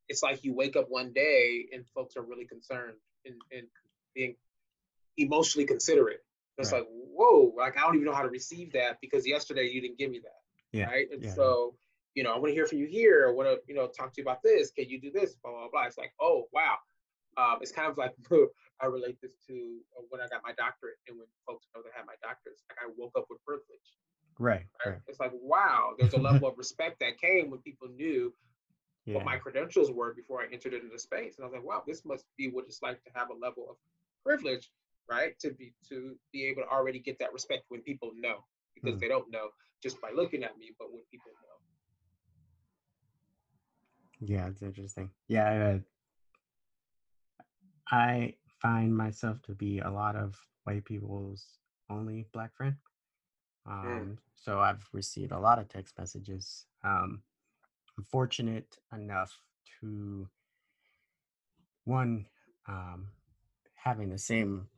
it's 0.09 0.23
like 0.23 0.45
you 0.45 0.55
wake 0.55 0.77
up 0.77 0.87
one 0.89 1.13
day 1.13 1.67
and 1.73 1.85
folks 1.95 2.17
are 2.17 2.23
really 2.23 2.47
concerned 2.47 2.95
and, 3.25 3.35
and 3.51 3.67
being 4.15 4.35
emotionally 5.17 5.67
considerate. 5.67 6.21
It's 6.59 6.73
Right. 6.73 6.81
like, 6.81 6.89
whoa, 6.91 7.55
like 7.57 7.79
I 7.79 7.83
don't 7.83 7.95
even 7.95 8.07
know 8.07 8.15
how 8.15 8.23
to 8.23 8.29
receive 8.29 8.73
that 8.73 9.01
because 9.01 9.27
yesterday 9.27 9.69
you 9.69 9.81
didn't 9.81 9.99
give 9.99 10.11
me 10.11 10.21
that. 10.21 10.41
Yeah, 10.73 10.87
Right. 10.87 11.11
And 11.11 11.23
yeah, 11.23 11.35
so, 11.35 11.77
you 12.15 12.23
know, 12.23 12.33
I 12.33 12.39
want 12.39 12.49
to 12.49 12.55
hear 12.55 12.67
from 12.67 12.79
you 12.79 12.87
here. 12.87 13.27
I 13.29 13.33
want 13.33 13.49
to, 13.49 13.61
you 13.67 13.75
know, 13.75 13.89
talk 13.89 14.13
to 14.15 14.21
you 14.21 14.25
about 14.25 14.43
this. 14.43 14.71
Can 14.71 14.89
you 14.89 15.01
do 15.01 15.11
this? 15.11 15.35
Blah, 15.37 15.53
blah, 15.53 15.69
blah. 15.71 15.85
It's 15.85 15.99
like, 15.99 16.13
oh, 16.21 16.49
wow. 16.53 16.77
Um, 17.39 17.59
it's 17.63 17.73
kind 17.73 17.91
of 17.91 17.97
like 17.97 18.13
I 18.81 18.87
relate 18.87 19.17
this 19.23 19.33
to 19.49 19.79
when 20.11 20.21
I 20.21 20.29
got 20.29 20.43
my 20.45 20.53
doctorate 20.53 21.01
and 21.09 21.17
when 21.17 21.27
folks 21.47 21.67
know 21.75 21.81
that 21.83 21.91
I 21.95 21.99
had 21.99 22.07
my 22.07 22.19
doctorate, 22.21 22.61
like 22.69 22.79
I 22.85 22.91
woke 22.99 23.13
up 23.17 23.27
with 23.31 23.43
privilege. 23.45 23.89
Right. 24.39 24.67
Right? 24.85 24.99
It's 25.07 25.21
like, 25.21 25.33
wow, 25.35 25.95
there's 25.99 26.15
a 26.15 26.19
level 26.19 26.49
of 26.49 26.59
respect 26.59 27.01
that 27.01 27.19
came 27.19 27.51
when 27.51 27.61
people 27.61 27.89
knew 27.89 28.33
Yeah. 29.05 29.17
what 29.17 29.25
my 29.25 29.37
credentials 29.37 29.91
were 29.91 30.15
before 30.15 30.43
I 30.43 30.47
entered 30.53 30.75
into 30.75 30.89
the 30.89 30.99
space. 30.99 31.37
And 31.37 31.45
I 31.45 31.49
was 31.49 31.55
like, 31.55 31.65
wow, 31.65 31.83
this 31.87 32.05
must 32.05 32.25
be 32.37 32.49
what 32.49 32.67
it's 32.67 32.83
like 32.83 33.03
to 33.05 33.11
have 33.15 33.31
a 33.31 33.35
level 33.35 33.67
of 33.71 33.77
privilege, 34.25 34.71
right? 35.09 35.39
To 35.41 35.51
be 35.53 35.73
to 35.89 36.17
be 36.33 36.47
able 36.47 36.63
to 36.63 36.69
already 36.69 36.99
get 36.99 37.19
that 37.19 37.33
respect 37.33 37.65
when 37.69 37.83
people 37.83 38.13
know. 38.15 38.45
because 38.75 38.97
mm. 38.97 39.01
they 39.01 39.09
don't 39.09 39.31
know 39.31 39.49
just 39.83 40.01
by 40.01 40.11
looking 40.15 40.45
at 40.45 40.57
me, 40.59 40.71
but 40.79 40.93
when 40.93 41.03
people 41.11 41.33
know. 41.43 41.49
Yeah, 44.21 44.47
it's 44.47 44.63
interesting. 44.63 45.11
Yeah, 45.29 45.75
uh, 45.75 45.79
I 47.91 48.35
find 48.61 48.97
myself 48.97 49.43
to 49.43 49.55
be 49.55 49.81
a 49.81 49.91
lot 49.91 50.15
of 50.15 50.37
white 50.65 50.85
people's 50.85 51.45
only 51.91 52.27
black 52.33 52.55
friend. 52.57 52.77
Mm. 53.69 53.73
Um, 53.73 53.87
mm. 53.87 54.17
So 54.35 54.61
I've 54.61 54.87
received 54.93 55.33
a 55.33 55.39
lot 55.39 55.59
of 55.59 55.69
text 55.69 55.95
messages. 55.99 56.67
Um, 56.85 57.23
I'm 57.97 58.05
fortunate 58.05 58.79
enough 58.93 59.39
to 59.81 60.29
one 61.85 62.27
um, 62.69 63.09
having 63.75 64.09
the 64.09 64.19
same 64.19 64.69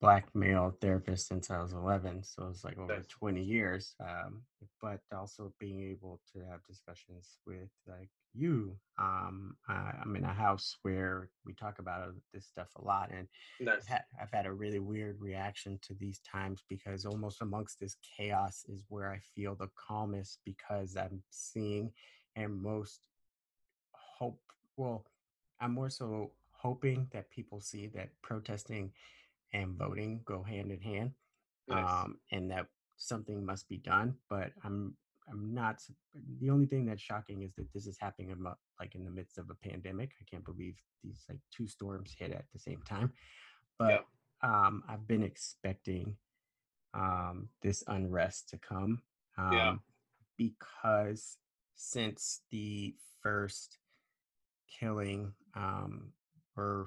black 0.00 0.28
male 0.34 0.76
therapist 0.80 1.26
since 1.26 1.50
I 1.50 1.60
was 1.60 1.72
11, 1.72 2.22
so 2.22 2.46
it's 2.48 2.64
like 2.64 2.78
over 2.78 3.02
20 3.08 3.42
years. 3.42 3.94
Um, 4.00 4.42
but 4.80 5.00
also 5.12 5.52
being 5.58 5.90
able 5.90 6.20
to 6.32 6.40
have 6.50 6.64
discussions 6.66 7.38
with 7.46 7.68
like 7.86 8.10
you. 8.34 8.76
Um, 8.98 9.56
I, 9.68 9.92
am 10.02 10.16
in 10.16 10.24
a 10.24 10.32
house 10.32 10.76
where 10.82 11.30
we 11.44 11.54
talk 11.54 11.78
about 11.78 12.14
this 12.32 12.46
stuff 12.46 12.68
a 12.76 12.84
lot, 12.84 13.10
and 13.12 13.28
nice. 13.60 13.76
I've, 13.82 13.86
had, 13.86 14.02
I've 14.20 14.32
had 14.32 14.46
a 14.46 14.52
really 14.52 14.80
weird 14.80 15.20
reaction 15.20 15.78
to 15.82 15.94
these 15.94 16.20
times 16.20 16.64
because 16.68 17.04
almost 17.04 17.40
amongst 17.40 17.78
this 17.80 17.96
chaos 18.16 18.64
is 18.68 18.84
where 18.88 19.10
I 19.10 19.20
feel 19.34 19.54
the 19.54 19.70
calmest 19.76 20.40
because 20.44 20.96
I'm 20.96 21.22
seeing 21.30 21.92
and 22.36 22.60
most 22.60 23.06
hope. 23.92 24.40
Well, 24.76 25.04
I'm 25.60 25.74
more 25.74 25.90
so 25.90 26.32
hoping 26.50 27.08
that 27.12 27.30
people 27.30 27.60
see 27.60 27.86
that 27.94 28.10
protesting 28.22 28.92
and 29.52 29.76
voting 29.76 30.20
go 30.24 30.42
hand 30.42 30.70
in 30.70 30.80
hand, 30.80 31.12
yes. 31.68 31.78
um, 31.78 32.18
and 32.32 32.50
that 32.50 32.66
something 32.96 33.44
must 33.44 33.68
be 33.68 33.78
done. 33.78 34.14
But 34.28 34.52
I'm 34.64 34.94
I'm 35.30 35.54
not. 35.54 35.80
The 36.40 36.50
only 36.50 36.66
thing 36.66 36.86
that's 36.86 37.02
shocking 37.02 37.42
is 37.42 37.54
that 37.56 37.72
this 37.72 37.86
is 37.86 37.96
happening 38.00 38.30
in, 38.30 38.42
like 38.80 38.94
in 38.94 39.04
the 39.04 39.10
midst 39.10 39.38
of 39.38 39.50
a 39.50 39.68
pandemic. 39.68 40.12
I 40.20 40.24
can't 40.30 40.44
believe 40.44 40.76
these 41.02 41.24
like 41.28 41.38
two 41.54 41.66
storms 41.66 42.14
hit 42.18 42.32
at 42.32 42.44
the 42.52 42.58
same 42.58 42.80
time. 42.88 43.12
But 43.78 44.04
yeah. 44.42 44.66
um, 44.66 44.82
I've 44.88 45.06
been 45.06 45.22
expecting 45.22 46.16
um, 46.94 47.48
this 47.62 47.84
unrest 47.86 48.48
to 48.50 48.58
come. 48.58 49.02
Um, 49.36 49.52
yeah. 49.52 49.74
Because 50.36 51.36
since 51.74 52.40
the 52.50 52.94
first 53.22 53.78
killing 54.80 55.32
um, 55.54 56.12
or 56.56 56.86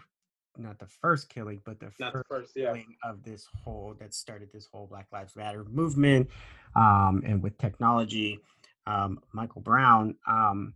not 0.58 0.80
the 0.80 0.88
first 0.88 1.30
killing, 1.30 1.62
but 1.66 1.80
the 1.80 1.92
not 2.00 2.14
first, 2.14 2.30
the 2.30 2.36
first 2.36 2.52
yeah. 2.56 2.66
killing 2.68 2.96
of 3.04 3.24
this 3.24 3.48
whole 3.64 3.96
that 4.00 4.14
started 4.14 4.50
this 4.54 4.68
whole 4.72 4.88
Black 4.88 5.08
Lives 5.12 5.36
Matter 5.36 5.66
movement, 5.66 6.30
um, 6.76 7.22
and 7.26 7.42
with 7.42 7.58
technology, 7.58 8.40
um, 8.88 9.20
Michael 9.34 9.62
Brown. 9.62 10.16
Um, 10.28 10.74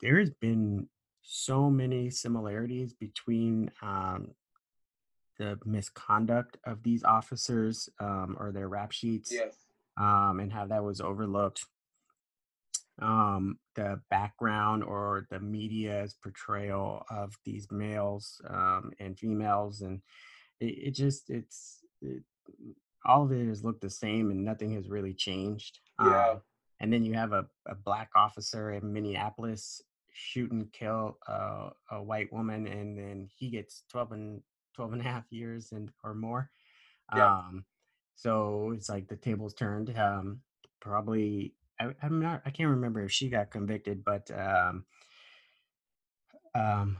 there 0.00 0.18
has 0.18 0.30
been 0.30 0.88
so 1.22 1.70
many 1.70 2.10
similarities 2.10 2.94
between 2.94 3.70
um, 3.82 4.28
the 5.38 5.58
misconduct 5.64 6.56
of 6.64 6.82
these 6.82 7.04
officers 7.04 7.88
um, 8.00 8.36
or 8.38 8.52
their 8.52 8.68
rap 8.68 8.92
sheets, 8.92 9.32
yes. 9.32 9.54
um, 9.96 10.40
and 10.40 10.52
how 10.52 10.66
that 10.66 10.82
was 10.82 11.00
overlooked 11.00 11.64
um, 13.00 13.58
the 13.74 14.00
background 14.10 14.84
or 14.84 15.26
the 15.30 15.40
media's 15.40 16.14
portrayal 16.22 17.04
of 17.10 17.36
these 17.44 17.68
males 17.70 18.40
um, 18.48 18.92
and 18.98 19.18
females, 19.18 19.80
and 19.82 20.00
it, 20.60 20.88
it 20.88 20.90
just 20.92 21.30
it's 21.30 21.80
it, 22.02 22.22
all 23.04 23.24
of 23.24 23.32
it 23.32 23.46
has 23.46 23.64
looked 23.64 23.80
the 23.80 23.90
same, 23.90 24.30
and 24.30 24.44
nothing 24.44 24.74
has 24.74 24.88
really 24.88 25.14
changed. 25.14 25.80
Yeah. 26.00 26.30
Um, 26.30 26.40
and 26.80 26.92
then 26.92 27.04
you 27.04 27.14
have 27.14 27.32
a, 27.32 27.44
a 27.66 27.74
black 27.74 28.10
officer 28.14 28.70
in 28.72 28.92
Minneapolis 28.92 29.82
shoot 30.12 30.50
and 30.52 30.72
kill 30.72 31.18
a, 31.26 31.70
a 31.92 32.02
white 32.02 32.32
woman, 32.32 32.66
and 32.66 32.98
then 32.98 33.28
he 33.36 33.50
gets 33.50 33.82
12 33.90 34.12
and 34.12 34.42
12 34.74 34.92
and 34.94 35.00
a 35.00 35.04
half 35.04 35.24
years 35.30 35.72
and 35.72 35.90
or 36.04 36.14
more. 36.14 36.50
Yeah. 37.14 37.38
Um, 37.38 37.64
so 38.14 38.72
it's 38.74 38.88
like 38.88 39.08
the 39.08 39.16
tables 39.16 39.54
turned. 39.54 39.96
Um, 39.96 40.40
probably 40.80 41.54
I, 41.80 41.94
am 42.02 42.20
not. 42.20 42.42
I 42.44 42.50
can't 42.50 42.70
remember 42.70 43.02
if 43.02 43.12
she 43.12 43.28
got 43.28 43.50
convicted, 43.50 44.04
but 44.04 44.30
um, 44.30 44.84
um, 46.54 46.98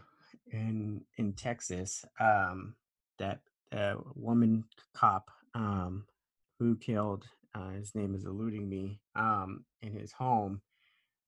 in 0.51 1.03
in 1.17 1.33
Texas, 1.33 2.05
um, 2.21 2.75
that 3.19 3.41
uh, 3.73 3.95
woman 4.15 4.65
cop 4.95 5.31
um, 5.55 6.07
who 6.59 6.77
killed 6.77 7.25
uh, 7.55 7.71
his 7.71 7.95
name 7.95 8.15
is 8.15 8.25
eluding 8.25 8.69
me 8.69 9.01
um, 9.17 9.65
in 9.83 9.95
his 9.95 10.13
home. 10.13 10.61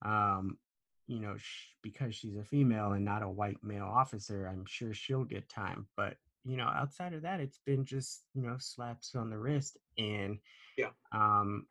Um, 0.03 0.59
you 1.07 1.19
know, 1.19 1.37
sh- 1.37 1.75
because 1.83 2.15
she's 2.15 2.37
a 2.37 2.45
female 2.45 2.93
and 2.93 3.05
not 3.05 3.23
a 3.23 3.29
white 3.29 3.63
male 3.63 3.85
officer, 3.85 4.47
I'm 4.47 4.65
sure 4.67 4.95
she'll 4.95 5.25
get 5.25 5.49
time. 5.49 5.87
But 5.97 6.17
you 6.45 6.57
know, 6.57 6.67
outside 6.67 7.13
of 7.13 7.23
that, 7.23 7.41
it's 7.41 7.59
been 7.67 7.85
just 7.85 8.23
you 8.35 8.43
know 8.43 8.57
slaps 8.59 9.15
on 9.15 9.31
the 9.31 9.39
wrist 9.39 9.77
and 9.99 10.39
yeah. 10.77 10.91
Um, 11.13 11.67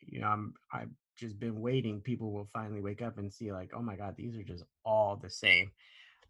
you 0.00 0.20
know, 0.20 0.28
I'm 0.28 0.54
I 0.72 0.84
just 1.16 1.38
been 1.38 1.60
waiting, 1.60 2.00
people 2.00 2.32
will 2.32 2.48
finally 2.52 2.80
wake 2.80 3.02
up 3.02 3.18
and 3.18 3.32
see 3.32 3.52
like, 3.52 3.70
oh 3.74 3.82
my 3.82 3.96
God, 3.96 4.14
these 4.16 4.36
are 4.36 4.42
just 4.42 4.64
all 4.84 5.16
the 5.16 5.30
same. 5.30 5.70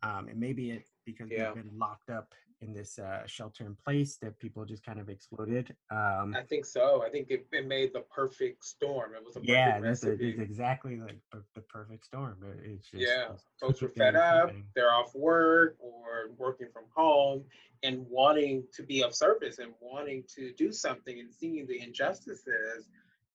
Um, 0.03 0.29
and 0.29 0.39
maybe 0.39 0.71
it 0.71 0.87
because 1.05 1.31
yeah. 1.31 1.53
we've 1.53 1.65
been 1.65 1.79
locked 1.79 2.11
up 2.11 2.35
in 2.63 2.73
this 2.73 2.99
uh, 2.99 3.23
shelter 3.27 3.67
in 3.67 3.77
place 3.85 4.17
that 4.23 4.39
people 4.39 4.65
just 4.65 4.85
kind 4.85 4.99
of 4.99 5.09
exploded. 5.09 5.75
Um, 5.91 6.35
I 6.37 6.43
think 6.49 6.65
so. 6.65 7.03
I 7.07 7.11
think 7.11 7.31
it, 7.31 7.47
made 7.67 7.93
the 7.93 8.01
perfect 8.01 8.65
storm. 8.65 9.13
It 9.15 9.25
was 9.25 9.37
a 9.37 9.41
yeah, 9.43 9.79
that's 9.81 10.05
a, 10.05 10.13
it's 10.13 10.41
exactly 10.41 10.99
like 10.99 11.19
the 11.33 11.61
perfect 11.63 12.07
storm. 12.07 12.39
It's 12.65 12.89
just, 12.89 13.03
yeah, 13.03 13.33
it's 13.33 13.45
folks 13.61 13.83
were 13.83 13.89
fed 13.89 14.17
up. 14.17 14.53
They're 14.75 14.93
off 14.93 15.15
work 15.15 15.77
or 15.79 16.31
working 16.39 16.69
from 16.73 16.85
home 16.95 17.45
and 17.83 18.07
wanting 18.09 18.65
to 18.75 18.83
be 18.83 19.03
of 19.03 19.15
service 19.15 19.59
and 19.59 19.73
wanting 19.81 20.25
to 20.37 20.53
do 20.55 20.73
something 20.73 21.19
and 21.19 21.33
seeing 21.33 21.67
the 21.67 21.81
injustices 21.81 22.89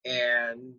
and 0.06 0.74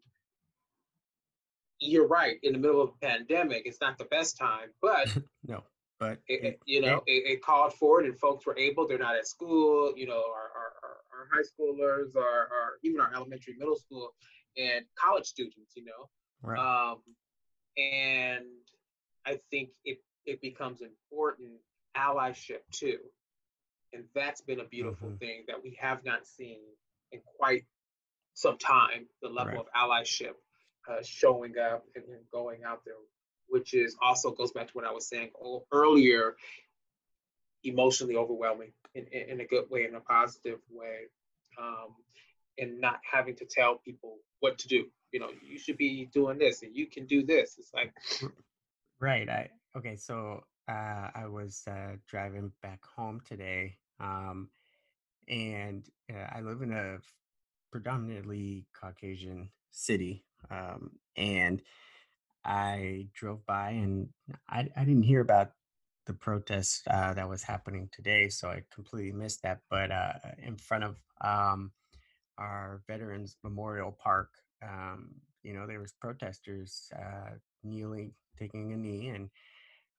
you're 1.82 2.06
right. 2.06 2.38
In 2.42 2.52
the 2.52 2.58
middle 2.58 2.80
of 2.80 2.90
a 2.90 3.06
pandemic, 3.06 3.62
it's 3.64 3.80
not 3.80 3.98
the 3.98 4.04
best 4.04 4.38
time, 4.38 4.68
but 4.80 5.08
no, 5.46 5.64
but 5.98 6.18
it, 6.28 6.44
it, 6.44 6.60
you 6.64 6.80
know, 6.80 7.02
it, 7.06 7.32
it, 7.32 7.42
called 7.42 7.74
for 7.74 8.00
it, 8.02 8.06
and 8.06 8.18
folks 8.18 8.46
were 8.46 8.56
able. 8.58 8.86
They're 8.86 8.98
not 8.98 9.16
at 9.16 9.26
school. 9.26 9.92
You 9.96 10.06
know, 10.06 10.14
our 10.14 10.50
our, 10.56 10.72
our, 10.82 10.96
our 11.12 11.28
high 11.32 11.42
schoolers, 11.42 12.16
our, 12.16 12.22
our 12.22 12.72
even 12.82 13.00
our 13.00 13.12
elementary, 13.14 13.54
middle 13.58 13.76
school, 13.76 14.10
and 14.56 14.84
college 14.96 15.26
students. 15.26 15.72
You 15.74 15.84
know, 15.84 16.08
right. 16.42 16.58
um, 16.58 16.98
and 17.76 18.44
I 19.26 19.38
think 19.50 19.70
it 19.84 19.98
it 20.26 20.40
becomes 20.40 20.80
important 20.82 21.52
allyship 21.96 22.62
too, 22.70 22.98
and 23.92 24.04
that's 24.14 24.40
been 24.40 24.60
a 24.60 24.64
beautiful 24.64 25.08
mm-hmm. 25.08 25.18
thing 25.18 25.44
that 25.48 25.62
we 25.62 25.76
have 25.80 26.04
not 26.04 26.26
seen 26.26 26.60
in 27.10 27.20
quite 27.38 27.64
some 28.34 28.58
time. 28.58 29.06
The 29.20 29.28
level 29.28 29.54
right. 29.54 29.60
of 29.60 29.66
allyship 29.76 30.34
uh, 30.88 31.02
showing 31.02 31.54
up 31.58 31.84
and, 31.94 32.04
and, 32.04 32.22
going 32.32 32.64
out 32.64 32.82
there, 32.84 32.94
which 33.48 33.74
is 33.74 33.96
also 34.02 34.30
goes 34.30 34.52
back 34.52 34.66
to 34.68 34.72
what 34.72 34.84
I 34.84 34.92
was 34.92 35.08
saying 35.08 35.30
earlier, 35.72 36.36
emotionally 37.64 38.16
overwhelming 38.16 38.72
in, 38.94 39.06
in, 39.12 39.30
in 39.30 39.40
a 39.40 39.44
good 39.44 39.64
way, 39.70 39.84
in 39.84 39.94
a 39.94 40.00
positive 40.00 40.58
way, 40.70 41.08
um, 41.60 41.94
and 42.58 42.80
not 42.80 43.00
having 43.10 43.36
to 43.36 43.44
tell 43.44 43.76
people 43.76 44.18
what 44.40 44.58
to 44.58 44.68
do. 44.68 44.86
You 45.12 45.20
know, 45.20 45.28
you 45.46 45.58
should 45.58 45.76
be 45.76 46.08
doing 46.12 46.38
this 46.38 46.62
and 46.62 46.74
you 46.74 46.86
can 46.86 47.06
do 47.06 47.24
this. 47.24 47.56
It's 47.58 47.70
like, 47.74 47.92
right. 49.00 49.28
I 49.28 49.50
okay. 49.76 49.96
So 49.96 50.42
uh, 50.68 51.08
I 51.14 51.26
was 51.28 51.62
uh, 51.68 51.96
driving 52.08 52.52
back 52.62 52.80
home 52.96 53.20
today, 53.28 53.76
um, 54.00 54.48
and 55.28 55.86
uh, 56.12 56.26
I 56.34 56.40
live 56.40 56.62
in 56.62 56.72
a 56.72 56.98
predominantly 57.70 58.66
Caucasian 58.78 59.48
city, 59.70 60.24
um, 60.50 60.90
and 61.16 61.62
I 62.44 63.08
drove 63.14 63.44
by 63.46 63.70
and 63.70 64.08
I, 64.48 64.68
I 64.76 64.84
didn't 64.84 65.04
hear 65.04 65.20
about 65.20 65.52
the 66.06 66.14
protest 66.14 66.82
uh, 66.88 67.14
that 67.14 67.28
was 67.28 67.42
happening 67.42 67.88
today, 67.92 68.28
so 68.28 68.48
I 68.48 68.62
completely 68.74 69.12
missed 69.12 69.42
that. 69.42 69.60
But 69.70 69.90
uh, 69.90 70.14
in 70.38 70.56
front 70.56 70.84
of 70.84 70.96
um, 71.20 71.70
our 72.38 72.82
Veterans 72.88 73.36
Memorial 73.44 73.96
Park, 74.02 74.28
um, 74.62 75.14
you 75.42 75.54
know, 75.54 75.66
there 75.66 75.80
was 75.80 75.94
protesters 76.00 76.90
uh, 76.96 77.30
kneeling, 77.62 78.12
taking 78.38 78.72
a 78.72 78.76
knee, 78.76 79.08
and 79.08 79.30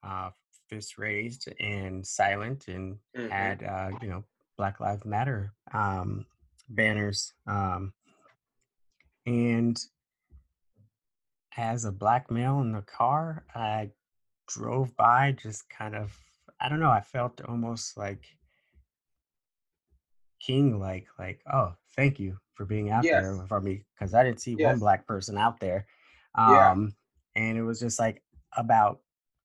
uh, 0.04 0.30
fists 0.70 0.98
raised 0.98 1.48
and 1.60 2.06
silent, 2.06 2.68
and 2.68 2.98
mm-hmm. 3.16 3.30
had 3.30 3.64
uh, 3.64 3.91
you 4.02 4.10
know 4.10 4.24
Black 4.58 4.80
Lives 4.80 5.06
Matter 5.06 5.54
um, 5.74 6.26
banners. 6.70 7.34
Um, 7.48 7.94
and 9.26 9.80
as 11.58 11.86
a 11.86 11.91
black 11.91 12.32
male 12.32 12.60
in 12.62 12.72
the 12.72 12.82
car, 12.82 13.45
I 13.54 13.91
drove 14.47 14.95
by 14.95 15.32
just 15.34 15.70
kind 15.70 15.95
of, 15.95 16.18
I 16.60 16.70
don't 16.70 16.80
know, 16.80 16.89
I 16.91 17.01
felt 17.01 17.41
almost 17.47 17.97
like 17.97 18.24
king 20.39 20.80
like, 20.80 21.08
like, 21.18 21.41
oh, 21.51 21.74
thank 21.95 22.20
you. 22.20 22.38
for 22.54 22.66
being 22.66 22.91
out 22.91 23.04
Yes. 23.04 23.24
there 23.24 23.47
for 23.47 23.60
me 23.60 23.84
because 23.95 24.14
I 24.14 24.24
didn't 24.24 24.39
see 24.39 24.56
one 24.56 24.78
black 24.78 25.08
person 25.08 25.39
out 25.39 25.60
there. 25.60 25.88
Yeah. 26.38 26.70
Um, 26.72 26.95
and 27.36 27.58
it 27.58 27.64
was 27.64 27.80
just 27.80 27.97
like 27.99 28.22
about 28.56 28.99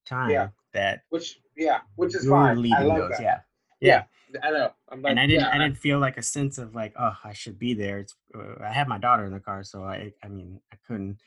time 0.04 0.28
Yeah. 0.30 0.48
that 0.74 1.04
Which 1.08 1.38
yeah, 1.56 1.80
which 1.96 2.14
is 2.14 2.28
fine. 2.28 2.70
I 2.72 2.82
love 2.82 2.98
those. 2.98 3.10
that. 3.12 3.22
Yeah. 3.22 3.40
Yeah. 3.80 4.04
Yeah. 4.30 4.40
I 4.42 4.50
know. 4.50 4.70
I'm 4.90 5.00
like, 5.00 5.10
And 5.12 5.18
I 5.20 5.26
didn't, 5.26 5.40
yeah, 5.40 5.50
I 5.54 5.56
didn't 5.58 5.78
feel 5.78 5.98
like 6.00 6.18
a 6.18 6.22
sense 6.22 6.58
of 6.58 6.74
like, 6.74 6.92
oh, 7.00 7.16
I 7.24 7.32
should 7.32 7.58
be 7.58 7.72
there. 7.72 7.98
It's, 8.00 8.14
uh, 8.34 8.62
I 8.62 8.70
had 8.72 8.88
my 8.88 8.98
daughter 8.98 9.24
in 9.24 9.32
the 9.32 9.40
car, 9.40 9.62
so 9.64 9.84
I, 9.84 10.12
I 10.22 10.28
mean, 10.28 10.60
I 10.70 10.76
couldn't. 10.86 11.18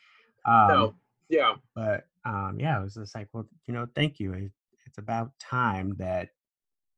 Um, 0.45 0.67
no. 0.67 0.95
Yeah. 1.29 1.55
but 1.75 2.05
um 2.25 2.59
yeah 2.59 2.79
it 2.79 2.83
was 2.83 2.93
just 2.95 3.15
like 3.15 3.27
well 3.33 3.47
you 3.67 3.73
know 3.73 3.87
thank 3.95 4.19
you 4.19 4.33
it, 4.33 4.51
it's 4.85 4.97
about 4.97 5.31
time 5.39 5.95
that 5.97 6.29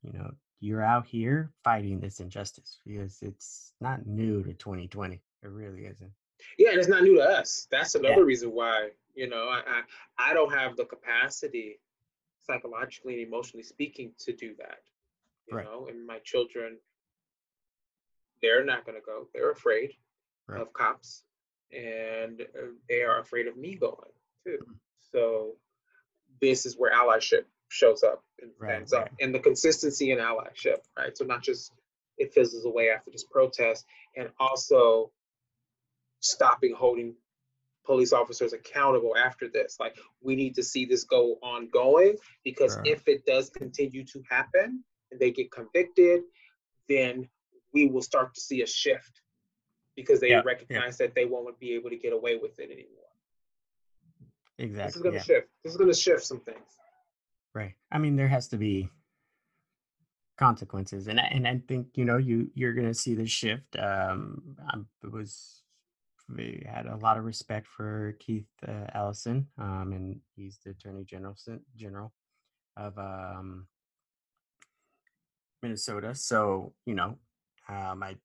you 0.01 0.11
know 0.13 0.29
you're 0.59 0.81
out 0.81 1.05
here 1.05 1.51
fighting 1.63 1.99
this 1.99 2.19
injustice 2.19 2.79
because 2.85 3.19
it's 3.21 3.73
not 3.81 4.05
new 4.05 4.43
to 4.43 4.53
2020 4.53 5.15
it 5.43 5.47
really 5.47 5.85
isn't 5.85 6.11
Yeah, 6.57 6.71
and 6.71 6.79
it's 6.79 6.87
not 6.89 7.03
new 7.03 7.15
to 7.15 7.21
us. 7.21 7.67
That's 7.71 7.95
another 7.95 8.21
Yeah. 8.21 8.25
reason 8.25 8.51
why, 8.51 8.89
you 9.15 9.27
know, 9.29 9.47
I, 9.47 9.61
I 9.65 9.81
I 10.31 10.33
don't 10.33 10.51
have 10.53 10.75
the 10.75 10.85
capacity 10.85 11.79
psychologically 12.41 13.13
and 13.19 13.27
emotionally 13.27 13.63
speaking 13.63 14.13
to 14.19 14.33
do 14.33 14.55
that. 14.57 14.79
You 15.47 15.57
Right. 15.57 15.65
know, 15.65 15.87
and 15.89 16.05
my 16.05 16.19
children 16.19 16.79
they're 18.41 18.65
not 18.65 18.85
going 18.85 18.95
to 18.95 19.05
go. 19.05 19.27
They're 19.33 19.51
afraid 19.51 19.93
Right. 20.47 20.59
of 20.61 20.73
cops 20.73 21.23
and 21.73 22.41
uh, 22.41 22.67
they 22.89 23.01
are 23.03 23.19
afraid 23.19 23.47
of 23.47 23.57
me 23.57 23.75
going 23.75 24.11
too. 24.45 24.59
So 25.11 25.53
this 26.41 26.65
is 26.65 26.75
where 26.77 26.93
allyship 26.93 27.45
shows 27.69 28.03
up 28.03 28.23
and 28.41 28.51
Right, 28.59 28.87
stands 28.87 28.93
up 28.93 29.09
and 29.19 29.33
the 29.33 29.39
consistency 29.39 30.11
in 30.11 30.19
allyship, 30.19 30.79
right? 30.97 31.17
So 31.17 31.25
not 31.25 31.43
just 31.43 31.71
it 32.17 32.33
fizzles 32.33 32.65
away 32.65 32.89
after 32.91 33.11
this 33.11 33.23
protest 33.23 33.85
and 34.15 34.29
also 34.39 35.11
stopping 36.21 36.73
holding 36.73 37.15
police 37.85 38.13
officers 38.13 38.53
accountable 38.53 39.15
after 39.17 39.49
this. 39.49 39.77
Like 39.79 39.97
we 40.21 40.35
need 40.35 40.55
to 40.55 40.63
see 40.63 40.85
this 40.85 41.03
go 41.03 41.37
ongoing 41.41 42.17
because 42.43 42.75
Sure. 42.75 42.83
if 42.85 43.07
it 43.07 43.25
does 43.25 43.49
continue 43.49 44.05
to 44.05 44.23
happen 44.29 44.83
and 45.11 45.19
they 45.19 45.31
get 45.31 45.51
convicted, 45.51 46.21
then 46.89 47.29
we 47.73 47.87
will 47.87 48.01
start 48.01 48.35
to 48.35 48.41
see 48.41 48.61
a 48.61 48.67
shift 48.67 49.22
because 49.95 50.19
they 50.19 50.29
Yeah, 50.29 50.37
yeah. 50.37 50.41
recognize 50.53 50.97
that 50.97 51.13
they 51.15 51.25
won't 51.25 51.59
be 51.59 51.73
able 51.73 51.89
to 51.89 51.97
get 51.97 52.13
away 52.13 52.37
with 52.37 52.59
it 52.59 52.69
anymore. 52.71 53.09
Exactly. 54.57 54.87
This 54.87 54.95
is 54.95 55.01
going 55.01 55.13
to 55.13 55.17
yeah 55.19 55.23
shift. 55.23 55.47
This 55.63 55.71
is 55.73 55.77
going 55.77 55.91
to 55.91 55.97
shift 55.97 56.23
some 56.23 56.39
things. 56.41 56.69
right 57.55 57.73
i 57.91 57.97
mean 57.99 58.15
there 58.15 58.27
has 58.27 58.47
to 58.47 58.57
be 58.57 58.89
consequences 60.37 61.07
and 61.07 61.19
I, 61.19 61.25
and 61.35 61.47
i 61.47 61.61
think 61.67 61.87
you 61.93 62.05
know 62.05 62.17
you 62.17 62.49
you're 62.55 62.73
gonna 62.73 62.93
see 62.93 63.13
the 63.13 63.27
shift 63.27 63.75
um 63.77 64.55
i 64.67 64.77
was 65.07 65.61
we 66.35 66.65
had 66.65 66.87
a 66.87 66.95
lot 66.97 67.17
of 67.19 67.25
respect 67.25 67.67
for 67.67 68.15
keith 68.19 68.47
uh, 68.67 68.87
Ellison 68.95 69.47
um 69.59 69.93
and 69.93 70.19
he's 70.35 70.57
the 70.63 70.71
attorney 70.71 71.03
general 71.03 71.35
general 71.75 72.11
of 72.75 72.97
um 72.97 73.67
minnesota 75.61 76.15
so 76.15 76.73
you 76.87 76.95
know 76.95 77.17
um 77.69 78.01
i 78.01 78.15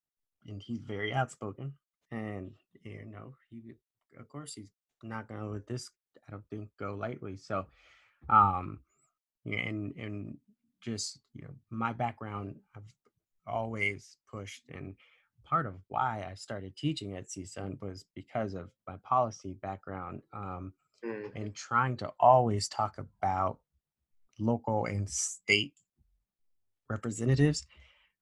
and 0.47 0.63
he's 0.63 0.81
very 0.81 1.13
outspoken 1.13 1.73
and 2.11 2.53
you 2.85 3.05
know 3.05 3.35
he 3.51 3.73
of 4.19 4.29
course 4.29 4.55
he's 4.55 4.71
not 5.03 5.29
gonna 5.29 5.49
let 5.49 5.67
this 5.67 5.91
i 6.27 6.31
don't 6.31 6.45
think 6.51 6.69
go 6.79 6.95
lightly 6.95 7.37
so 7.37 7.67
um 8.29 8.81
yeah, 9.45 9.59
and 9.59 9.95
and 9.97 10.37
just 10.81 11.21
you 11.35 11.43
know 11.43 11.55
my 11.71 11.93
background 11.93 12.57
i've 12.77 12.83
always 13.47 14.17
pushed 14.31 14.63
and 14.69 14.95
part 15.45 15.67
of 15.67 15.75
why 15.89 16.27
i 16.31 16.35
started 16.35 16.77
teaching 16.77 17.17
at 17.17 17.29
csun 17.29 17.81
was 17.81 18.05
because 18.15 18.55
of 18.55 18.71
my 18.87 18.97
policy 19.03 19.55
background 19.63 20.23
um, 20.33 20.73
Mhm. 21.05 21.31
and 21.37 21.55
trying 21.55 21.97
to 21.99 22.13
always 22.19 22.69
talk 22.69 22.99
about 22.99 23.61
local 24.41 24.85
and 24.87 25.09
state 25.09 25.75
representatives 26.91 27.67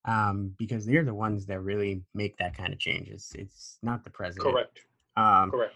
um, 0.06 0.54
because 0.58 0.86
they're 0.86 1.04
the 1.04 1.14
ones 1.14 1.46
that 1.46 1.60
really 1.60 2.02
make 2.14 2.36
that 2.38 2.56
kind 2.56 2.72
of 2.72 2.78
change 2.78 3.08
it's, 3.08 3.34
it's 3.34 3.78
not 3.82 4.04
the 4.04 4.10
president 4.10 4.52
Correct. 4.52 4.80
um, 5.16 5.50
Correct. 5.50 5.74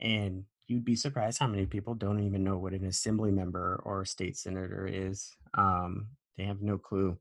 and 0.00 0.44
you'd 0.72 0.84
be 0.84 0.96
surprised 0.96 1.38
how 1.38 1.46
many 1.46 1.66
people 1.66 1.94
don't 1.94 2.20
even 2.20 2.42
know 2.42 2.56
what 2.56 2.72
an 2.72 2.86
assembly 2.86 3.30
member 3.30 3.80
or 3.84 4.02
a 4.02 4.06
state 4.06 4.36
senator 4.36 4.86
is. 4.90 5.30
Um, 5.54 6.08
they 6.36 6.44
have 6.44 6.62
no 6.62 6.78
clue. 6.78 7.18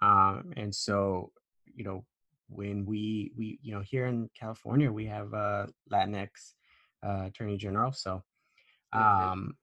Um, 0.00 0.52
and 0.56 0.74
so, 0.74 1.32
you 1.74 1.84
know, 1.84 2.04
when 2.48 2.84
we 2.84 3.32
we 3.36 3.58
you 3.62 3.72
know 3.72 3.80
here 3.80 4.06
in 4.06 4.28
California 4.38 4.92
we 4.92 5.06
have 5.06 5.32
a 5.32 5.68
Latinx 5.90 6.28
uh, 7.04 7.24
attorney 7.26 7.56
general. 7.56 7.92
So, 7.92 8.22
um, 8.92 9.54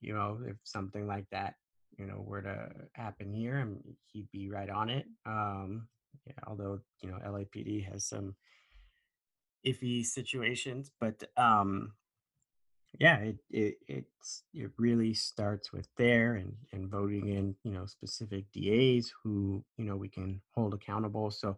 you 0.00 0.12
know, 0.12 0.38
if 0.46 0.56
something 0.64 1.06
like 1.06 1.24
that 1.32 1.54
you 1.98 2.06
know 2.06 2.22
were 2.26 2.42
to 2.42 2.70
happen 2.92 3.32
here, 3.32 3.58
and 3.58 3.82
he'd 4.06 4.30
be 4.30 4.48
right 4.48 4.70
on 4.70 4.90
it. 4.90 5.06
Um, 5.24 5.88
yeah, 6.26 6.32
although 6.46 6.80
you 7.02 7.10
know 7.10 7.18
LAPD 7.24 7.90
has 7.90 8.04
some 8.06 8.34
iffy 9.66 10.04
situations, 10.04 10.90
but 11.00 11.22
um, 11.36 11.92
yeah 12.98 13.16
it, 13.18 13.36
it 13.50 13.74
it's 13.88 14.42
it 14.54 14.70
really 14.78 15.12
starts 15.12 15.72
with 15.72 15.88
there 15.96 16.34
and 16.34 16.54
and 16.72 16.88
voting 16.88 17.28
in 17.28 17.54
you 17.62 17.72
know 17.72 17.86
specific 17.86 18.44
das 18.52 19.12
who 19.22 19.64
you 19.76 19.84
know 19.84 19.96
we 19.96 20.08
can 20.08 20.40
hold 20.54 20.72
accountable 20.72 21.30
so 21.30 21.56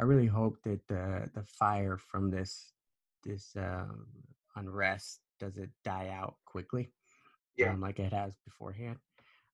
i 0.00 0.02
really 0.02 0.26
hope 0.26 0.56
that 0.62 0.80
the 0.88 1.28
the 1.34 1.42
fire 1.42 1.98
from 1.98 2.30
this 2.30 2.72
this 3.24 3.52
um, 3.56 4.06
unrest 4.56 5.20
does 5.40 5.56
it 5.58 5.70
die 5.84 6.08
out 6.08 6.36
quickly 6.46 6.90
Yeah. 7.56 7.72
um, 7.72 7.80
like 7.80 7.98
it 7.98 8.12
has 8.12 8.32
beforehand 8.44 8.98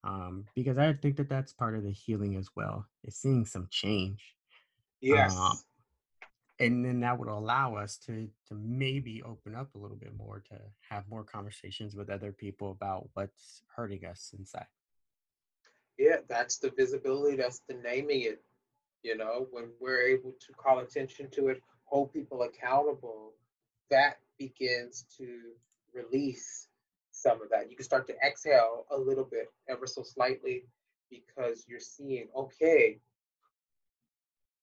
um, 0.05 0.45
because 0.55 0.79
i 0.79 0.93
think 0.93 1.17
that 1.17 1.29
that's 1.29 1.53
part 1.53 1.77
of 1.77 1.83
the 1.83 1.91
healing 1.91 2.37
as 2.37 2.49
well 2.55 2.87
is 3.05 3.17
seeing 3.17 3.45
some 3.45 3.69
change 3.71 4.35
Yes. 5.01 5.37
um, 5.37 5.59
and 6.61 6.85
then 6.85 7.01
that 7.01 7.19
would 7.19 7.29
allow 7.29 7.75
us 7.77 7.99
to 8.07 8.29
to 8.49 8.55
maybe 8.55 9.23
open 9.23 9.55
up 9.55 9.75
a 9.75 9.79
little 9.79 9.97
bit 9.97 10.17
more 10.17 10.43
to 10.49 10.59
have 10.89 11.09
more 11.09 11.25
conversations 11.25 11.95
with 11.95 12.09
other 12.09 12.33
people 12.33 12.71
about 12.71 13.09
what's 13.15 13.63
hurting 13.77 14.05
us 14.05 14.33
inside 14.39 14.67
yeah, 15.99 16.17
that's 16.29 16.59
the 16.59 16.71
visibility. 16.71 17.37
That's 17.37 17.61
the 17.69 17.75
naming 17.75 18.23
it. 18.23 18.43
You 19.03 19.17
know, 19.17 19.47
when 19.51 19.67
we're 19.81 20.03
able 20.03 20.33
to 20.33 20.53
call 20.55 20.79
attention 20.81 21.29
to 21.33 21.49
it, 21.49 21.63
hold 21.85 22.13
people 22.13 22.43
accountable, 22.43 23.33
that 23.91 24.19
begins 24.39 25.05
to 25.19 25.39
release 25.93 26.69
some 27.25 27.43
of 27.43 27.51
that. 27.51 27.71
You 27.71 27.77
can 27.77 27.85
start 27.85 28.07
to 28.09 28.15
exhale 28.25 28.85
a 28.91 28.99
little 28.99 29.25
bit, 29.25 29.51
ever 29.69 29.87
so 29.87 30.03
slightly, 30.03 30.65
because 31.11 31.65
you're 31.67 31.81
seeing, 31.81 32.29
okay, 32.37 32.99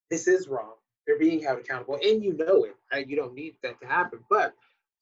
this 0.10 0.28
is 0.28 0.48
wrong. 0.48 0.74
They're 1.06 1.20
being 1.20 1.42
held 1.42 1.60
accountable, 1.60 1.98
and 2.02 2.24
you 2.24 2.34
know 2.34 2.64
it, 2.64 2.76
right? 2.92 3.08
You 3.08 3.16
don't 3.16 3.34
need 3.34 3.56
that 3.64 3.82
to 3.82 3.88
happen, 3.88 4.20
but 4.30 4.54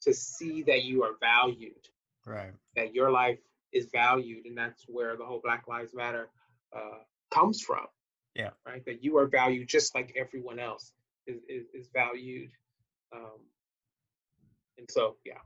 to 0.04 0.14
see 0.14 0.64
that 0.64 0.84
you 0.84 1.04
are 1.04 1.16
valued, 1.20 1.90
right 2.26 2.54
that 2.78 2.96
your 2.96 3.12
life 3.12 3.40
is 3.74 3.90
valued, 3.92 4.46
and 4.46 4.58
that's 4.58 4.86
where 4.88 5.18
the 5.18 5.26
whole 5.26 5.42
Black 5.44 5.68
Lives 5.68 5.94
Matter 5.94 6.30
uh, 6.76 7.00
comes 7.32 7.62
from. 7.62 7.86
Yeah. 8.36 8.52
Right. 8.66 8.84
That 8.86 9.04
you 9.04 9.18
are 9.18 9.28
valued 9.28 9.68
just 9.68 9.94
like 9.94 10.16
everyone 10.16 10.60
else 10.60 10.94
is 11.28 11.42
is, 11.50 11.66
is 11.74 11.90
valued. 11.94 12.52
Um, 13.14 13.42
and 14.78 14.88
so, 14.90 15.18
yeah. 15.26 15.42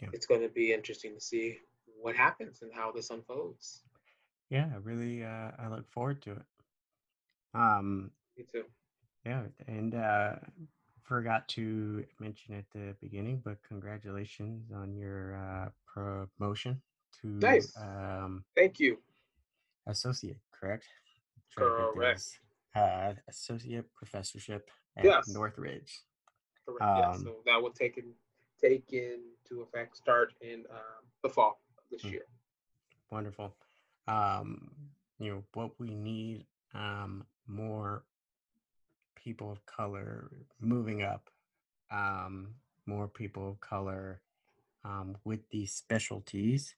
Yeah. 0.00 0.08
It's 0.12 0.26
going 0.26 0.40
to 0.40 0.48
be 0.48 0.72
interesting 0.72 1.14
to 1.14 1.20
see 1.20 1.58
what 2.00 2.16
happens 2.16 2.62
and 2.62 2.70
how 2.72 2.90
this 2.92 3.10
unfolds. 3.10 3.82
yeah 4.48 4.68
really 4.82 5.22
uh 5.22 5.50
i 5.62 5.68
look 5.68 5.86
forward 5.90 6.20
to 6.22 6.30
it 6.32 6.42
um 7.54 8.10
Me 8.38 8.44
too. 8.52 8.64
yeah 9.26 9.42
and 9.68 9.94
uh 9.94 10.36
forgot 11.02 11.46
to 11.48 12.04
mention 12.18 12.54
at 12.54 12.64
the 12.72 12.94
beginning 13.00 13.42
but 13.44 13.58
congratulations 13.68 14.72
on 14.72 14.96
your 14.96 15.36
uh 15.36 15.68
promotion 15.92 16.80
to 17.20 17.26
Nice. 17.42 17.76
um 17.76 18.44
Thank 18.56 18.80
you. 18.80 18.98
associate 19.86 20.40
correct 20.58 20.86
Trying 21.52 21.68
to 21.70 21.76
get 21.82 21.92
Correct. 21.94 22.40
uh 22.74 23.12
associate 23.28 23.86
professorship 23.94 24.70
at 24.96 25.04
Yes. 25.04 25.28
northridge 25.28 25.92
Correct. 26.64 26.80
yeah. 26.98 27.10
Um, 27.10 27.22
So 27.24 27.30
that 27.46 27.60
will 27.62 27.72
take 27.82 27.98
in, 27.98 28.14
take 28.62 28.92
into 28.92 29.62
effect 29.62 29.96
start 29.96 30.32
in 30.40 30.64
um, 30.70 31.02
the 31.22 31.28
fall 31.28 31.60
of 31.78 31.84
this 31.90 32.02
Mm. 32.04 32.12
year. 32.12 32.26
wonderful 33.10 33.54
um 34.08 34.70
you 35.18 35.30
know 35.30 35.42
what 35.54 35.72
we 35.78 35.94
need 35.94 36.46
um 36.74 37.26
more 37.46 38.04
people 39.16 39.50
of 39.50 39.64
color 39.66 40.30
moving 40.60 41.02
up 41.02 41.28
um 41.90 42.54
more 42.86 43.08
people 43.08 43.48
of 43.50 43.60
color 43.60 44.22
um 44.84 45.16
with 45.24 45.40
these 45.50 45.74
specialties 45.74 46.74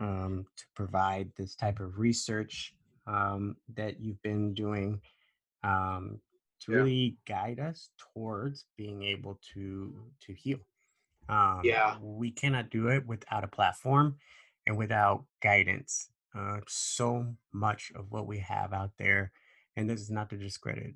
um 0.00 0.44
to 0.56 0.64
provide 0.74 1.30
this 1.36 1.54
type 1.54 1.80
of 1.80 1.98
research 1.98 2.74
um 3.06 3.56
that 3.74 4.00
you've 4.00 4.22
been 4.22 4.52
doing 4.54 5.00
um 5.64 6.20
to 6.60 6.72
Yeah. 6.72 6.78
really 6.78 7.16
guide 7.26 7.58
us 7.60 7.90
towards 7.98 8.66
being 8.76 9.02
able 9.02 9.38
to 9.54 9.94
to 10.20 10.32
heal. 10.34 10.60
Um, 11.32 11.60
Yeah. 11.64 11.98
we 12.00 12.30
cannot 12.30 12.70
do 12.70 12.88
it 12.88 13.06
without 13.06 13.44
a 13.44 13.48
platform 13.48 14.18
and 14.66 14.76
without 14.76 15.24
guidance. 15.40 16.10
Uh, 16.34 16.60
so 16.66 17.36
much 17.52 17.92
of 17.94 18.10
what 18.10 18.26
we 18.26 18.38
have 18.38 18.72
out 18.72 18.92
there, 18.98 19.32
and 19.76 19.88
this 19.88 20.00
is 20.00 20.10
not 20.10 20.30
to 20.30 20.36
discredit 20.36 20.94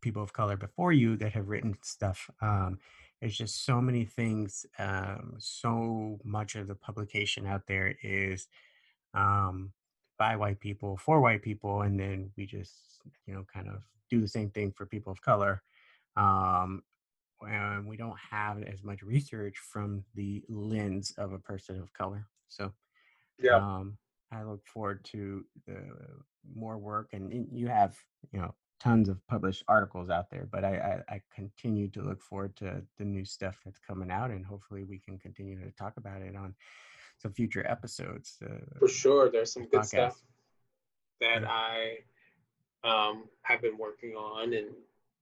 people 0.00 0.22
of 0.22 0.32
color 0.32 0.56
before 0.56 0.92
you 0.92 1.16
that 1.16 1.32
have 1.32 1.48
written 1.48 1.76
stuff. 1.82 2.30
Um, 2.40 2.78
it's 3.20 3.36
just 3.36 3.64
so 3.64 3.80
many 3.80 4.04
things. 4.04 4.64
Um, 4.78 5.34
so 5.38 6.18
much 6.24 6.54
of 6.54 6.68
the 6.68 6.74
publication 6.74 7.46
out 7.46 7.66
there 7.66 7.96
is 8.02 8.48
um, 9.12 9.72
by 10.18 10.36
white 10.36 10.60
people 10.60 10.96
for 10.96 11.20
white 11.20 11.42
people, 11.42 11.82
and 11.82 11.98
then 11.98 12.30
we 12.36 12.46
just 12.46 12.72
you 13.26 13.34
know 13.34 13.44
kind 13.52 13.68
of 13.68 13.82
do 14.08 14.20
the 14.20 14.28
same 14.28 14.50
thing 14.50 14.72
for 14.72 14.86
people 14.86 15.12
of 15.12 15.20
color. 15.20 15.62
Um, 16.16 16.82
and 17.42 17.86
we 17.86 17.96
don't 17.96 18.18
have 18.30 18.62
as 18.62 18.82
much 18.82 19.02
research 19.02 19.58
from 19.58 20.04
the 20.14 20.42
lens 20.48 21.12
of 21.18 21.32
a 21.32 21.38
person 21.38 21.80
of 21.80 21.92
color. 21.92 22.26
So 22.48 22.72
Yeah. 23.38 23.56
um, 23.56 23.98
I 24.30 24.42
look 24.42 24.66
forward 24.66 25.04
to 25.06 25.44
the 25.66 25.80
more 26.54 26.78
work, 26.78 27.10
and 27.12 27.48
you 27.52 27.68
have 27.68 27.96
you 28.32 28.40
know 28.40 28.54
tons 28.80 29.08
of 29.08 29.26
published 29.26 29.64
articles 29.68 30.10
out 30.10 30.30
there. 30.30 30.46
But 30.50 30.64
I, 30.64 31.02
I, 31.08 31.14
I 31.14 31.22
continue 31.34 31.88
to 31.88 32.02
look 32.02 32.22
forward 32.22 32.54
to 32.56 32.82
the 32.96 33.04
new 33.04 33.24
stuff 33.24 33.58
that's 33.64 33.78
coming 33.78 34.10
out, 34.10 34.30
and 34.30 34.44
hopefully 34.44 34.84
we 34.84 34.98
can 34.98 35.18
continue 35.18 35.58
to 35.60 35.70
talk 35.72 35.96
about 35.96 36.22
it 36.22 36.36
on 36.36 36.54
some 37.18 37.32
future 37.32 37.66
episodes. 37.68 38.36
Uh, 38.44 38.78
For 38.78 38.88
sure, 38.88 39.30
there's 39.30 39.52
some 39.52 39.64
good 39.64 39.80
podcast. 39.80 39.86
stuff 39.86 40.22
that. 41.20 41.44
I 41.46 41.98
um, 42.84 43.24
have 43.42 43.60
been 43.60 43.76
working 43.76 44.12
on 44.12 44.54
and 44.54 44.68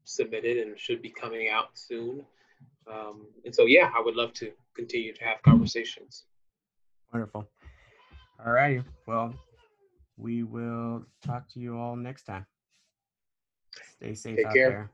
submitted 0.07 0.57
and 0.59 0.79
should 0.79 1.03
be 1.03 1.11
coming 1.11 1.49
out 1.51 1.71
soon. 1.75 2.25
Um, 2.91 3.27
and 3.45 3.55
so, 3.55 3.67
yeah, 3.67 3.91
I 3.95 4.01
would 4.01 4.15
love 4.15 4.33
to 4.35 4.53
continue 4.75 5.13
to 5.13 5.25
have 5.25 5.43
conversations. 5.43 6.25
Wonderful. 7.13 7.49
All 8.45 8.53
righty. 8.53 8.83
Well, 9.07 9.35
we 10.17 10.45
will 10.45 11.05
talk 11.23 11.49
to 11.55 11.61
you 11.61 11.77
all 11.77 11.97
next 11.97 12.23
time. 12.23 12.47
Stay 13.97 14.15
safe 14.15 14.37
Take 14.37 14.47
out 14.47 14.55
care. 14.55 14.71
there. 14.71 14.91